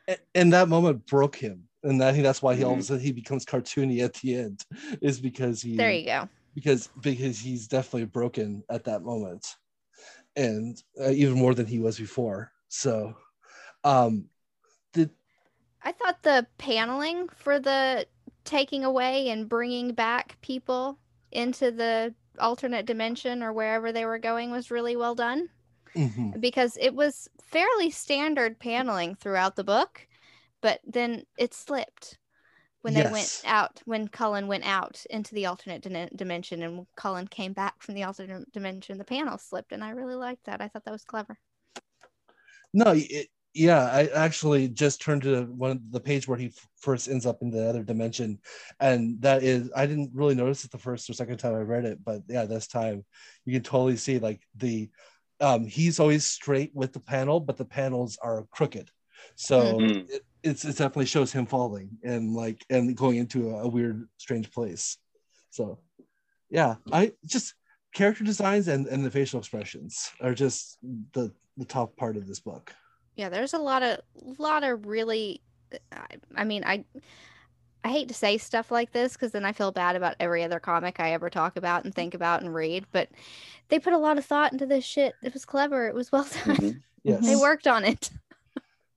[0.07, 2.81] A- and that moment broke him and i think that's why he all of a
[2.81, 2.85] Mhm.
[2.85, 4.63] sudden he becomes cartoony at the end
[5.01, 6.29] is because he There you go.
[6.55, 9.55] Because because he's definitely broken at that moment
[10.35, 12.51] and uh, even more than he was before.
[12.67, 13.15] So
[13.83, 14.25] um
[14.93, 15.09] did
[15.83, 18.07] I thought the paneling for the
[18.45, 20.97] taking away and bringing back people
[21.31, 25.49] into the alternate dimension or wherever they were going was really well done.
[25.95, 26.39] Mhm.
[26.39, 30.07] because it was fairly standard paneling throughout the book,
[30.61, 32.17] but then it slipped
[32.83, 37.27] when they went out, when Cullen went out into the alternate dim- dimension and Cullen
[37.27, 39.71] came back from the alternate dimension, the panel slipped.
[39.71, 40.61] And I really liked that.
[40.61, 41.37] I thought that was clever.
[42.73, 46.67] no it, yeah i actually just turned to one of the page where he f-
[46.79, 48.39] first ends up in the other dimension
[48.79, 51.85] and that is i didn't really notice it the first or second time i read
[51.85, 53.05] it but yeah this time
[53.45, 54.89] you can totally see like the
[55.39, 58.89] um he's always straight with the panel but the panels are crooked
[59.35, 60.09] so Mhm.
[60.09, 64.07] it, it's, it definitely shows him falling and like and going into a, a weird
[64.17, 64.97] strange place
[65.49, 65.79] so
[66.49, 67.55] yeah i just
[67.93, 70.77] character designs and, and the facial expressions are just
[71.13, 72.73] the the top part of this book
[73.15, 73.99] Yeah, there's a lot of
[74.39, 75.41] lot of really
[75.91, 76.05] I,
[76.35, 76.83] I mean, I
[77.83, 80.59] I hate to say stuff like this because then I feel bad about every other
[80.59, 83.09] comic I ever talk about and think about and read, but
[83.69, 85.13] they put a lot of thought into this shit.
[85.21, 85.87] It was clever.
[85.87, 86.55] It was well done.
[86.55, 86.81] Mhm.
[87.03, 88.09] yes They worked on it.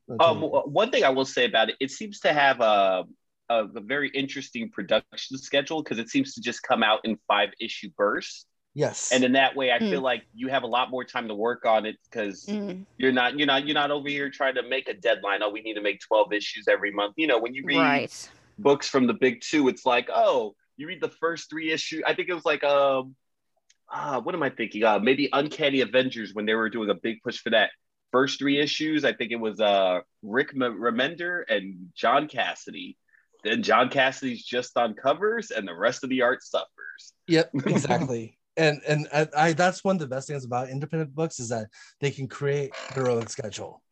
[0.09, 3.05] That's Um, one thing I will say about it, it seems to have a,
[3.49, 7.51] a, a very interesting production schedule because it seems to just come out in five
[7.61, 8.47] issue bursts.
[8.75, 9.91] yes And in that way, I Mm.
[9.91, 13.13] feel like you have a lot more time to work on it because Mm, you're
[13.13, 15.43] not you're not you're not over here trying to make a deadline.
[15.43, 17.15] Oh, we need to make 12 issues every month.
[17.17, 18.31] You know, when you read right.
[18.59, 22.03] books from the big two, it's like, oh, you read the first three issue.
[22.07, 23.15] I think it was like um
[23.91, 24.85] ah, what am I thinking?
[24.85, 27.71] Uh maybe Uncanny Avengers when they were doing a big push for that.
[28.13, 32.97] First three issues, I think it was uh Rick M- Remender and John Cassaday.
[33.45, 37.13] Then John Cassaday's just on covers and the rest of the art suffers.
[37.29, 38.39] Yep, exactly.
[38.57, 41.69] and and I, I that's one of the best things about independent books is that
[42.01, 43.83] they can create their own schedule,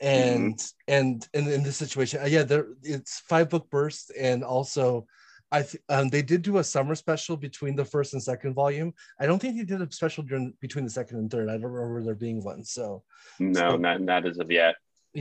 [0.00, 5.06] and and and in this situation, uh, yeah, there it's five book bursts, and also.
[5.54, 8.92] I th- um, they did do a summer special between the first and second volume.
[9.20, 11.48] I don't think they did a special during between the second and third.
[11.48, 12.64] I don't remember there being one.
[12.64, 13.04] So
[13.38, 14.74] No, So- not not as of yet.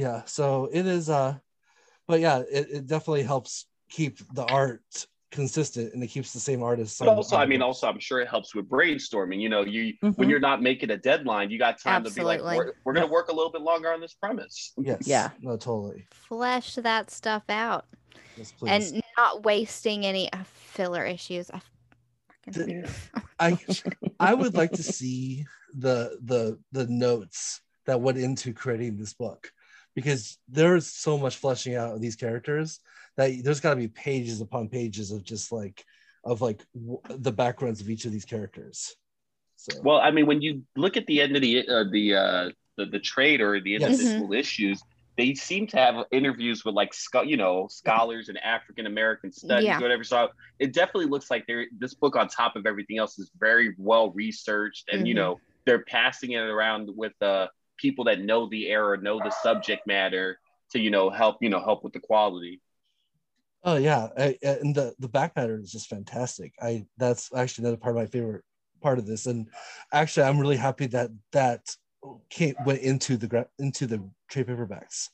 [0.03, 1.33] yeah so it is uh
[2.09, 4.89] but yeah it, it definitely helps keep the art
[5.33, 8.27] consistent and it keeps the same artist But also, I mean, also, I'm sure it
[8.29, 9.41] helps with brainstorming.
[9.41, 10.29] You know, you when Mhm.
[10.29, 13.11] you're not making a deadline, you got time to be like, we're, we're going to
[13.11, 14.73] work a little bit longer on this premise.
[14.77, 15.31] yes Yeah.
[15.41, 17.85] no totally Flesh that stuff out
[18.37, 21.49] yes please and not wasting any uh, filler issues.
[21.49, 21.61] I
[22.51, 22.85] fucking-
[23.39, 23.57] i
[24.19, 29.51] i would like to see the the the notes that went into creating this book
[29.95, 32.79] because there's so much fleshing out of these characters
[33.17, 35.83] that there's got to be pages upon pages of just like
[36.23, 38.95] of like w- the backgrounds of each of these characters
[39.55, 42.49] so Well, I mean, when you look at the end of the uh, the, uh,
[42.77, 44.15] the the trade or the Yes.
[44.15, 44.81] individual issues,
[45.17, 49.79] they seem to have interviews with like scho- you know scholars and African American studies,
[49.79, 49.79] Yeah.
[49.79, 50.03] whatever.
[50.03, 50.29] So
[50.59, 54.11] it definitely looks like they're this book on top of everything else is very well
[54.11, 55.15] researched, and you Mhm.
[55.15, 57.47] know they're passing it around with uh,
[57.83, 60.39] people that know the era, know the subject matter
[60.71, 62.61] to you know help you know help with the quality.
[63.63, 66.53] Oh yeah, I, and the the back matter is just fantastic.
[66.61, 68.43] I that's actually another part of my favorite
[68.81, 69.47] part of this, and
[69.93, 71.65] actually I'm really happy that that
[72.29, 75.09] came went into the into the trade paperbacks.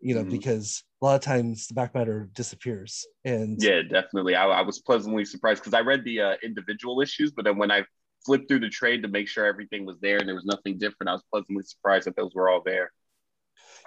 [0.00, 0.24] You know, Mhm.
[0.24, 4.34] because a lot of times the back matter disappears, and Yeah, definitely.
[4.34, 7.70] I, I was pleasantly surprised because I read the uh, individual issues, but then when
[7.70, 7.84] I
[8.28, 11.08] flipped through the trade to make sure everything was there and there was nothing different,
[11.08, 12.92] I was pleasantly surprised that those were all there.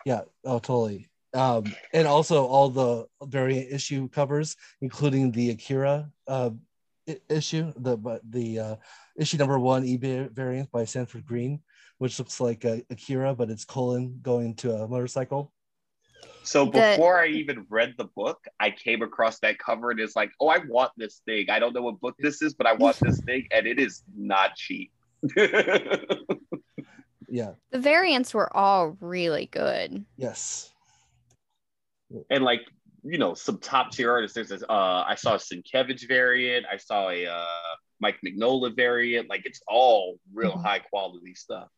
[0.04, 1.10] yeah, oh totally.
[1.34, 1.64] Um,
[1.94, 6.50] and also all the variant issue covers, including the Akira uh,
[7.30, 8.76] issue, the the uh,
[9.16, 11.62] issue number one eBay variant by Sanford Greene,
[12.00, 15.54] which looks like uh, Akira, but it's Cullen going to a motorcycle.
[16.44, 20.16] So The- before I even read the book, I came across that cover and it's
[20.16, 21.50] like, oh, I want this thing.
[21.50, 24.04] I don't know what book this is, but I want this thing, and it is
[24.16, 24.92] not cheap.
[27.34, 27.54] Yeah.
[27.72, 30.06] the variants were all really good.
[30.18, 30.74] Yes.
[32.30, 32.60] and like
[33.04, 36.76] you know some top tier artists there's this uh i saw a sienkiewicz variant i
[36.78, 37.46] saw a uh
[38.02, 40.62] mike mignola variant like it's all real Mhm.
[40.64, 41.70] high quality stuff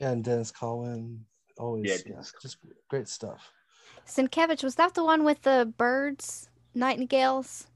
[0.00, 1.24] And Denys Cowan,
[1.56, 2.56] always Yeah, yeah, just
[2.90, 3.52] great stuff.
[4.06, 7.66] Sienkiewicz, was that the one with the birds, nightingales?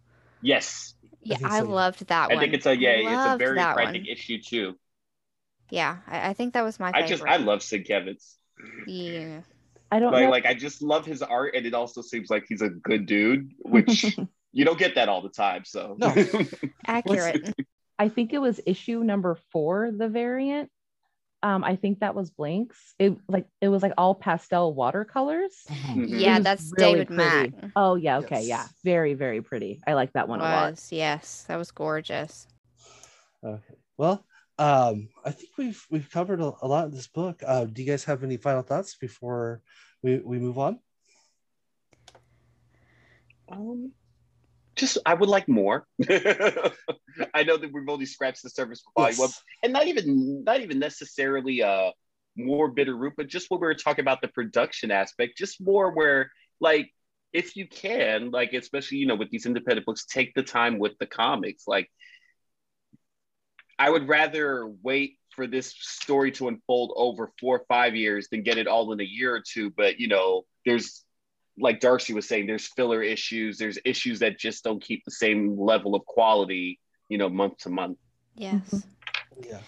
[0.40, 1.74] yes Yeah, think I, so, yeah.
[1.74, 2.44] loved that i one.
[2.44, 4.06] I think it's a yeah it's a very that frantic one.
[4.06, 4.78] issue too
[5.70, 6.92] Yeah, I, I think that was my Favorite.
[6.92, 8.36] i just i love sienkiewicz
[8.84, 9.42] Yeah.
[9.90, 10.30] I don't like know.
[10.30, 13.52] like i just love his art and it also seems like he's a good dude
[13.60, 14.20] which
[14.52, 16.14] you don't get that all the time so No.
[16.86, 17.54] Accurate.
[17.98, 20.70] I think it was issue number four, the variant.
[21.42, 22.94] Um, I think that was Blinks.
[22.98, 25.54] It like it was like all pastel watercolors.
[25.68, 26.04] Mhm.
[26.08, 27.50] yeah, that's really David Mack.
[27.50, 27.72] pretty.
[27.74, 29.80] Oh yeah, okay, yeah, very very pretty.
[29.86, 30.82] I like that one a lot.
[30.90, 32.46] Yes, that was gorgeous.
[33.42, 33.74] Okay.
[33.96, 34.24] Well,
[34.58, 37.42] um, I think we've we've covered a, a lot in this book.
[37.46, 39.62] Uh, do you guys have any final thoughts before
[40.02, 40.78] we, we move on?
[43.48, 43.92] Um,
[44.76, 45.86] just I would like more.
[46.08, 49.30] I know that we've only scratched the surface for volume one,
[49.62, 51.90] and not even not even necessarily uh
[52.36, 55.92] more bitter root, but just what we were talking about the production aspect, just more
[55.92, 56.30] where
[56.60, 56.90] like
[57.32, 60.92] if you can, like especially you know with these independent books, take the time with
[60.98, 61.64] the comics.
[61.66, 61.90] Like
[63.78, 68.42] I would rather wait for this story to unfold over four or five years than
[68.42, 69.70] get it all in a year or two.
[69.70, 71.04] But you know, there's
[71.60, 75.58] like Darcy was saying, there's filler issues, there's issues that just don't keep the same
[75.58, 77.98] level of quality, you know, month to month.
[78.34, 78.68] Yes.
[78.70, 78.82] Mhm.
[79.42, 79.60] Yeah.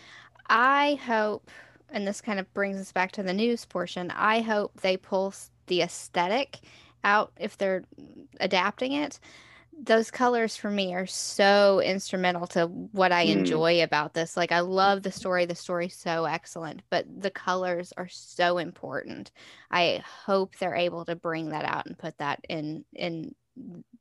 [0.48, 1.50] I hope,
[1.90, 4.10] and this kind of brings us back to the news portion.
[4.10, 5.34] I hope they pull
[5.66, 6.60] the aesthetic
[7.04, 7.84] out if they're
[8.40, 9.18] adapting it.
[9.84, 13.30] Those colors for me are so instrumental to what I Mm.
[13.38, 14.36] enjoy about this.
[14.36, 15.44] Like I love the story.
[15.44, 19.32] The story's so excellent, but the colors are so important.
[19.72, 23.34] I hope they're able to bring that out and put that in in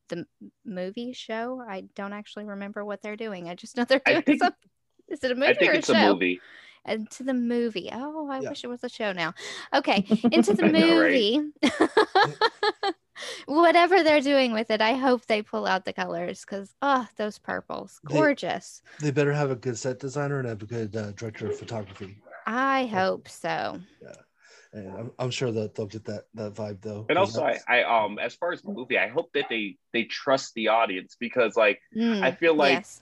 [0.10, 0.28] the
[0.64, 1.62] movie show.
[1.68, 3.50] I don't actually remember what they're doing.
[3.50, 4.70] I just know they're doing think- something.
[5.08, 6.14] Is it a movie I think or it's a a show?
[6.14, 6.40] movie.
[6.86, 7.90] Into the movie.
[7.92, 8.50] Oh, I Yeah.
[8.50, 9.34] wish it was a show now.
[9.74, 11.40] Okay, into the movie.
[11.40, 11.50] know,
[12.84, 12.94] right?
[13.48, 13.60] Movie.
[13.60, 17.38] Whatever they're doing with it, I hope they pull out the colors because oh, those
[17.40, 18.82] purples, gorgeous.
[19.00, 22.18] They better have a good set designer and have a good uh, director of photography.
[22.46, 23.80] I hope so.
[24.02, 24.14] Yeah.
[24.74, 27.06] And I'm, I'm sure that they'll get that that vibe though.
[27.10, 30.06] And also, I, I um, as far as the movie, I hope that they they
[30.06, 33.02] trust the audience because, like, Mm, I feel like yes.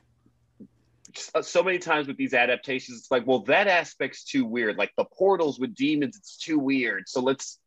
[1.41, 4.77] so many times with these adaptations, it's like, well, that aspect's too weird.
[4.77, 7.07] Like the portals with demons, it's too weird.
[7.07, 7.59] So let's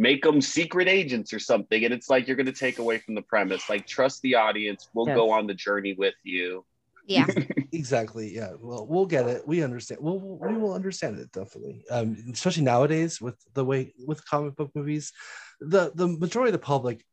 [0.00, 3.14] make them secret agents or something and it's like you're going to take away from
[3.14, 3.68] the premise.
[3.68, 4.88] Like trust the audience.
[4.94, 5.14] We'll Yes.
[5.14, 6.64] go on the journey with you.
[7.06, 7.26] Yeah.
[7.72, 8.52] exactly yeah.
[8.58, 9.46] Well we'll get it.
[9.46, 10.00] We understand.
[10.00, 11.84] We'll, we will understand it definitely.
[11.90, 15.12] Um especially nowadays with the way with comic book movies
[15.60, 17.04] the the majority of the public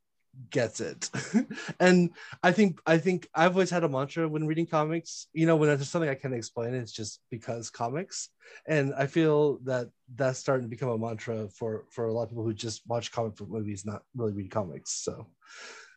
[0.50, 1.10] gets it.
[1.80, 2.12] And
[2.44, 5.70] i think i think i've always had a mantra when reading comics you know when
[5.70, 8.30] there's something i can't explain it's just because comics.
[8.68, 12.30] And i feel that that's starting to become a mantra for for a lot of
[12.30, 14.92] people who just watch comic book movies not really read comics.
[15.04, 15.28] So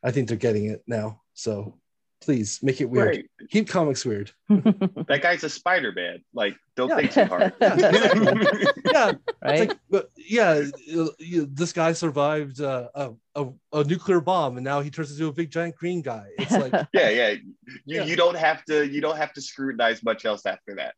[0.03, 1.21] i think they're getting it now.
[1.35, 1.79] So
[2.21, 6.97] please make it weird right keep comics weird that guy's a spider-man like don't Yeah.
[6.97, 7.77] think too hard yeah,
[8.93, 9.69] yeah, right?
[9.69, 14.65] like, but yeah, you- you- this guy survived uh, a, a a nuclear bomb, and
[14.65, 16.27] now he turns into a big giant green guy.
[16.39, 17.55] It's like, yeah yeah you,
[17.87, 18.05] Yeah.
[18.05, 20.95] you don't have to you don't have to scrutinize much else after that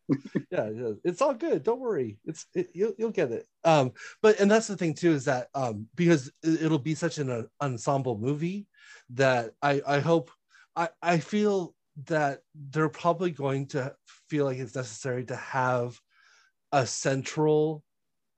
[0.51, 1.63] yeah, yeah, it's all good.
[1.63, 3.47] Don't worry, it's it, you'll you'll get it.
[3.65, 3.93] Um,
[4.23, 7.31] but and that's the thing too is that um because it- it'll be such an
[7.31, 8.67] uh, ensemble movie
[9.11, 10.31] that I I hope
[10.77, 11.75] I I feel
[12.07, 13.95] that they're probably going to
[14.29, 16.01] feel like it's necessary to have
[16.73, 17.85] a central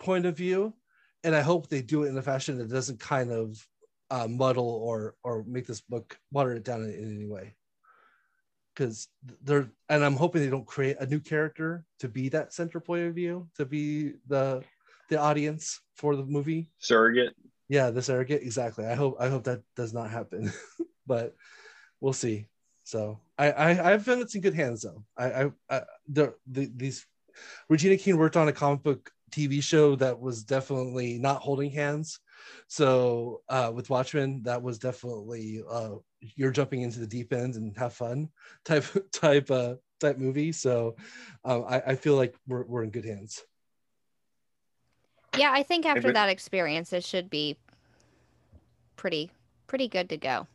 [0.01, 0.74] point of view
[1.23, 3.65] and i hope they do it in a fashion that doesn't kind of
[4.11, 7.55] uh, muddle or or make this book water it down in, in any way.
[8.74, 9.09] Because
[9.43, 13.06] they're and i'm hoping they don't create a new character to be that center point
[13.06, 14.62] of view to be the
[15.09, 16.70] the audience for the movie.
[16.78, 17.35] Surrogate?
[17.69, 18.86] Yeah the surrogate exactly.
[18.86, 20.52] I hope i hope that does not happen.
[21.06, 21.36] But
[22.05, 22.47] we'll see.
[22.85, 25.02] So i i i've been in good hands though.
[25.16, 27.06] I i, I the, the these
[27.70, 32.20] regina king worked on a comic book tv show that was definitely not holding hands.
[32.68, 37.76] So uh with watchmen that was definitely uh you're jumping into the deep end and
[37.78, 38.28] have fun
[38.66, 40.52] type type uh type movie.
[40.52, 40.97] So
[41.44, 43.43] um i, I feel like we're, we're in good hands.
[45.39, 47.56] Yeah, I think after been- that experience, it should be
[48.94, 49.31] pretty
[49.66, 50.47] pretty good to go.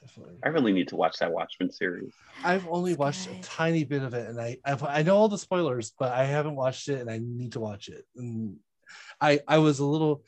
[0.00, 4.02] Definitely i really need to watch that watchmen series I've only watched a tiny bit
[4.02, 7.00] of it, and I I've, I know all the spoilers, but I haven't watched it,
[7.00, 8.04] and I need to watch it.
[8.16, 8.56] And
[9.20, 10.24] I I was a little,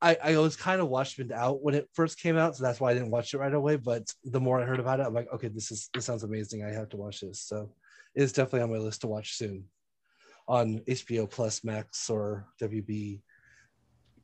[0.00, 2.90] I I was kind of Watchmen out when it first came out, so that's why
[2.90, 3.76] I didn't watch it right away.
[3.76, 6.64] But the more I heard about it, I'm like, okay, this is this sounds amazing.
[6.64, 7.40] I have to watch this.
[7.42, 7.70] So
[8.14, 9.64] it's definitely on my list to watch soon,
[10.48, 13.20] on HBO Plus Max or WB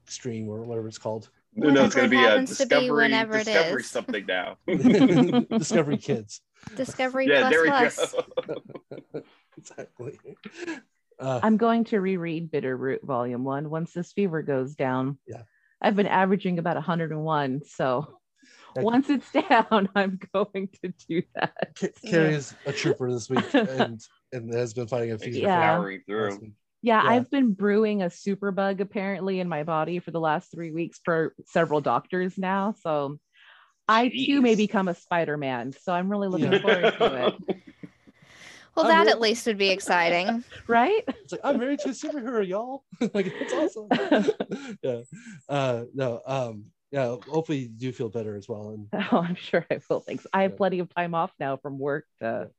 [0.07, 1.29] Stream or whatever it's called.
[1.57, 3.91] No no it's Whenever going to be a happens to be, discovery whenever discovery is.
[3.91, 4.57] something now
[5.59, 6.41] Discovery Kids.
[6.77, 8.15] Discovery yeah plus there we plus.
[9.15, 9.23] go
[9.59, 10.19] exactly.
[11.19, 15.19] Uh, I'm going to reread Bitterroot Volume One once this fever goes down.
[15.27, 15.43] Yeah.
[15.81, 18.19] I've been averaging about 101, so
[18.77, 21.77] once it's down, I'm going to do that.
[21.79, 24.01] Ca- Carrie is a trooper this week and
[24.33, 25.49] and has been fighting a Thanks fever.
[25.49, 25.61] Yeah.
[25.77, 26.53] powering through last week.
[26.87, 27.11] Yeah, Yeah.
[27.11, 31.01] I've been brewing a super bug apparently in my body for the last three weeks
[31.05, 32.75] for several doctors now.
[32.81, 33.19] So
[33.89, 35.73] I too may become a Spider Man.
[35.73, 36.61] So I'm really looking Yeah.
[36.61, 37.63] forward to it.
[38.77, 40.45] Well, I'm that really- at least would be exciting.
[40.69, 41.03] Right?
[41.09, 42.85] It's like I'm married to a superhero, y'all.
[43.15, 44.31] like it's awesome.
[44.83, 45.01] yeah.
[45.49, 48.69] Uh no, um, yeah, hopefully you do feel better as well.
[48.71, 50.01] And Oh, I'm sure I will.
[50.01, 50.27] Thanks.
[50.33, 50.57] I have Yeah.
[50.59, 52.51] plenty of time off now from work to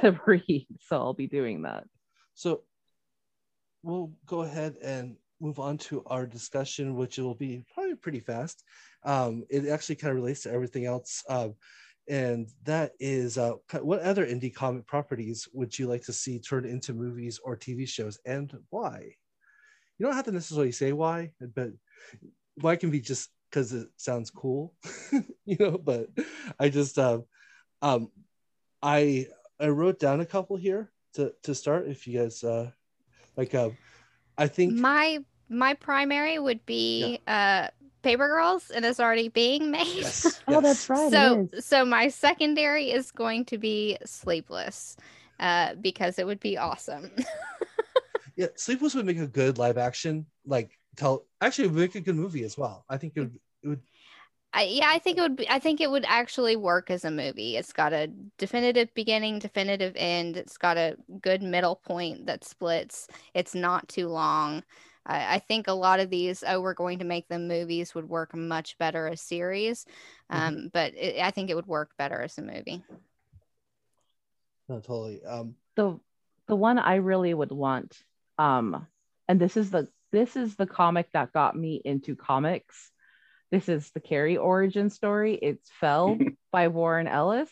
[0.00, 1.84] to read, so I'll be doing that.
[2.34, 2.62] so
[3.82, 8.64] we'll go ahead and move on to our discussion, which will be probably pretty fast.
[9.04, 11.22] Um, it actually kind of relates to everything else.
[11.28, 11.54] Um,
[12.08, 16.66] and that is uh, what other indie comic properties would you like to see turned
[16.66, 19.14] into movies or TV shows and why?
[19.98, 21.70] You don't have to necessarily say why, but
[22.60, 24.74] why can be just because it sounds cool,
[25.44, 25.78] you know.
[25.78, 26.08] But
[26.60, 27.24] I just, um,
[27.82, 28.10] um,
[28.82, 29.26] I
[29.58, 31.88] I wrote down a couple here to to start.
[31.88, 32.70] If you guys uh,
[33.36, 33.70] like, uh,
[34.38, 35.18] I think My
[35.48, 37.68] my primary would be uh
[38.02, 40.04] Paper Girls and it's already being made.
[40.04, 41.10] yes, Oh, that's right.
[41.10, 44.96] so so my secondary is going to be Sleepless.
[45.38, 47.10] Uh, because it would be awesome.
[48.36, 50.26] Yeah, Sleepless would make a good live action.
[50.44, 52.84] Like tell, actually, it would make a good movie as well.
[52.88, 53.38] I think it would.
[53.62, 53.82] It would
[54.56, 55.50] I, yeah, I think it would be.
[55.50, 57.58] I think it would actually work as a movie.
[57.58, 58.08] It's got a
[58.38, 60.38] definitive beginning, definitive end.
[60.38, 63.06] It's got a good middle point that splits.
[63.34, 64.64] It's not too long.
[65.04, 68.08] I, I think a lot of these, oh, we're going to make them movies, would
[68.08, 69.84] work much better as series.
[70.30, 72.82] Um, But it, I think it would work better as a movie.
[74.68, 75.22] no, totally.
[75.24, 76.00] Um, the
[76.48, 78.02] the one I really would want,
[78.38, 78.86] um,
[79.28, 82.90] and this is the this is the comic that got me into comics.
[83.50, 85.34] This is the Carrie origin story.
[85.34, 86.18] It's Fell
[86.52, 87.50] by Warren Ellis.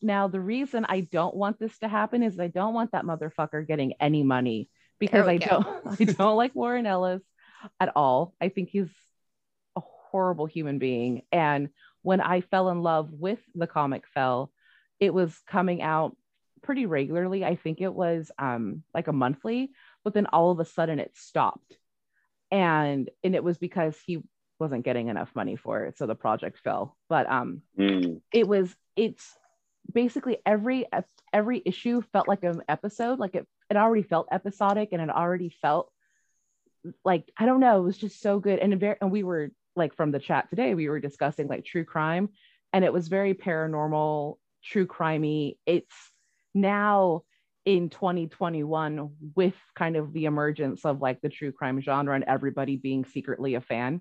[0.00, 3.66] Now, the reason I don't want this to happen is I don't want that motherfucker
[3.66, 5.46] getting any money because I go.
[5.46, 7.22] don't I don't like Warren Ellis
[7.80, 8.34] at all.
[8.40, 8.90] I think he's
[9.76, 11.22] a horrible human being.
[11.32, 11.70] And
[12.02, 14.52] when I fell in love with the comic Fell,
[15.00, 16.16] it was coming out
[16.62, 17.44] pretty regularly.
[17.44, 19.70] I think it was um, like a monthly,
[20.04, 21.76] but then all of a sudden it stopped.
[22.50, 24.22] And and it was because he
[24.58, 26.96] wasn't getting enough money for it, so the project fell.
[27.08, 28.20] But um, Mm.
[28.32, 29.36] it was it's
[29.92, 30.86] basically every
[31.32, 35.48] every issue felt like an episode like it it already felt episodic and it already
[35.62, 35.90] felt
[37.04, 39.94] like i don't know it was just so good and, very, and we were like
[39.94, 42.28] from the chat today we were discussing like true crime
[42.72, 45.94] and it was very paranormal true crimey it's
[46.54, 47.22] now
[47.64, 52.76] in 2021 with kind of the emergence of like the true crime genre and everybody
[52.76, 54.00] being secretly a fan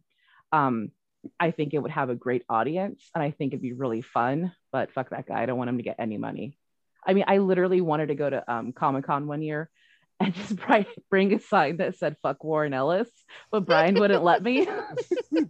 [0.52, 0.92] um
[1.40, 4.54] I think it would have a great audience and I think it'd be really fun,
[4.72, 5.42] but fuck that guy.
[5.42, 6.58] I don't want him to get any money.
[7.06, 9.70] I mean, I literally wanted to go to um, Comic Con one year
[10.20, 10.56] and just
[11.10, 13.10] bring a sign that said fuck Warren Ellis,
[13.52, 14.66] but Brian wouldn't let me.
[14.66, 14.74] so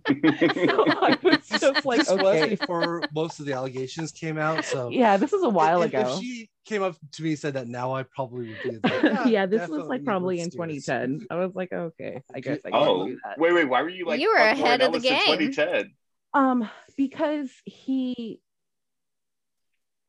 [0.09, 2.49] I was just like, this was okay.
[2.49, 4.65] before most of the allegations came out.
[4.65, 6.01] So Yeah, this was a while if, ago.
[6.01, 9.03] If she came up to me and said that now, I probably would be like,
[9.03, 10.85] yeah, yeah, this was like probably in let's this.
[10.85, 11.27] 2010.
[11.31, 13.39] I was like, okay, I guess I can Oh, do that.
[13.39, 13.65] wait, wait.
[13.69, 15.25] Why were you like You were ahead Warren of the Ellis in game.
[15.25, 15.93] 2010?
[16.33, 18.41] um because he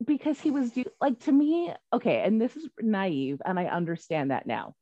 [0.05, 4.31] because he was do like to me okay and this is naive and i understand
[4.31, 4.73] that now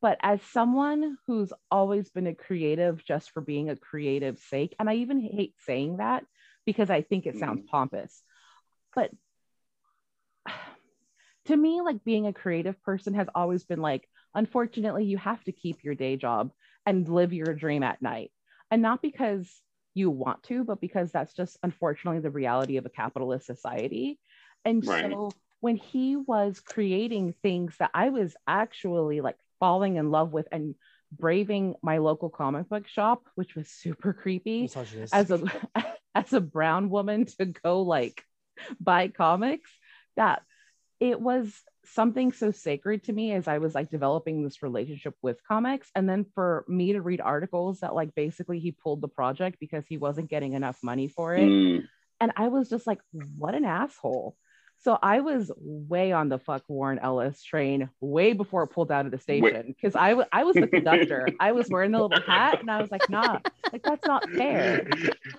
[0.00, 4.88] but as someone who's always been a creative just for being a creative sake and
[4.88, 6.24] i even hate saying that
[6.64, 7.68] because i think it sounds mm-hmm.
[7.68, 8.22] pompous
[8.94, 9.10] but
[11.46, 15.52] to me like being a creative person has always been like unfortunately you have to
[15.52, 16.50] keep your day job
[16.86, 18.30] and live your dream at night
[18.70, 19.50] and not because
[19.94, 24.18] you want to but because that's just unfortunately the reality of a capitalist society
[24.64, 25.10] and Right.
[25.10, 30.48] so when he was creating things that i was actually like falling in love with
[30.52, 30.74] and
[31.12, 34.68] braving my local comic book shop which was super creepy
[35.12, 35.42] as a
[36.14, 38.22] as a brown woman to go like
[38.80, 39.70] buy comics
[40.16, 40.42] that
[41.00, 41.52] it was
[41.86, 46.08] something so sacred to me as I was like developing this relationship with comics and
[46.08, 49.96] then for me to read articles that like basically he pulled the project because he
[49.96, 51.84] wasn't getting enough money for it Mm.
[52.20, 53.00] and I was just like
[53.38, 54.36] what an asshole
[54.82, 59.04] so I was way on the fuck Warren Ellis train way before it pulled out
[59.06, 62.60] of the station because I I was the conductor I was wearing the little hat
[62.60, 63.38] and I was like nah
[63.72, 64.88] like that's not fair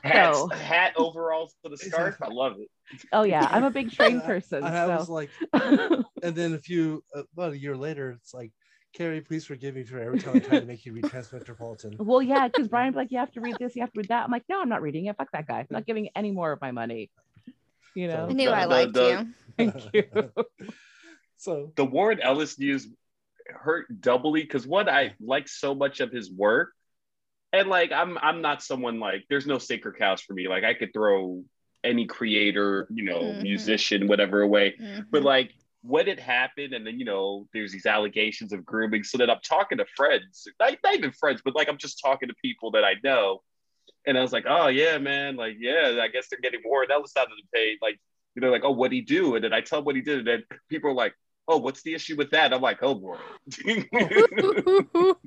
[0.03, 2.18] Hats, So- hat overalls for the scarf.
[2.22, 2.69] I love it.
[3.13, 6.59] oh yeah I'm a big train I- person I, was so like, and then a
[6.59, 7.03] few
[7.34, 8.51] about a year later, it's like,
[8.93, 11.95] Carrie, please forgive me for every time I try to make you read Transmetropolitan.
[11.99, 14.26] Well, yeah, because Brian's like, you have to read this, you have to read that.
[14.26, 15.15] I'm like, no, I'm not reading it.
[15.18, 15.59] Fuck that guy.
[15.59, 17.09] I'm not giving any more of my money.
[17.95, 18.27] You know.
[18.30, 19.27] I knew The- I liked the- you.
[19.57, 20.31] Thank you.
[21.38, 22.88] So The Warren Ellis news
[23.47, 26.69] hurt doubly because what I like so much of his work,
[27.51, 30.47] and like I'm I'm not someone like there's no sacred cows for me.
[30.47, 31.43] Like I could throw
[31.84, 33.41] any creator, you know, Mhm.
[33.41, 34.76] musician, whatever away.
[34.80, 35.07] Mhm.
[35.09, 35.51] But like
[35.81, 39.03] when it happened, and then you know, there's these allegations of grooming.
[39.03, 42.30] So that I'm talking to friends, not, not even friends, but like I'm just talking
[42.30, 43.41] to people that I know.
[44.07, 47.14] And I was like, oh yeah, man, like yeah, I guess they're getting Warren Ellis
[47.18, 47.78] out of the pay.
[47.82, 47.99] Like
[48.36, 49.36] you know, like, oh, what'd he do?
[49.36, 51.14] And then I tell them what he did, and then people are like,
[51.48, 52.53] oh, what's the issue with that?
[52.53, 53.18] I'm like, oh boy.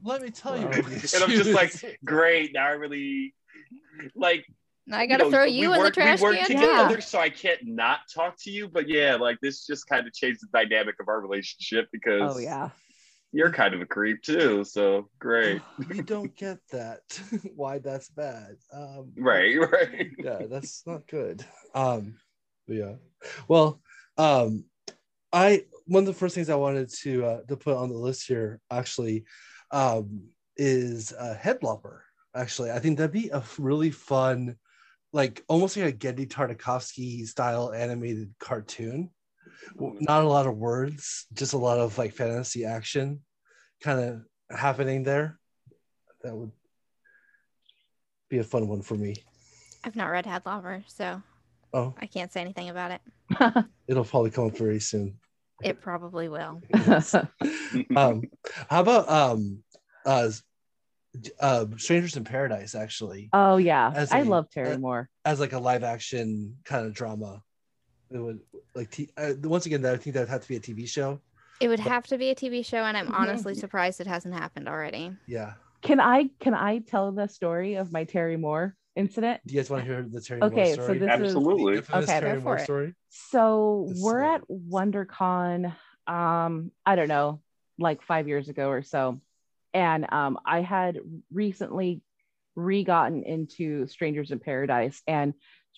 [0.03, 0.67] let me tell you.
[0.67, 2.53] and I'm just like, great.
[2.55, 3.35] Now I really
[4.15, 4.45] like
[4.93, 6.47] I gotta know, throw you in the trash we work can.
[6.47, 8.69] together, so I can't not talk to you.
[8.69, 12.39] But yeah, like this just kind of changed the dynamic of our relationship because Oh
[12.39, 12.71] yeah.
[13.35, 14.63] You're kind of a creep too.
[14.63, 15.61] So great.
[15.89, 17.01] we don't get that.
[17.57, 18.55] Why that's bad.
[18.73, 20.09] Um, Right, right.
[20.17, 21.45] yeah, that's not good.
[21.75, 22.15] Um,
[22.69, 22.95] yeah.
[23.49, 23.81] Well,
[24.17, 24.67] um,
[25.33, 28.29] I one of the first things I wanted to uh, to put on the list
[28.29, 29.25] here actually
[29.73, 32.03] um, is uh, Headlopper.
[32.37, 34.55] Actually, I think that'd be a really fun,
[35.13, 39.11] like almost like a Genndy Tartakovsky style animated cartoon.
[39.77, 43.21] W- Not a lot of words, just a lot of like fantasy action,
[43.83, 45.39] kind of happening there.
[46.23, 46.53] That would
[48.31, 49.17] be a fun one for me.
[49.85, 51.23] I've not read Headlopper, so
[51.73, 53.65] Oh, I can't say anything about it.
[53.89, 55.19] it'll probably come up very soon.
[55.63, 56.63] It probably will.
[57.97, 58.23] um,
[58.69, 59.63] how about um,
[60.07, 60.31] uh,
[61.41, 63.93] uh, Strangers in Paradise actually oh yeah.
[63.95, 65.09] As I a- love Terry Moore.
[65.25, 67.43] as like a live action kind of drama?
[68.11, 68.41] It would
[68.75, 70.89] like t- uh, once again that I think that would have to be a TV
[70.89, 71.21] show.
[71.61, 74.69] It would have to be a TV show, and I'm honestly surprised it hasn't happened
[74.69, 75.13] already.
[75.27, 75.55] Yeah.
[75.83, 79.41] Can I can I tell the story of my Terry Moore incident?
[79.47, 80.99] Do you guys want to hear the Terry Okay, Moore so story?
[80.99, 81.81] this is- Absolutely.
[81.81, 82.65] The Okay, Terry go for Moore it.
[82.65, 82.95] story.
[83.11, 85.75] So This, we're uh, at WonderCon,
[86.07, 87.41] um, I don't know,
[87.79, 89.21] like five years ago or so.
[89.73, 90.99] And um, I had
[91.33, 92.01] recently
[92.57, 95.35] re-gotten into Strangers in Paradise, and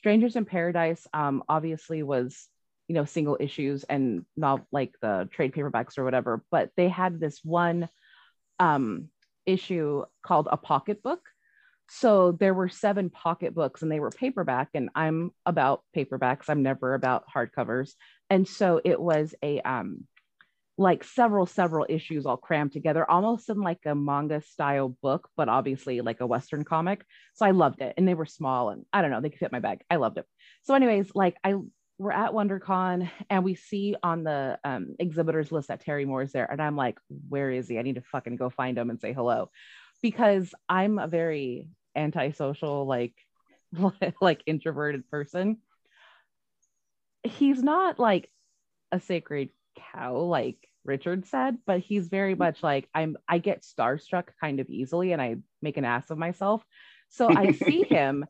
[0.06, 2.46] Strangers in Paradise um, obviously was
[2.86, 7.18] you know single issues and not like the trade paperbacks or whatever, but they had
[7.18, 7.88] this one
[8.60, 9.08] um,
[9.46, 11.22] issue called a pocketbook.
[11.88, 16.44] So there were seven pocketbooks and they were paperback, and I'm about paperbacks.
[16.48, 17.94] I'm never about hardcovers,
[18.30, 20.06] and so it was a um,
[20.78, 25.48] like several several issues all crammed together almost in like a manga style book but
[25.48, 27.04] obviously like a western comic.
[27.34, 29.52] So i loved it and they were small and i don't know they could fit
[29.52, 29.82] my bag.
[29.90, 30.26] I loved it.
[30.62, 31.54] So anyways like i
[31.98, 36.32] we're at wondercon and we see on the um, exhibitors list that terry moore is
[36.32, 36.98] there and i'm like
[37.28, 37.78] where is he?
[37.78, 39.50] I need to fucking go find him and say hello.
[40.02, 43.14] Because i'm a very antisocial like
[44.20, 45.58] like introverted person.
[47.24, 48.30] He's not like
[48.92, 49.50] a sacred
[49.92, 52.38] cow like Richard said, but he's very mm.
[52.38, 56.18] much like I'm I get starstruck kind of easily and I make an ass of
[56.18, 56.64] myself.
[57.08, 58.24] So I see him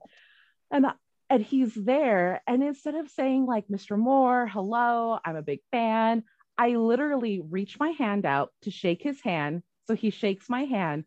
[0.70, 0.86] and
[1.28, 3.98] and he's there and instead of saying like Mr.
[3.98, 6.24] Moore, hello, I'm a big fan,
[6.58, 9.62] I literally reach my hand out to shake his hand.
[9.86, 11.04] So he shakes my hand.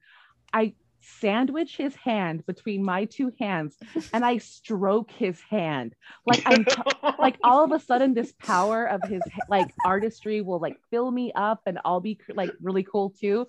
[0.54, 3.78] I sandwich his hand between my two hands
[4.14, 5.96] and I stroke his hand.
[6.26, 6.76] Like I'm t-
[7.20, 11.32] like all of a sudden this power of his like artistry will like fill me
[11.36, 13.48] up and I'll be like really cool too.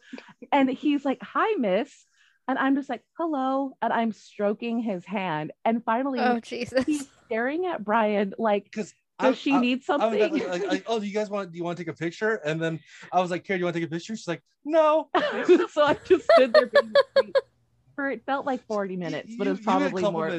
[0.52, 2.06] And he's like, "Hi, miss."
[2.48, 5.52] And I'm just like, "Hello." And I'm stroking his hand.
[5.64, 6.84] And finally oh, Jesus.
[6.86, 8.72] he's staring at Brian like
[9.20, 10.22] does I, she I, need something?
[10.22, 11.52] I, like, like, oh, do you guys want?
[11.52, 12.36] Do you want to take a picture?
[12.44, 12.80] And then
[13.12, 15.08] I was like, "Karen, do you want to take a picture?" She's like, "No."
[15.70, 16.92] so I just stood there being
[17.94, 20.30] for it felt like 40 minutes, but it was probably more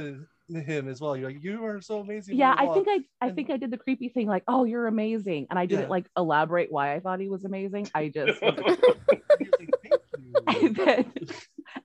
[0.59, 1.15] him as well.
[1.15, 2.37] You're like, you are so amazing.
[2.37, 5.47] Yeah, I think I I think I did the creepy thing, like, oh, you're amazing.
[5.49, 5.89] And I didn't yeah.
[5.89, 7.89] like elaborate why I thought he was amazing.
[7.93, 8.41] I just
[10.47, 11.13] and, then,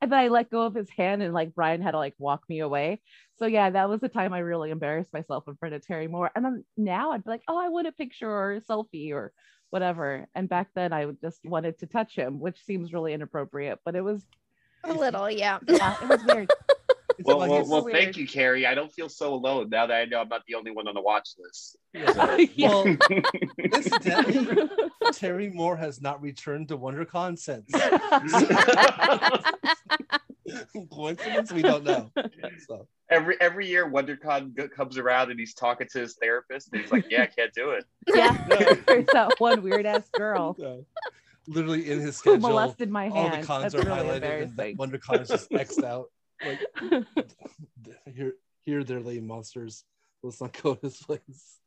[0.01, 2.43] and then I let go of his hand and like Brian had to like walk
[2.49, 3.01] me away.
[3.39, 6.31] So yeah, that was the time I really embarrassed myself in front of Terry Moore.
[6.35, 9.33] And then now I'd be like, oh, I want a picture or a selfie or
[9.71, 10.27] whatever.
[10.35, 14.03] And back then I just wanted to touch him, which seems really inappropriate, but it
[14.03, 14.25] was
[14.85, 15.59] a little, yeah.
[15.67, 16.51] Yeah, it was weird.
[17.25, 18.67] well, well, well so thank you, Carrie.
[18.67, 20.95] I don't feel so alone now that I know I'm not the only one on
[20.95, 21.77] the watch list.
[21.93, 22.37] Yeah.
[22.55, 22.69] yeah.
[22.69, 22.97] Well,
[23.59, 24.69] incidentally,
[25.13, 27.71] Terry Moore has not returned to WonderCon since.
[30.93, 31.53] Coincidence?
[31.53, 32.11] We don't know.
[32.67, 32.89] So.
[33.09, 37.09] Every every year, WonderCon comes around and he's talking to his therapist, and he's like,
[37.09, 38.37] "Yeah, I can't do it." Yeah,
[38.87, 40.57] there's that one weird ass girl.
[40.59, 40.77] Yeah
[41.49, 42.41] literally in his schedule.
[42.41, 43.35] Who molested my hand.
[43.35, 46.07] All the cons That's are really highlighted and WonderCon is just X'd out.
[46.45, 46.61] Like
[48.15, 48.33] here,
[48.63, 49.85] here they're lame monsters.
[50.23, 51.59] Let's not go to this place.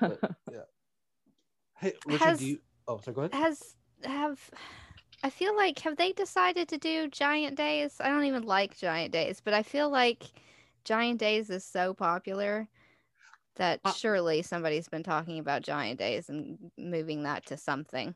[0.00, 0.18] But,
[0.50, 0.60] yeah.
[1.78, 2.58] Hey, Richard, has, do you?
[2.88, 3.14] Oh, sorry.
[3.14, 3.34] Go ahead.
[3.34, 4.38] Has have
[5.26, 7.96] I feel like have they decided to do Giant Days?
[7.98, 10.22] I don't even like Giant Days, but I feel like
[10.84, 12.68] Giant Days is so popular
[13.56, 18.14] that uh, surely somebody's been talking about Giant Days and moving that to something.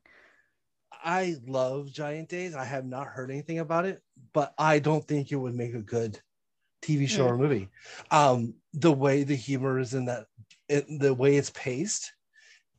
[1.03, 2.55] I love Giant Days.
[2.55, 4.01] I have not heard anything about it,
[4.33, 6.21] but I don't think it would make a good
[6.81, 7.31] TV show mm.
[7.31, 7.69] or movie.
[8.13, 10.27] Um, the way the humor is in that,
[10.69, 12.13] it, the way it's paced,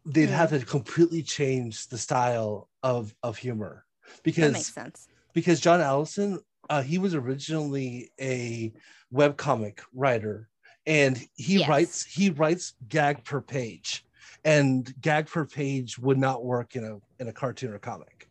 [0.06, 0.32] they'd mm.
[0.32, 3.86] have to completely change the style of of humor
[4.24, 5.08] because that makes sense.
[5.34, 6.40] Because John Allison,
[6.70, 8.74] uh, he was originally a
[9.12, 10.50] web comic writer,
[10.86, 11.70] and he yes.
[11.70, 14.06] writes he writes gag per page
[14.44, 18.28] and gag per page would not work in a in a cartoon or comic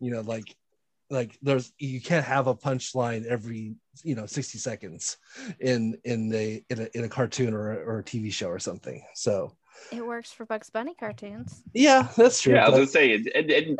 [0.00, 0.56] you know like
[1.10, 5.16] like there's you can't have a punchline every you know 60 seconds
[5.60, 9.04] in in a in a, in a cartoon or, or a tv show or something
[9.14, 9.54] so
[9.92, 13.26] it works for bugs bunny cartoons yeah that's true yeah i was gonna say it,
[13.34, 13.78] it, it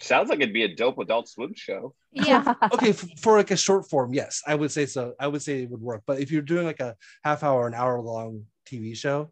[0.00, 3.56] sounds like it'd be a dope adult swim show yeah okay for, for like a
[3.56, 6.30] short form yes i would say so i would say it would work but if
[6.30, 9.30] you're doing like a half hour an hour long tv show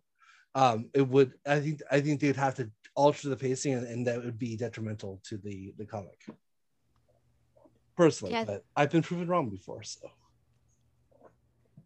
[0.55, 1.32] um, it would.
[1.47, 1.81] I think.
[1.90, 5.36] I think they'd have to alter the pacing, and, and that would be detrimental to
[5.39, 6.20] the the comic.
[7.97, 8.44] Personally, yeah.
[8.44, 10.10] but I've been proven wrong before, so.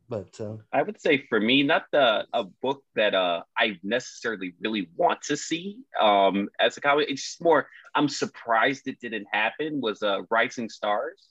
[0.09, 4.55] But uh, I would say for me, not the a book that uh, I necessarily
[4.61, 7.09] really want to see um, as a comic.
[7.09, 7.69] It's just more.
[7.95, 9.81] I'm surprised it didn't happen.
[9.81, 11.29] Was uh, Rising Stars.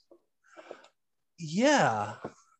[1.37, 2.13] Yeah,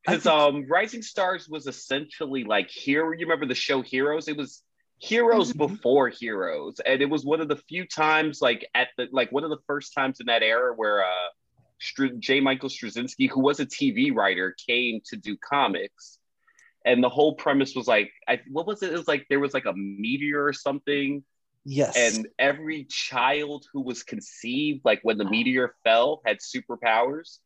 [0.06, 4.64] because um rising stars was essentially like here you remember the show heroes it was
[4.99, 5.73] heroes mm-hmm.
[5.73, 9.44] before heroes and it was one of the few times like at the like one
[9.44, 11.30] of the first times in that era where uh
[11.79, 12.39] Str- j.
[12.39, 16.19] Michael straczynski who was a tv writer came to do comics.
[16.85, 18.91] And the whole premise was like I, what was it?
[18.91, 21.23] It was like there was like a meteor or something.
[21.65, 21.95] Yes.
[21.95, 27.39] And every child who was conceived like when the meteor fell had superpowers.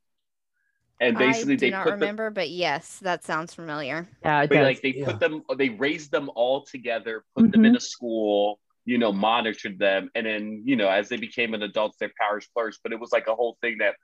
[0.99, 4.07] And basically I do they not put them remember, but yes, that sounds familiar.
[4.23, 4.63] Yeah, it but does.
[4.63, 5.05] like they yeah.
[5.05, 7.77] put them they raised them all together put them in mm-hmm.
[7.77, 10.09] a school you know monitored them.
[10.15, 12.79] And then you know as they became an adult their powers flourished.
[12.81, 13.95] But it was like a whole thing that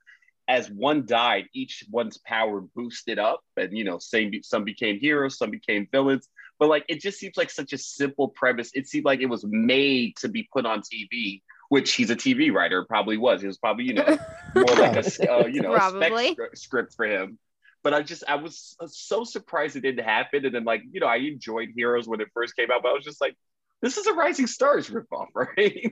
[0.48, 5.38] as one died each one's power boosted up and you know same some became heroes
[5.38, 6.28] some became villains
[6.60, 9.46] but like it just seems like such a simple premise it seemed like it was
[9.46, 13.58] made to be put on tv which he's a tv writer probably was it was
[13.58, 14.18] probably you know
[14.56, 16.34] more like a uh, you know a Probably.
[16.34, 17.40] spec scr- script for him
[17.84, 20.46] but I just I was so surprised it didn't happen.
[20.46, 22.94] And then like you know I enjoyed Heroes when it first came out, but I
[22.94, 23.36] was just like,
[23.84, 25.92] this is a Rising Stars ripoff, right?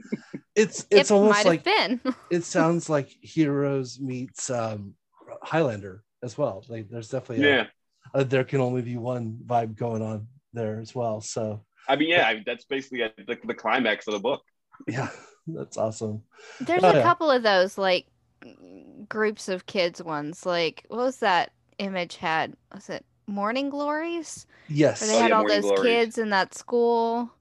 [0.56, 2.16] It's it's it almost like have been.
[2.32, 4.96] it sounds like Heroes meets um,
[5.44, 6.64] Highlander as well.
[6.70, 7.66] Like there's definitely yeah.
[8.14, 11.20] a there can only be one vibe going on there as well.
[11.20, 14.42] So I mean, yeah, I, that's basically uh, the, the climax of the book.
[14.88, 15.10] yeah,
[15.48, 16.24] that's awesome.
[16.62, 17.04] There's Oh, a yeah.
[17.04, 18.08] couple of those like
[19.10, 20.46] groups of kids ones.
[20.46, 22.56] Like what was that image had?
[22.74, 24.48] Was it Morning Glories?
[24.70, 25.82] Yes, Where they Oh, had yeah, all those Glories.
[25.82, 27.32] kids in that school.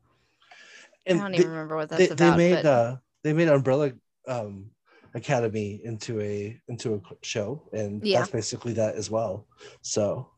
[1.08, 2.36] I don't they, even remember what that's they, about.
[2.36, 3.92] they made but uh they made Umbrella
[4.28, 4.70] um
[5.14, 8.20] Academy into a into a show, and Yeah.
[8.20, 9.46] that's basically that as well.
[9.82, 10.30] So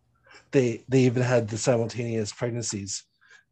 [0.51, 3.05] they they even had the simultaneous pregnancies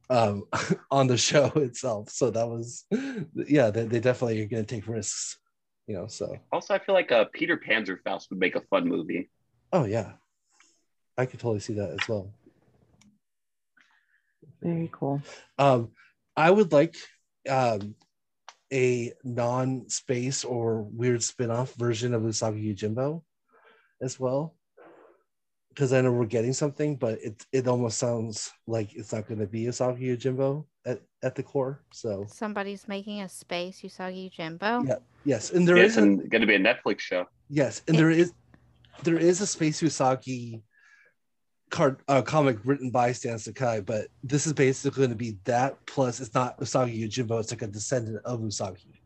[0.08, 0.44] um
[0.90, 2.10] on the show itself.
[2.10, 2.86] So that was
[3.34, 5.38] yeah, they, they definitely are going to take risks,
[5.86, 6.06] you know.
[6.06, 9.28] So Also, I feel like uh, Peter Panzerfaust would make a fun movie.
[9.72, 10.12] oh yeah,
[11.18, 12.32] I could totally see that as well.
[14.62, 15.22] Very cool.
[15.58, 15.90] Um,
[16.40, 16.96] I would like
[17.48, 17.94] um,
[18.72, 23.22] a non-space or weird spin-off version of Usagi Yojimbo
[24.00, 24.56] as well.
[25.68, 29.38] Because I know we're getting something, but it it almost sounds like it's not going
[29.40, 31.84] to be Usagi Yojimbo at, at the core.
[31.92, 34.82] So somebody's making a space Usagi Jimbo.
[34.84, 34.98] Yeah.
[35.24, 37.26] yes, and there Yeah, is going to be a Netflix show.
[37.48, 38.32] yes, and It- there is
[39.04, 40.62] there is a Space Usagi
[41.70, 45.84] card uh, comic written by Stan Sakai, but this is basically going to be that
[45.86, 49.00] plus it's not Usagi Yojimbo, it's like a descendant of Usagi,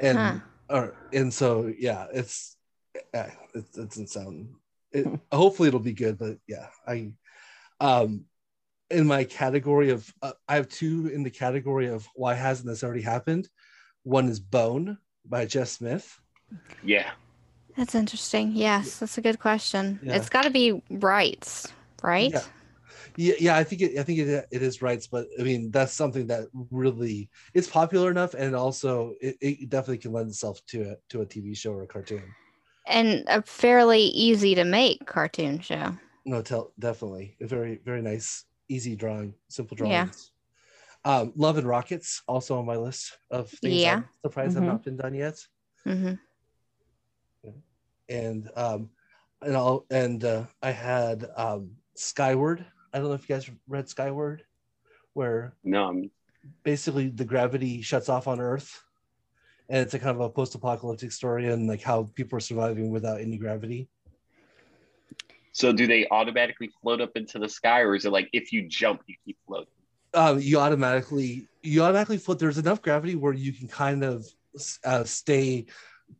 [0.00, 0.38] and Huh.
[0.70, 2.56] or and so yeah, it's
[3.12, 4.48] eh, it, it doesn't sound.
[4.92, 7.10] It, hopefully it'll be good, but yeah, I
[7.80, 8.24] um
[8.90, 12.82] in my category of uh, I have two in the category of why hasn't this
[12.82, 13.48] already happened.
[14.04, 16.18] One is Bone by Jeff Smith.
[16.82, 17.10] Yeah.
[17.76, 18.52] That's interesting.
[18.54, 20.00] Yes, that's a good question.
[20.02, 20.16] Yeah.
[20.16, 21.68] It's got to be rights,
[22.02, 22.32] right?
[22.32, 22.42] Yeah.
[23.16, 25.92] Yeah, yeah, I think it, I think it, it is rights, but I mean that's
[25.92, 30.92] something that really it's popular enough, and also it, it definitely can lend itself to
[30.92, 32.22] a to a TV show or a cartoon.
[32.86, 35.92] And a fairly easy to make cartoon show.
[36.24, 40.04] No, tell definitely a very very nice, easy drawing, simple Yeah.
[40.04, 40.32] drawings.
[41.04, 43.82] Um, Love and Rockets also on my list of things.
[43.82, 43.96] Yeah.
[43.98, 45.36] I'm surprised have not been done yet.
[45.84, 46.14] hmm
[48.08, 48.90] And um,
[49.42, 52.64] and I'll and uh, I had um Skyward.
[52.92, 54.44] I don't know if you guys read Skyward,
[55.12, 56.10] where No, I'm,
[56.62, 58.82] basically the gravity shuts off on Earth,
[59.68, 63.20] and it's a kind of a post-apocalyptic story and like how people are surviving without
[63.20, 63.88] any gravity.
[65.52, 68.68] so do they automatically float up into the sky, or is it like if you
[68.68, 69.68] jump, you keep floating?
[70.14, 72.38] Um, you automatically you automatically float.
[72.38, 74.24] There's enough gravity where you can kind of
[74.84, 75.66] uh, stay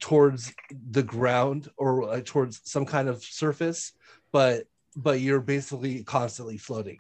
[0.01, 0.53] towards
[0.91, 3.93] the ground or uh, towards some kind of surface,
[4.33, 4.65] but
[5.03, 6.99] but you're basically constantly floating.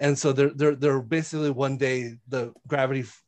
[0.00, 3.22] And so they're they're they're basically one day the gravity f-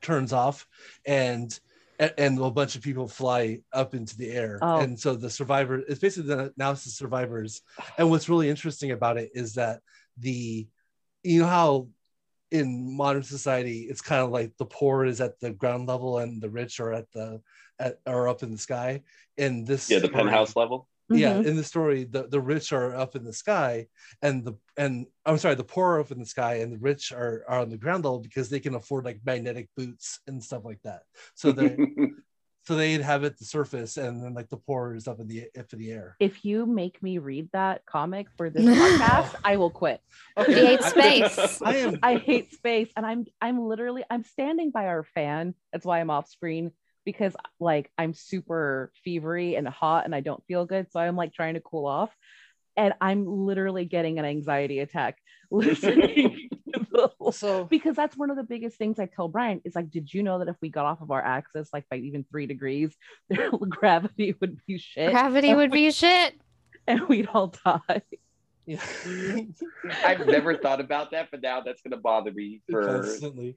[0.00, 0.66] turns off
[1.04, 1.58] and
[1.98, 4.58] and and a bunch of people fly up into the air.
[4.62, 4.78] Oh.
[4.80, 7.62] And so the survivor it's basically the now it's the survivors.
[7.98, 9.80] And what's really interesting about it is that
[10.18, 10.68] the
[11.24, 11.88] you know how
[12.52, 16.40] in modern society it's kind of like the poor is at the ground level and
[16.40, 17.40] the rich are at the
[17.80, 19.02] at, are up in the sky
[19.36, 20.86] in this Yeah, the story- penthouse level.
[21.08, 21.46] Yeah Mhm.
[21.46, 23.86] in the story the, the rich are up in the sky
[24.22, 27.12] and the and i'm sorry the poor are up in the sky and the rich
[27.12, 30.64] are, are on the ground level because they can afford like magnetic boots and stuff
[30.64, 31.02] like that
[31.34, 31.76] so they
[32.66, 35.72] so they inhabit the surface and then like the poor is up in the up
[35.72, 39.70] in the air If you make me read that comic for this podcast, I will
[39.70, 40.00] quit.
[40.46, 41.62] He hates space.
[41.70, 45.54] I am I hate space, and I'm I'm literally I'm standing by our fan.
[45.72, 46.72] That's why I'm off screen
[47.06, 50.92] because like I'm super fevery and hot, and I don't feel good.
[50.92, 52.10] So I'm like trying to cool off,
[52.76, 55.16] and I'm literally getting an anxiety attack
[55.50, 56.50] listening.
[56.66, 60.12] the- so because that's one of the biggest things I tell Brian is like, did
[60.12, 62.94] you know that if we got off of our axis like by even three degrees,
[63.70, 66.34] gravity would be shit Gravity would be shit.
[66.86, 68.02] and we'd all die.
[68.66, 68.80] yeah
[70.04, 73.56] I've never thought about that, but now that's gonna bother me for constantly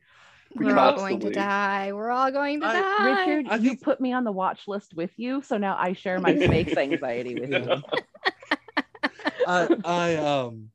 [0.56, 1.92] We're all going to die.
[1.94, 3.06] We're all going to I- die.
[3.28, 5.94] Richard, I you think- put me on the watch list with you, so now I
[5.94, 7.82] share my snakes anxiety with you.
[9.48, 10.70] I, I um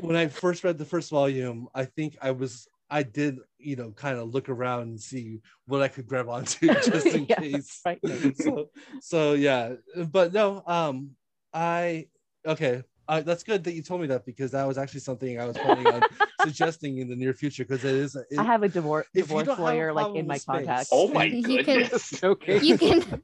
[0.00, 3.90] when I first read the first volume, I think I was I did you know
[3.90, 7.80] kind of look around and see what I could grab onto just in Yeah, case.
[7.84, 8.00] right.
[8.36, 8.70] So
[9.00, 9.74] so yeah,
[10.10, 11.10] but no, um,
[11.52, 12.06] I
[12.46, 12.82] okay.
[13.08, 15.56] Uh, that's good that you told me that because that was actually something I was
[15.58, 16.02] planning on
[16.42, 18.14] suggesting in the near future because it is.
[18.16, 20.88] It, I have a divorce divorce don't have a lawyer like in my space- contacts.
[20.92, 22.22] Oh my You can- goodness.
[22.24, 22.60] Okay.
[22.60, 23.22] You can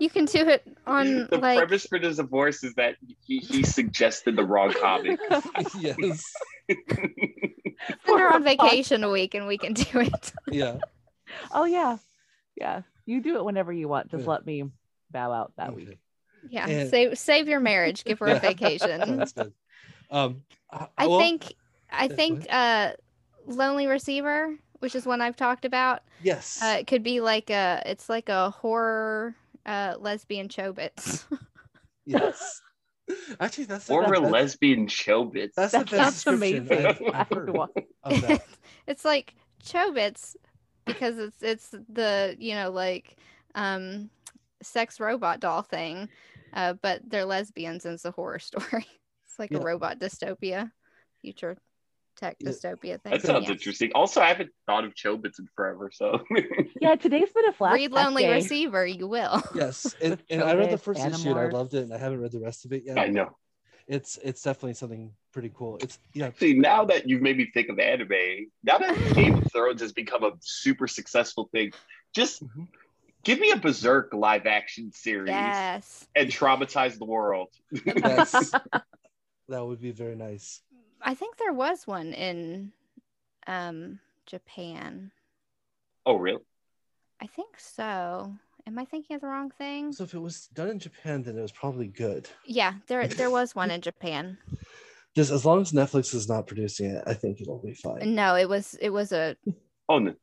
[0.00, 3.62] you can do it on the like premise for the divorce is that he, he
[3.62, 5.18] suggested the wrong comic.
[5.80, 5.96] yes,
[6.68, 10.32] send her on vacation a week and we can do it.
[10.50, 10.78] yeah.
[11.52, 11.96] oh yeah,
[12.56, 12.82] yeah.
[13.06, 14.10] You do it whenever you want.
[14.10, 14.30] Just Yeah.
[14.30, 14.64] let me
[15.10, 15.98] bow out that week.
[16.46, 16.54] Okay.
[16.54, 16.66] Yeah.
[16.68, 18.04] And- save save your marriage.
[18.04, 19.24] Give her a vacation.
[20.10, 21.54] Um, I, I well, think
[21.90, 22.92] I Yeah, think uh
[23.46, 26.60] Lonely Receiver, which is one I've talked about, yes.
[26.62, 29.34] uh it could be like a it's like a horror
[29.66, 31.24] uh lesbian chobits.
[32.06, 32.60] yes.
[33.40, 35.52] Actually, that's the- Or a that- lesbian showbiz.
[35.56, 36.86] That's That the best description amazing.
[36.86, 38.46] I've- I I've heard of that.
[38.86, 39.34] it's like
[39.64, 40.36] chobits
[40.84, 43.16] because it's it's the you know like
[43.54, 44.10] um
[44.62, 46.08] sex robot doll thing
[46.54, 48.86] uh but they're lesbians and it's a horror story
[49.26, 49.58] it's like Yeah.
[49.58, 50.70] a robot dystopia
[51.20, 51.56] future
[52.16, 52.50] tech Yeah.
[52.50, 53.52] dystopia thing That sounds Yeah.
[53.52, 53.90] interesting.
[53.94, 56.22] Also, I haven't thought of chobits in forever, so
[56.80, 58.32] Yeah, today's been a flashback read lonely day.
[58.32, 61.46] receiver you will Yes, and, With and I read the Chobits, first issue and I
[61.46, 62.98] loved it, and I haven't read the rest of it yet.
[62.98, 63.36] I know.
[63.86, 65.76] It's it's definitely something pretty cool.
[65.82, 69.50] It's yeah, See, now that you've made me think of anime, now that Game of
[69.52, 71.72] Thrones has become a super successful thing,
[72.14, 72.68] just Mhm.
[73.24, 77.48] Give me a Berserk live action series yes and traumatize the world.
[77.72, 78.54] yes,
[79.48, 80.60] that would be very nice.
[81.02, 82.72] i think there was one in
[83.46, 85.10] um japan
[86.06, 86.42] Oh, really?
[87.20, 88.32] i think so
[88.66, 91.36] am i thinking of the wrong thing So if it was done in Japan, then
[91.38, 92.28] it was probably good.
[92.46, 94.38] yeah there there was one in japan
[95.16, 98.14] Just as long as Netflix is not producing it, I think it'll be fine.
[98.14, 99.36] no it was it was a
[99.88, 100.14] Oh, no.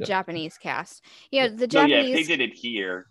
[0.00, 1.02] Japanese cast.
[1.30, 3.06] Yeah, the No, yeah, if they did it here.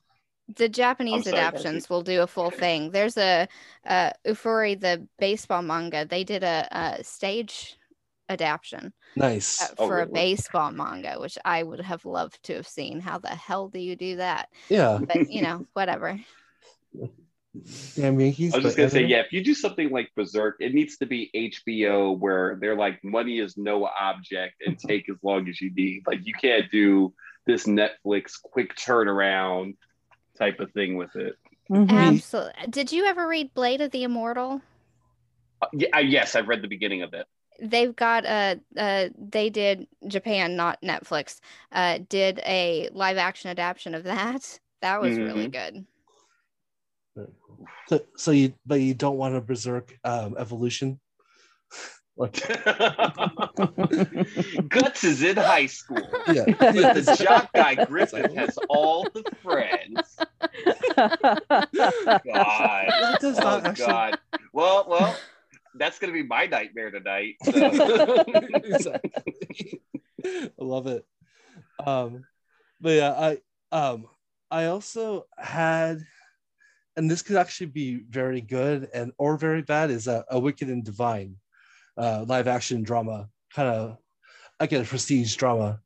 [0.56, 2.92] the Japanese sorry, adaptions will do a full thing.
[2.92, 3.48] There's a
[3.86, 6.06] uh Oofuri the baseball manga.
[6.06, 7.78] They did a, a stage
[8.30, 9.62] adaptation Nice.
[9.62, 13.00] uh, Oh, for a baseball manga, which I would have loved to have seen.
[13.00, 14.50] How the hell do you do that?
[14.70, 15.00] Yeah.
[15.02, 16.20] But you know, whatever.
[17.96, 18.54] Damn Yankees.
[18.54, 21.06] I was just gonna say, yeah, if you do something like Berserk, it needs to
[21.06, 25.72] be HBO where they're like money is no object and take as long as you
[25.74, 26.04] need.
[26.08, 27.14] Like you can't do
[27.46, 29.76] this Netflix quick turnaround
[30.38, 31.36] type of thing with it.
[31.70, 31.90] Mhm.
[31.90, 32.54] Absolutely.
[32.70, 34.62] Did you ever read Blade of the Immortal?
[35.62, 37.28] Uh, yeah, I- yes, I've read the beginning of it.
[37.62, 41.40] they've got a uh they did japan not netflix
[41.72, 45.86] uh did a live action adaptation of that that was really good
[47.88, 51.00] So, so you but you don't want a berserk um, evolution.
[52.18, 52.34] like,
[54.70, 56.08] Guts is in high school.
[56.32, 60.16] yeah, But yeah, the jock guy Griffith has all the friends.
[60.96, 62.20] God.
[62.26, 64.20] That does Oh not actually- God.
[64.54, 65.16] Well, well,
[65.76, 67.36] that's gonna be my nightmare tonight.
[67.44, 67.52] so.
[68.54, 69.82] exactly.
[70.26, 71.06] I love it.
[71.84, 72.24] Um,
[72.80, 73.38] but yeah, I
[73.76, 74.08] um
[74.52, 76.06] I also had,
[76.96, 79.92] and this could actually be very good and or very bad.
[79.92, 81.36] Is a, a Wicked and Divine,
[81.98, 83.98] uh, live action drama, kind of
[84.60, 85.80] again prestige drama.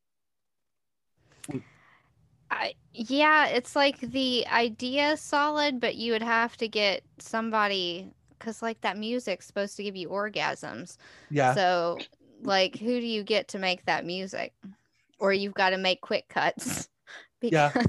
[2.50, 8.62] I, yeah it's like the idea solid but you would have to get somebody because
[8.62, 10.96] like that music's supposed to give you orgasms
[11.30, 11.98] Yeah, so
[12.42, 14.54] like who do you get to make that music
[15.20, 16.88] or you've got to make quick cuts
[17.42, 17.84] because Yeah.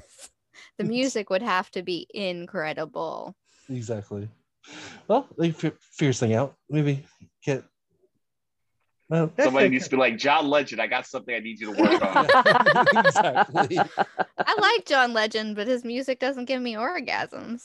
[0.78, 3.34] The music would have to be incredible
[3.68, 4.28] exactly.
[5.06, 6.55] Well, they fi- figure something out.
[6.70, 7.05] Maybe
[7.44, 7.64] get.
[9.09, 11.82] Well, Somebody needs to be like, John Legend, I got something I need you to
[11.82, 12.26] work on.
[13.06, 13.78] exactly.
[13.78, 17.62] I like John Legend, but his music doesn't give me orgasms.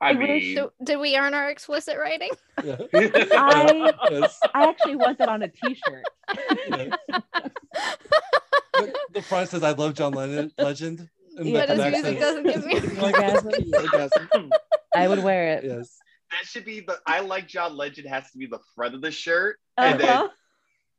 [0.00, 2.30] I I mean, Do, did we earn our explicit rating?
[2.62, 2.76] Yeah.
[2.94, 4.38] I- Yes.
[4.54, 6.04] I actually want that on a t-shirt.
[6.68, 7.18] Yeah.
[8.74, 12.20] the, the front says "I love John Lennon, Legend," and Yeah, the But his music
[12.20, 13.52] doesn't give me Orgasm.
[13.74, 14.50] Orgasm.
[14.94, 15.64] I would wear it.
[15.64, 15.96] Yes.
[16.30, 19.10] that should be the I like John Legend has to be the front of the
[19.10, 19.58] shirt.
[19.76, 20.28] And then- Uh-huh.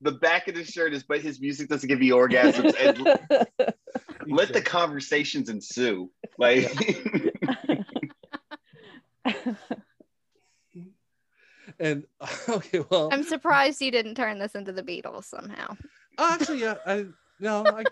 [0.02, 2.76] The back of the shirt is, but his music doesn't give you orgasms.
[2.78, 3.74] And
[4.28, 6.12] let the conversations ensue.
[6.38, 6.68] Like,
[11.80, 12.04] and
[12.50, 15.76] okay, well, I'm surprised you didn't turn this into the Beatles somehow.
[16.18, 17.06] oh, actually, yeah, I
[17.40, 17.86] no, I,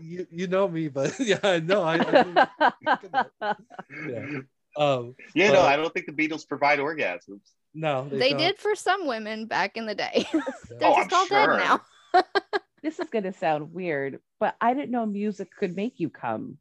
[0.00, 2.46] you, you know me, but yeah, I know, I, I
[4.08, 4.26] yeah.
[4.76, 7.40] Um, Yeah, no, I don't think the Beatles provide orgasms.
[7.74, 8.38] no, They don't.
[8.38, 10.26] did for some women back in the day.
[10.32, 11.56] They're Oh, just I'm all sure.
[11.58, 11.82] dead
[12.14, 12.22] now.
[12.82, 16.58] this is going to sound weird, but I didn't know music could make you come.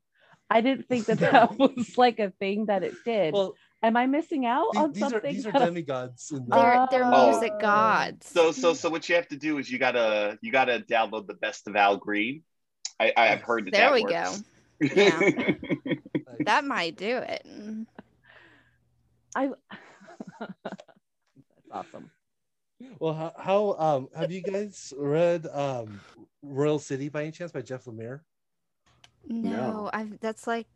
[0.49, 3.33] I didn't think that that was like a thing that it did.
[3.33, 5.33] Well, Am I missing out these, on these are something?
[5.33, 6.31] these are demigods.
[6.31, 7.31] In the, They're they're Oh.
[7.31, 8.27] music gods.
[8.29, 11.33] So so so what you have to do is you gotta you gotta download the
[11.33, 12.43] best of Al Green.
[12.99, 14.43] I I've heard that There that we works.
[14.95, 15.19] Yeah.
[16.45, 17.45] that might do it.
[19.35, 19.49] I
[20.39, 20.53] That's
[21.71, 22.09] awesome.
[22.99, 25.99] well, how, how um have you guys read um
[26.41, 28.21] Royal City by any chance by Jeff Lemire?
[29.27, 29.89] No, No.
[29.93, 30.67] I've that's like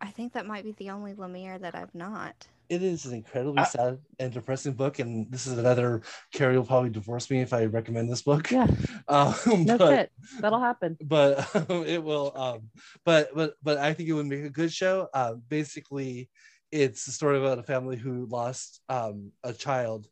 [0.00, 2.46] I think that might be the only Lemire that I've not.
[2.68, 6.02] It is an incredibly I- sad and depressing book, and this is another
[6.32, 8.50] Carrie will probably divorce me if I recommend this book.
[8.50, 8.66] Yeah,
[9.08, 10.12] Um, that's but, it.
[10.40, 10.96] That'll happen.
[11.02, 11.48] but
[11.86, 12.70] it will um
[13.04, 16.28] but but but i think it would make a good show um basically
[16.72, 20.08] it's a story about a family who lost um a child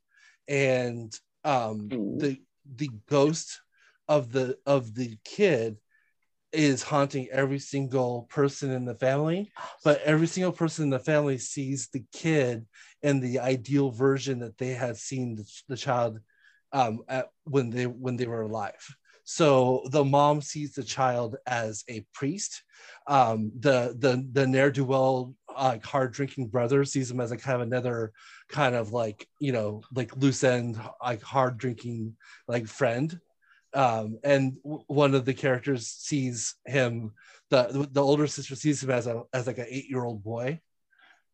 [0.49, 2.15] and um Ooh.
[2.19, 2.41] the
[2.77, 3.61] the ghost
[4.09, 5.77] of the of the kid
[6.53, 9.51] is haunting every single person in the family
[9.85, 12.65] but every single person in the family sees the kid
[13.03, 16.19] in the ideal version that they had seen the, the child
[16.73, 18.85] um at, when they when they were alive.
[19.25, 22.63] So the mom sees the child as a priest.
[23.07, 27.67] Um the the the ne'er-do-well like hard drinking brother sees him as a kind of
[27.67, 28.13] another
[28.49, 32.15] kind of like you know like loose end like hard drinking
[32.47, 33.19] like friend
[33.75, 37.13] um and w- one of the characters sees him
[37.51, 40.61] the the older sister sees him as a as like an eight year old boy.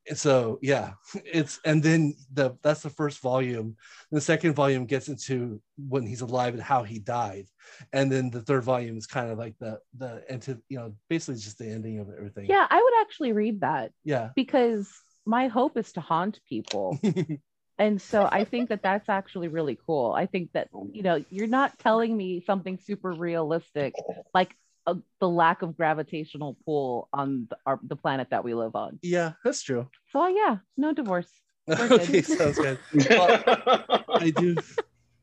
[0.09, 0.94] And so yeah
[1.24, 3.76] it's and then the that's the first volume.
[4.10, 7.46] The second volume gets into when he's alive and how he died.
[7.92, 11.40] And then the third volume is kind of like the the into you know basically
[11.40, 12.46] just the ending of everything.
[12.46, 14.30] Yeah, I would actually read that yeah.
[14.34, 14.90] because
[15.24, 16.98] my hope is to haunt people.
[17.84, 20.12] and so I think that that's actually really cool.
[20.22, 23.92] I think that, you know, you're not telling me something super realistic
[24.38, 24.50] like
[24.86, 28.98] uh, the lack of gravitational pull on the, our, the planet that we live on.
[29.02, 31.30] yeah that's true So, yeah, no divorce.
[31.66, 32.00] We're good.
[32.00, 32.78] okay sounds good
[34.26, 34.56] i do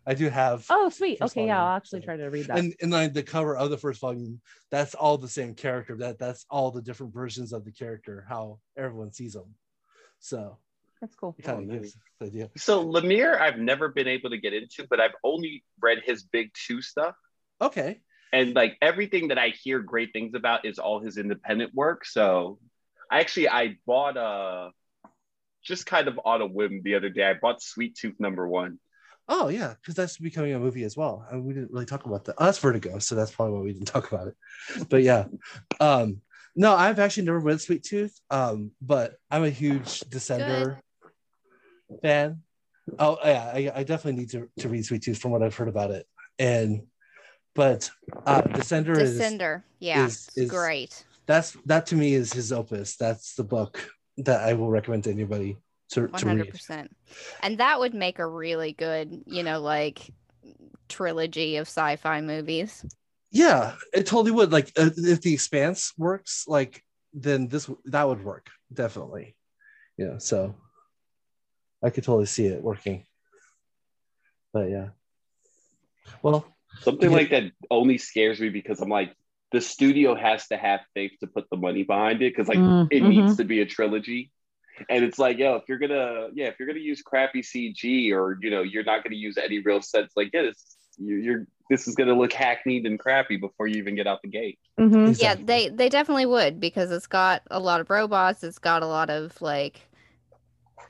[0.08, 1.20] i do have Oh, sweet.
[1.20, 2.58] First Okay, yeah, I'll actually so- try to read that.
[2.60, 4.40] and and like the cover of the first volume
[4.72, 8.60] that's all the same character that that's all the different versions of the character how
[8.78, 9.52] everyone sees them
[10.32, 10.58] so
[11.02, 11.36] that's cool.
[11.40, 11.96] it Oh, nice.
[12.22, 16.24] idea so Lemire, I've never been able to get into, but I've only read his
[16.24, 17.16] big two stuff.
[17.62, 18.02] okay
[18.32, 22.06] and like everything that I hear great things about is all his independent work.
[22.06, 22.60] So
[23.10, 24.70] I actually I bought a
[25.64, 27.24] just kind of on a whim the other day.
[27.24, 28.78] I bought Sweet Tooth number one.
[29.28, 32.26] oh yeah because that's becoming a movie as well and we didn't really talk about
[32.26, 34.36] that oh, that's vertigo so that's probably why we didn't talk about it
[34.90, 35.26] but yeah
[35.80, 36.22] um
[36.56, 40.80] no i've actually never read sweet tooth um but i'm a huge descender
[42.02, 42.42] fan
[42.98, 45.68] oh yeah I, I definitely need to, to read sweet tooth from what i've heard
[45.68, 46.08] about it
[46.38, 46.84] and
[47.56, 47.90] but
[48.26, 49.64] uh descender is Descender.
[49.80, 50.06] Yeah.
[50.06, 51.04] is- is- great.
[51.26, 55.12] that's that to me is his opus that's the book that i will recommend to
[55.12, 55.58] anybody
[55.92, 56.96] to, to hundred read percent.
[57.42, 60.12] And that would make a really good, you know, like
[60.88, 62.86] trilogy of sci-fi movies.
[63.32, 66.84] yeah it totally would like uh, if the expanse works like
[67.14, 69.36] then this that would work definitely
[69.98, 70.56] yeah so
[71.84, 73.06] i could totally see it working
[74.54, 74.90] but yeah
[76.24, 76.46] well
[76.82, 77.18] Something Yeah.
[77.18, 79.14] like that only scares me because I'm like,
[79.52, 82.88] the studio has to have faith to put the money behind it because like Mm,
[82.90, 83.10] it mhm.
[83.10, 84.32] needs to be a trilogy.
[84.90, 88.38] And it's like, yo, if you're gonna, yeah, if you're gonna use crappy CG or
[88.42, 91.88] you know, you're not gonna use any real sets, like, yeah, this, you, you're this
[91.88, 94.58] is gonna look hackneyed and crappy before you even get out the gate.
[94.80, 95.10] Mhm.
[95.10, 95.26] exactly.
[95.26, 98.44] Yeah, they they definitely would because it's got a lot of robots.
[98.44, 99.89] It's got a lot of like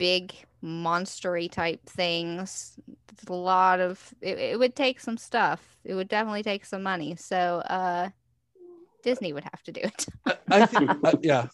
[0.00, 0.32] big
[0.64, 2.78] monstery type things.
[3.12, 5.60] It's a lot of it, it would take some stuff.
[5.84, 7.16] It would definitely take some money.
[7.16, 7.38] So
[7.78, 8.08] uh
[9.02, 10.06] Disney would have to do it.
[10.26, 11.46] I, I think uh, yeah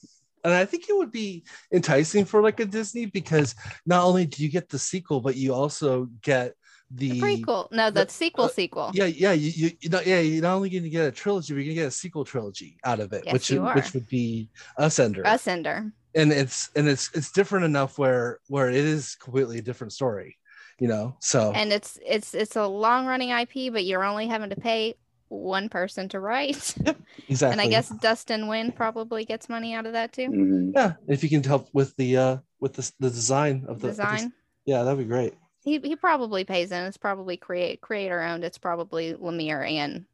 [0.44, 1.42] and i think it would be
[1.72, 3.54] enticing for like a disney because
[3.84, 6.54] not only do you get the sequel but you also get
[6.90, 7.72] the, The prequel.
[7.72, 8.90] No, the, the- sequel uh, sequel.
[8.94, 11.52] yeah yeah you, you, you know yeah you're not only going to get a trilogy
[11.52, 13.68] but you're going to get a sequel trilogy out of it Yes, which you would-
[13.70, 13.74] are.
[13.74, 14.48] which would be
[14.78, 15.90] ascender Ascender.
[16.16, 20.38] And it's and it's it's different enough where where it is completely a different story
[20.80, 24.50] you know so And it's it's it's a long running IP, but you're only having
[24.50, 24.94] to pay
[25.28, 26.74] one person to write.
[26.84, 26.96] yep,
[27.28, 30.28] exactly And I guess Dustin Nguyen probably gets money out of that too.
[30.28, 30.72] Mhm.
[30.74, 33.96] yeah if you can help with the uh with the, the design of the of
[33.96, 34.32] the- Design.
[34.64, 35.34] yeah that'd be great
[35.64, 36.84] He he probably pays in.
[36.84, 38.44] It's probably create creator owned.
[38.44, 40.04] It's probably Lemire and And-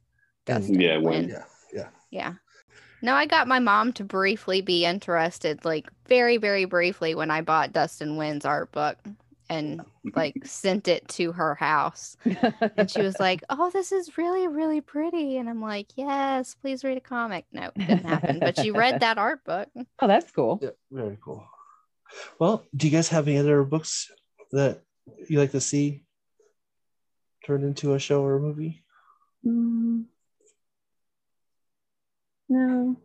[0.47, 1.27] Dustin Yeah, Nguyen.
[1.27, 1.29] Nguyen.
[1.29, 2.33] yeah yeah Yeah.
[3.03, 7.41] No, I got my mom to briefly be interested, like very, very briefly, when I
[7.41, 8.97] bought Dustin Nguyen's art book
[9.49, 9.85] and
[10.15, 12.17] like sent it to her house.
[12.77, 15.37] And she was like, Oh, this is really, really pretty.
[15.37, 17.45] And I'm like, Yes, please read a comic.
[17.53, 18.39] No, it didn't happen.
[18.39, 19.69] But she read that art book.
[20.01, 20.61] oh, that's cool.
[20.63, 21.45] Yeah, very cool.
[22.39, 24.11] Well, do you guys have any other books
[24.53, 24.83] that
[25.29, 26.05] you like to see
[27.45, 28.85] turned into a show or a movie?
[29.45, 30.05] Mm.
[32.49, 32.97] No.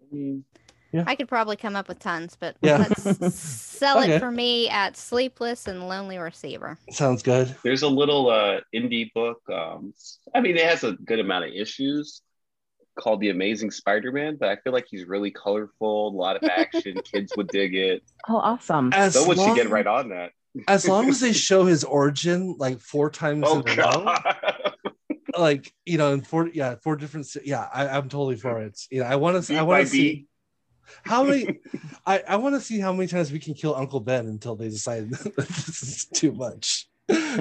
[0.00, 0.44] I mean,
[0.92, 1.04] yeah.
[1.06, 2.86] I could probably come up with tons, but Yeah.
[2.88, 4.14] let's sell Okay.
[4.14, 6.78] it for me at Sleepless and Lonely Receiver.
[6.90, 7.54] Sounds good.
[7.64, 9.40] There's a little uh, indie book.
[9.52, 9.92] Um,
[10.34, 12.22] I mean, it has a good amount of issues
[12.98, 16.98] called The Amazing Spider-Man, but I feel like he's really colorful, a lot of action.
[17.12, 18.02] Kids would dig it.
[18.28, 18.90] Oh, awesome.
[18.94, 20.30] As Someone should get right on that.
[20.68, 24.75] As long as they show his origin like four times Oh in a row, god.
[25.38, 28.80] Like you know, in four yeah, four different yeah, I, I'm totally for it.
[28.90, 30.26] You know, I want to I want to see
[31.04, 31.60] how many
[32.06, 34.68] I, I want to see how many times we can kill Uncle Ben until they
[34.68, 36.88] decide that this is too much.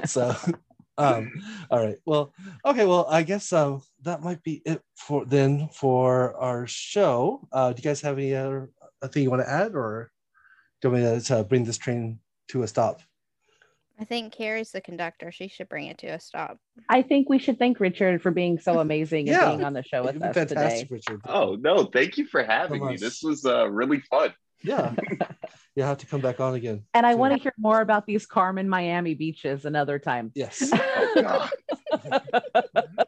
[0.06, 0.36] So
[0.98, 1.32] um
[1.70, 1.98] all right.
[2.06, 2.34] Well,
[2.66, 7.48] okay, well, I guess um that might be it for then for our show.
[7.52, 8.70] Uh do you guys have any other
[9.12, 10.12] thing you want to add or
[10.82, 12.20] do you want me to, to bring this train
[12.50, 13.02] to a stop?
[14.00, 15.32] I think Carrie's the conductor.
[15.32, 16.58] She should bring it to a stop.
[16.90, 20.04] I think we should thank Richard for being so amazing and being on the show
[20.04, 20.88] with us Fantastic, today.
[20.90, 21.22] Richard.
[21.28, 22.94] Oh no, thank you for having Come me.
[22.96, 23.00] on.
[23.00, 24.34] This was uh, really fun.
[24.64, 24.94] Yeah.
[25.76, 26.84] you have to come back on again.
[26.94, 30.32] And I So- want to hear more about these Carmen Miami beaches another time.
[30.36, 30.72] Yes.
[31.18, 32.22] Oh god.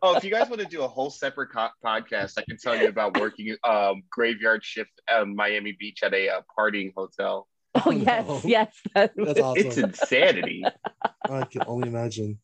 [0.01, 2.76] oh, if you guys want to do a whole separate co- podcast, I can tell
[2.76, 7.47] you about working um, graveyard shift um, Miami Beach at a uh, partying hotel.
[7.86, 8.41] Oh yes, no.
[8.45, 8.76] yes.
[8.95, 9.68] that- That's awesome.
[9.68, 10.66] It's insanity.
[11.30, 12.40] I can only imagine.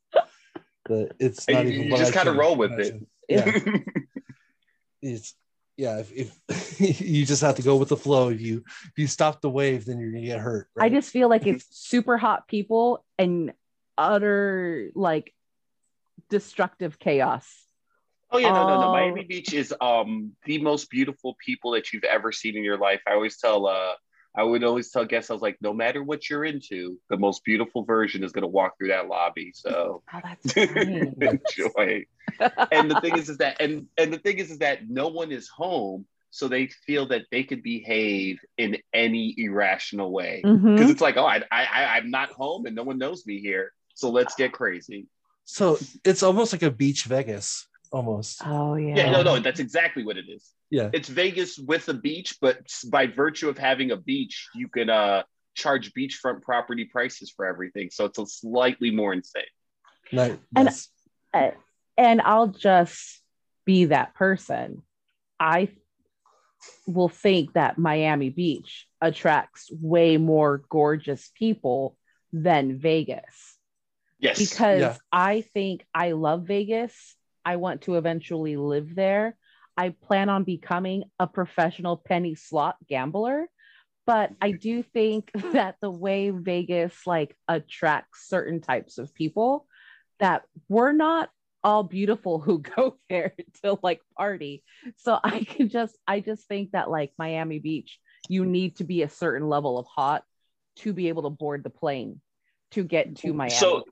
[0.88, 3.02] But it's not you- even you just kinda roll with it.
[3.30, 3.52] Yeah.
[5.02, 5.36] it's
[5.76, 6.12] yeah, if,
[6.82, 8.30] if you just have to go with the flow.
[8.30, 10.68] If you if you stop the wave, then you're gonna get hurt.
[10.80, 13.54] I just feel like it's super hot people and
[13.98, 15.34] utter like
[16.30, 17.48] destructive chaos.
[18.30, 18.88] Oh yeah, no, no, no.
[18.88, 18.92] Oh.
[18.92, 23.02] Miami Beach is um the most beautiful people that you've ever seen in your life.
[23.08, 23.94] I always tell uh
[24.36, 27.44] I would always tell guests, I was like, no matter what you're into, the most
[27.44, 29.52] beautiful version is gonna walk through that lobby.
[29.54, 32.06] So Oh, that's enjoy.
[32.72, 35.32] and the thing is, is that and and the thing is, is that no one
[35.32, 40.92] is home, so they feel that they could behave in any irrational way because Mhm.
[40.92, 43.72] it's like, oh, I, I I- I'm not home and no one knows me here,
[43.94, 45.08] so let's get crazy.
[45.46, 48.42] so it's almost like a beach Vegas, almost.
[48.46, 48.96] Oh yeah.
[48.96, 50.52] Yeah, no, no, that's exactly what it is.
[50.70, 50.90] Yeah.
[50.94, 52.58] It's Vegas with a beach, but
[52.90, 55.24] by virtue of having a beach, you can uh
[55.56, 57.90] charge beachfront property prices for everything.
[57.92, 59.44] So it's a slightly more insane.
[60.12, 60.38] Nice.
[60.56, 60.90] And- nice.
[61.98, 63.22] and I'll just
[63.66, 64.82] be that person.
[65.40, 65.70] I
[66.88, 71.98] will think that Miami Beach attracts way more gorgeous people
[72.32, 73.58] than Vegas
[74.20, 74.40] Yes.
[74.40, 74.96] because Yeah.
[75.12, 77.16] I think I love Vegas.
[77.46, 79.36] I want to eventually live there.
[79.76, 83.48] I plan on becoming a professional penny slot gambler.
[84.06, 89.66] But I do think that the way Vegas like attracts certain types of people
[90.20, 91.30] that we're not
[91.64, 93.34] all beautiful who go there
[93.64, 94.64] to like party.
[94.98, 98.00] So I can just I just think that like Miami Beach,
[98.30, 100.24] you need to be a certain level of hot
[100.78, 102.20] to be able to board the plane
[102.72, 103.56] to get to Miami.
[103.56, 103.84] So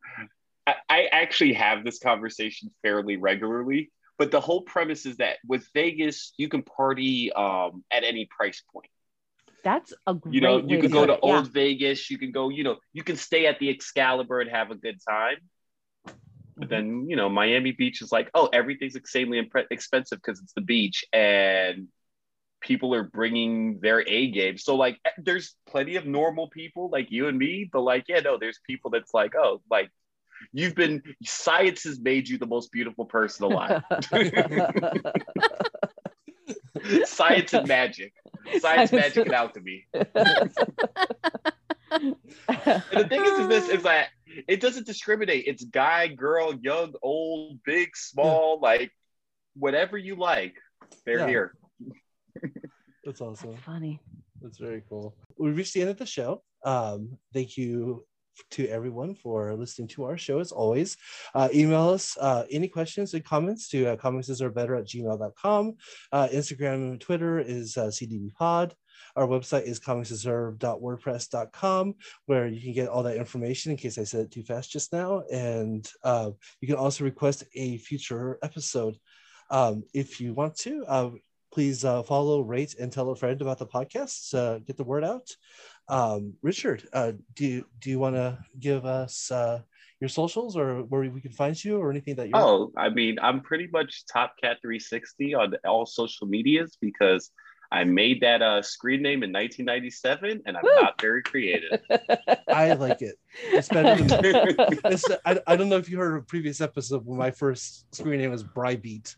[0.67, 5.67] I, I actually have this conversation fairly regularly, but the whole premise is that with
[5.73, 8.89] Vegas, you can party um, at any price point.
[9.63, 11.19] that's a great You know, you can go to it.
[11.23, 11.37] Yeah.
[11.37, 14.71] old Vegas, you can go, you know, you can stay at the Excalibur and have
[14.71, 15.37] a good time.
[16.57, 20.53] But then, you know, Miami Beach is like, oh, everything's insanely impre- expensive because it's
[20.53, 21.87] the beach and
[22.61, 24.57] people are bringing their A game.
[24.59, 28.19] So, like, eh, there's plenty of normal people like you and me, but like, yeah,
[28.19, 29.89] no, there's people that's like, oh, like,
[30.53, 33.83] you've been, science has made you the most beautiful person alive.
[37.05, 38.13] Science and magic.
[38.59, 39.85] Science, magic, and alchemy.
[39.93, 40.05] And
[42.47, 44.07] the thing is, is this is that
[44.47, 45.45] it doesn't discriminate.
[45.47, 48.91] It's guy, girl, young, old, big, small, like
[49.55, 50.55] whatever you like,
[51.05, 51.27] they're Yeah.
[51.27, 51.53] here.
[53.03, 53.51] That's awesome.
[53.51, 53.99] That's funny.
[54.41, 55.15] That's very cool.
[55.37, 56.43] We reached the end of the show.
[56.63, 58.05] Um, thank you
[58.51, 60.97] to everyone for listening to our show as always.
[61.33, 65.75] Uh, email us uh, any questions and comments to uh, better at gmail.com.
[66.11, 68.73] Uh, Instagram and Twitter is uh, CDBpod.
[69.15, 71.95] Our website is comicsdeserve.wordpress.com,
[72.25, 74.93] where you can get all that information in case I said it too fast just
[74.93, 75.23] now.
[75.31, 78.97] And uh, you can also request a future episode
[79.49, 80.85] um, if you want to.
[80.87, 81.11] Uh,
[81.51, 84.33] please uh, follow, rate, and tell a friend about the podcast.
[84.33, 85.29] Uh, get the word out.
[85.91, 89.59] Um, Richard, uh, do you, do you want to give us uh,
[89.99, 92.33] your socials or where we can find you or anything that you?
[92.33, 97.31] Oh, I mean, I'm pretty much Top Cat 360 on all social medias because
[97.73, 100.81] I made that uh, screen name in 1997, and I'm Woo!
[100.81, 101.81] not very creative.
[102.47, 103.15] I like it.
[103.43, 104.45] It's better than.
[104.85, 108.19] It's, I, I don't know if you heard a previous episode when my first screen
[108.19, 109.15] name was Brybeat.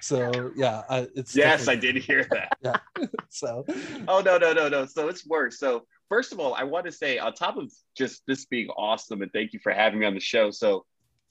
[0.00, 2.56] So yeah, I, it's yes, I did hear that.
[2.62, 3.06] Yeah.
[3.28, 3.64] so
[4.08, 4.86] Oh no, no, no, no.
[4.86, 5.58] So it's worse.
[5.58, 9.22] So first of all, I want to say on top of just this being awesome,
[9.22, 10.50] and thank you for having me on the show.
[10.50, 10.84] So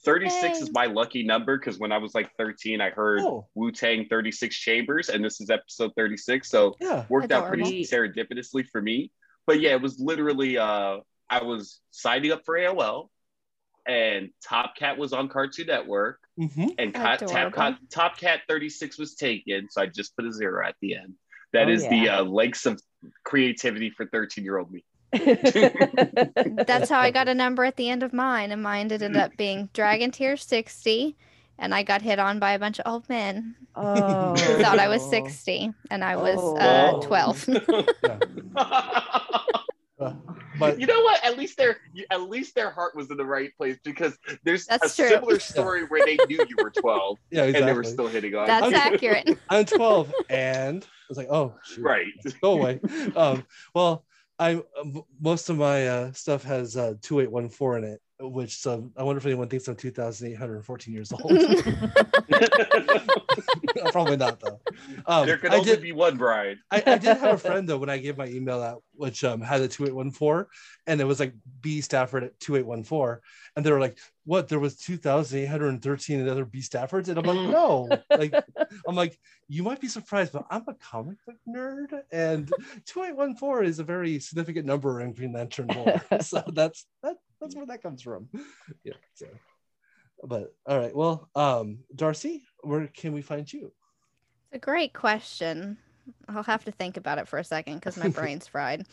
[0.05, 3.45] 36 is my lucky number because when I was like 13, I heard Oh.
[3.53, 6.49] Wu Tang 36 Chambers, and this is episode 36.
[6.49, 8.15] So yeah, worked out pretty Adorable.
[8.25, 9.11] serendipitously for me.
[9.45, 10.97] But yeah, it was literally uh
[11.29, 13.09] I was signing up for AOL
[13.87, 17.51] and Top Cat was on Cartoon Network hmm and Cat, Top, Adorable.
[17.57, 19.67] Cat, Top Cat 36 was taken.
[19.69, 21.15] So I just put a zero at the end.
[21.53, 22.19] That Oh, is the yeah.
[22.19, 22.81] uh, lengths of
[23.23, 24.83] creativity for 13 year old me.
[25.11, 29.35] That's how I got a number at the end of mine, and mine ended up
[29.37, 31.15] being Dragon Tier 60.
[31.61, 34.33] And I got hit on by a bunch of old men oh.
[34.33, 37.01] who thought I was 60, and I was uh, Oh.
[37.01, 37.49] 12.
[40.59, 41.23] But you know what?
[41.25, 41.77] At least their
[42.11, 45.09] at least their heart was in the right place because there's That's a true.
[45.09, 48.47] similar story where they knew you were 12 yeah, and they were still hitting on
[48.47, 48.75] That's you.
[48.77, 49.29] accurate.
[49.49, 51.83] I'm 12, and it's like, oh, shoot.
[51.83, 52.07] right.
[52.41, 52.79] go away.
[53.15, 54.05] Um, well,
[54.37, 59.03] I m- most of my uh, stuff has uh, 2814 in it, which so I
[59.03, 61.23] wonder if anyone thinks I'm 2,814 years old.
[63.91, 64.59] Probably not though.
[65.05, 65.81] Um, there could I only did.
[65.81, 66.57] be one bride.
[66.69, 69.41] I, I did have a friend though when I gave my email out, which um,
[69.41, 70.45] had a 2814,
[70.87, 73.21] and it was like B Stafford at 2814,
[73.55, 74.49] and they were like, "What?
[74.49, 78.33] There was 2,813 other B Staffords," and I'm like, "No." Like,
[78.87, 79.17] I'm like,
[79.47, 82.51] "You might be surprised, but I'm a comic book nerd, and
[82.85, 87.65] 2814 is a very significant number in Green Lantern lore, so that's that that's where
[87.65, 88.29] that comes from."
[88.83, 88.93] Yeah.
[89.13, 89.27] So,
[90.23, 93.71] but all right, well, um, Darcy, where can we find you?
[94.51, 95.77] It's a great question.
[96.27, 98.85] I'll have to think about it for a second because my brain's fried.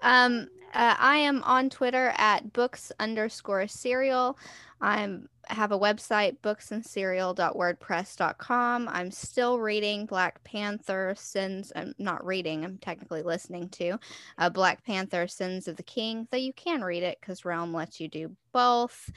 [0.00, 4.38] Um, uh, I am on Twitter at books underscore cereal.
[4.80, 8.88] I'm have a website booksandcereal.wordpress.com.
[8.88, 11.72] I'm still reading Black Panther Sins.
[11.74, 12.64] I'm not reading.
[12.64, 13.98] I'm technically listening to
[14.38, 16.28] uh, Black Panther Sins of the King.
[16.30, 19.10] Though you can read it because Realm lets you do both.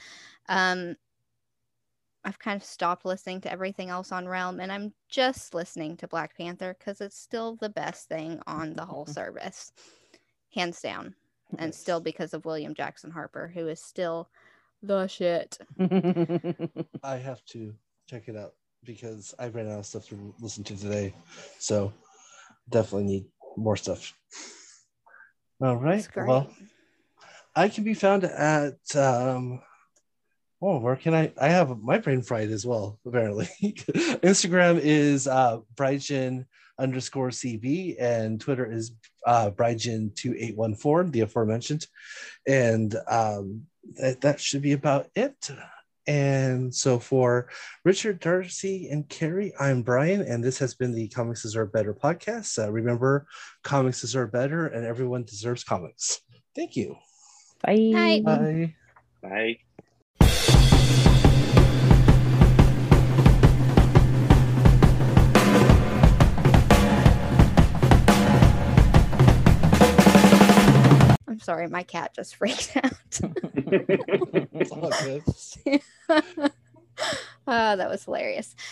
[0.48, 0.96] Um,
[2.24, 6.08] I've kind of stopped listening to everything else on Realm and I'm just listening to
[6.08, 9.72] Black Panther because it's still the best thing on the whole service,
[10.54, 11.14] hands down.
[11.58, 14.30] And still because of William Jackson Harper, who is still
[14.82, 15.58] the shit.
[17.02, 17.74] I have to
[18.08, 18.54] check it out
[18.84, 21.14] because I ran out of stuff to listen to today.
[21.58, 21.92] So
[22.68, 23.24] definitely need
[23.56, 24.12] more stuff.
[25.60, 26.06] All right.
[26.16, 26.50] Well,
[27.54, 29.60] I can be found at um
[30.60, 33.46] oh where can I I have my brain fried as well, apparently.
[33.62, 36.46] Instagram is uh Brygen
[36.78, 38.92] underscore CB and Twitter is
[39.26, 41.86] uh Brygen2814, the aforementioned.
[42.48, 45.50] And um that, that should be about it.
[46.06, 47.48] And so for
[47.84, 52.58] Richard, Darcy, and Carrie, I'm Brian, and this has been the Comics Deserve Better podcast.
[52.58, 53.26] Uh, remember,
[53.62, 56.20] comics deserve better, and everyone deserves comics.
[56.56, 56.96] Thank you.
[57.62, 57.76] Bye.
[57.76, 58.24] Night.
[58.24, 58.74] Bye.
[59.22, 59.58] Bye.
[71.42, 72.92] Sorry, my cat just freaked out.
[74.54, 75.22] It's all good.
[76.08, 76.20] oh,
[77.46, 78.54] that was hilarious.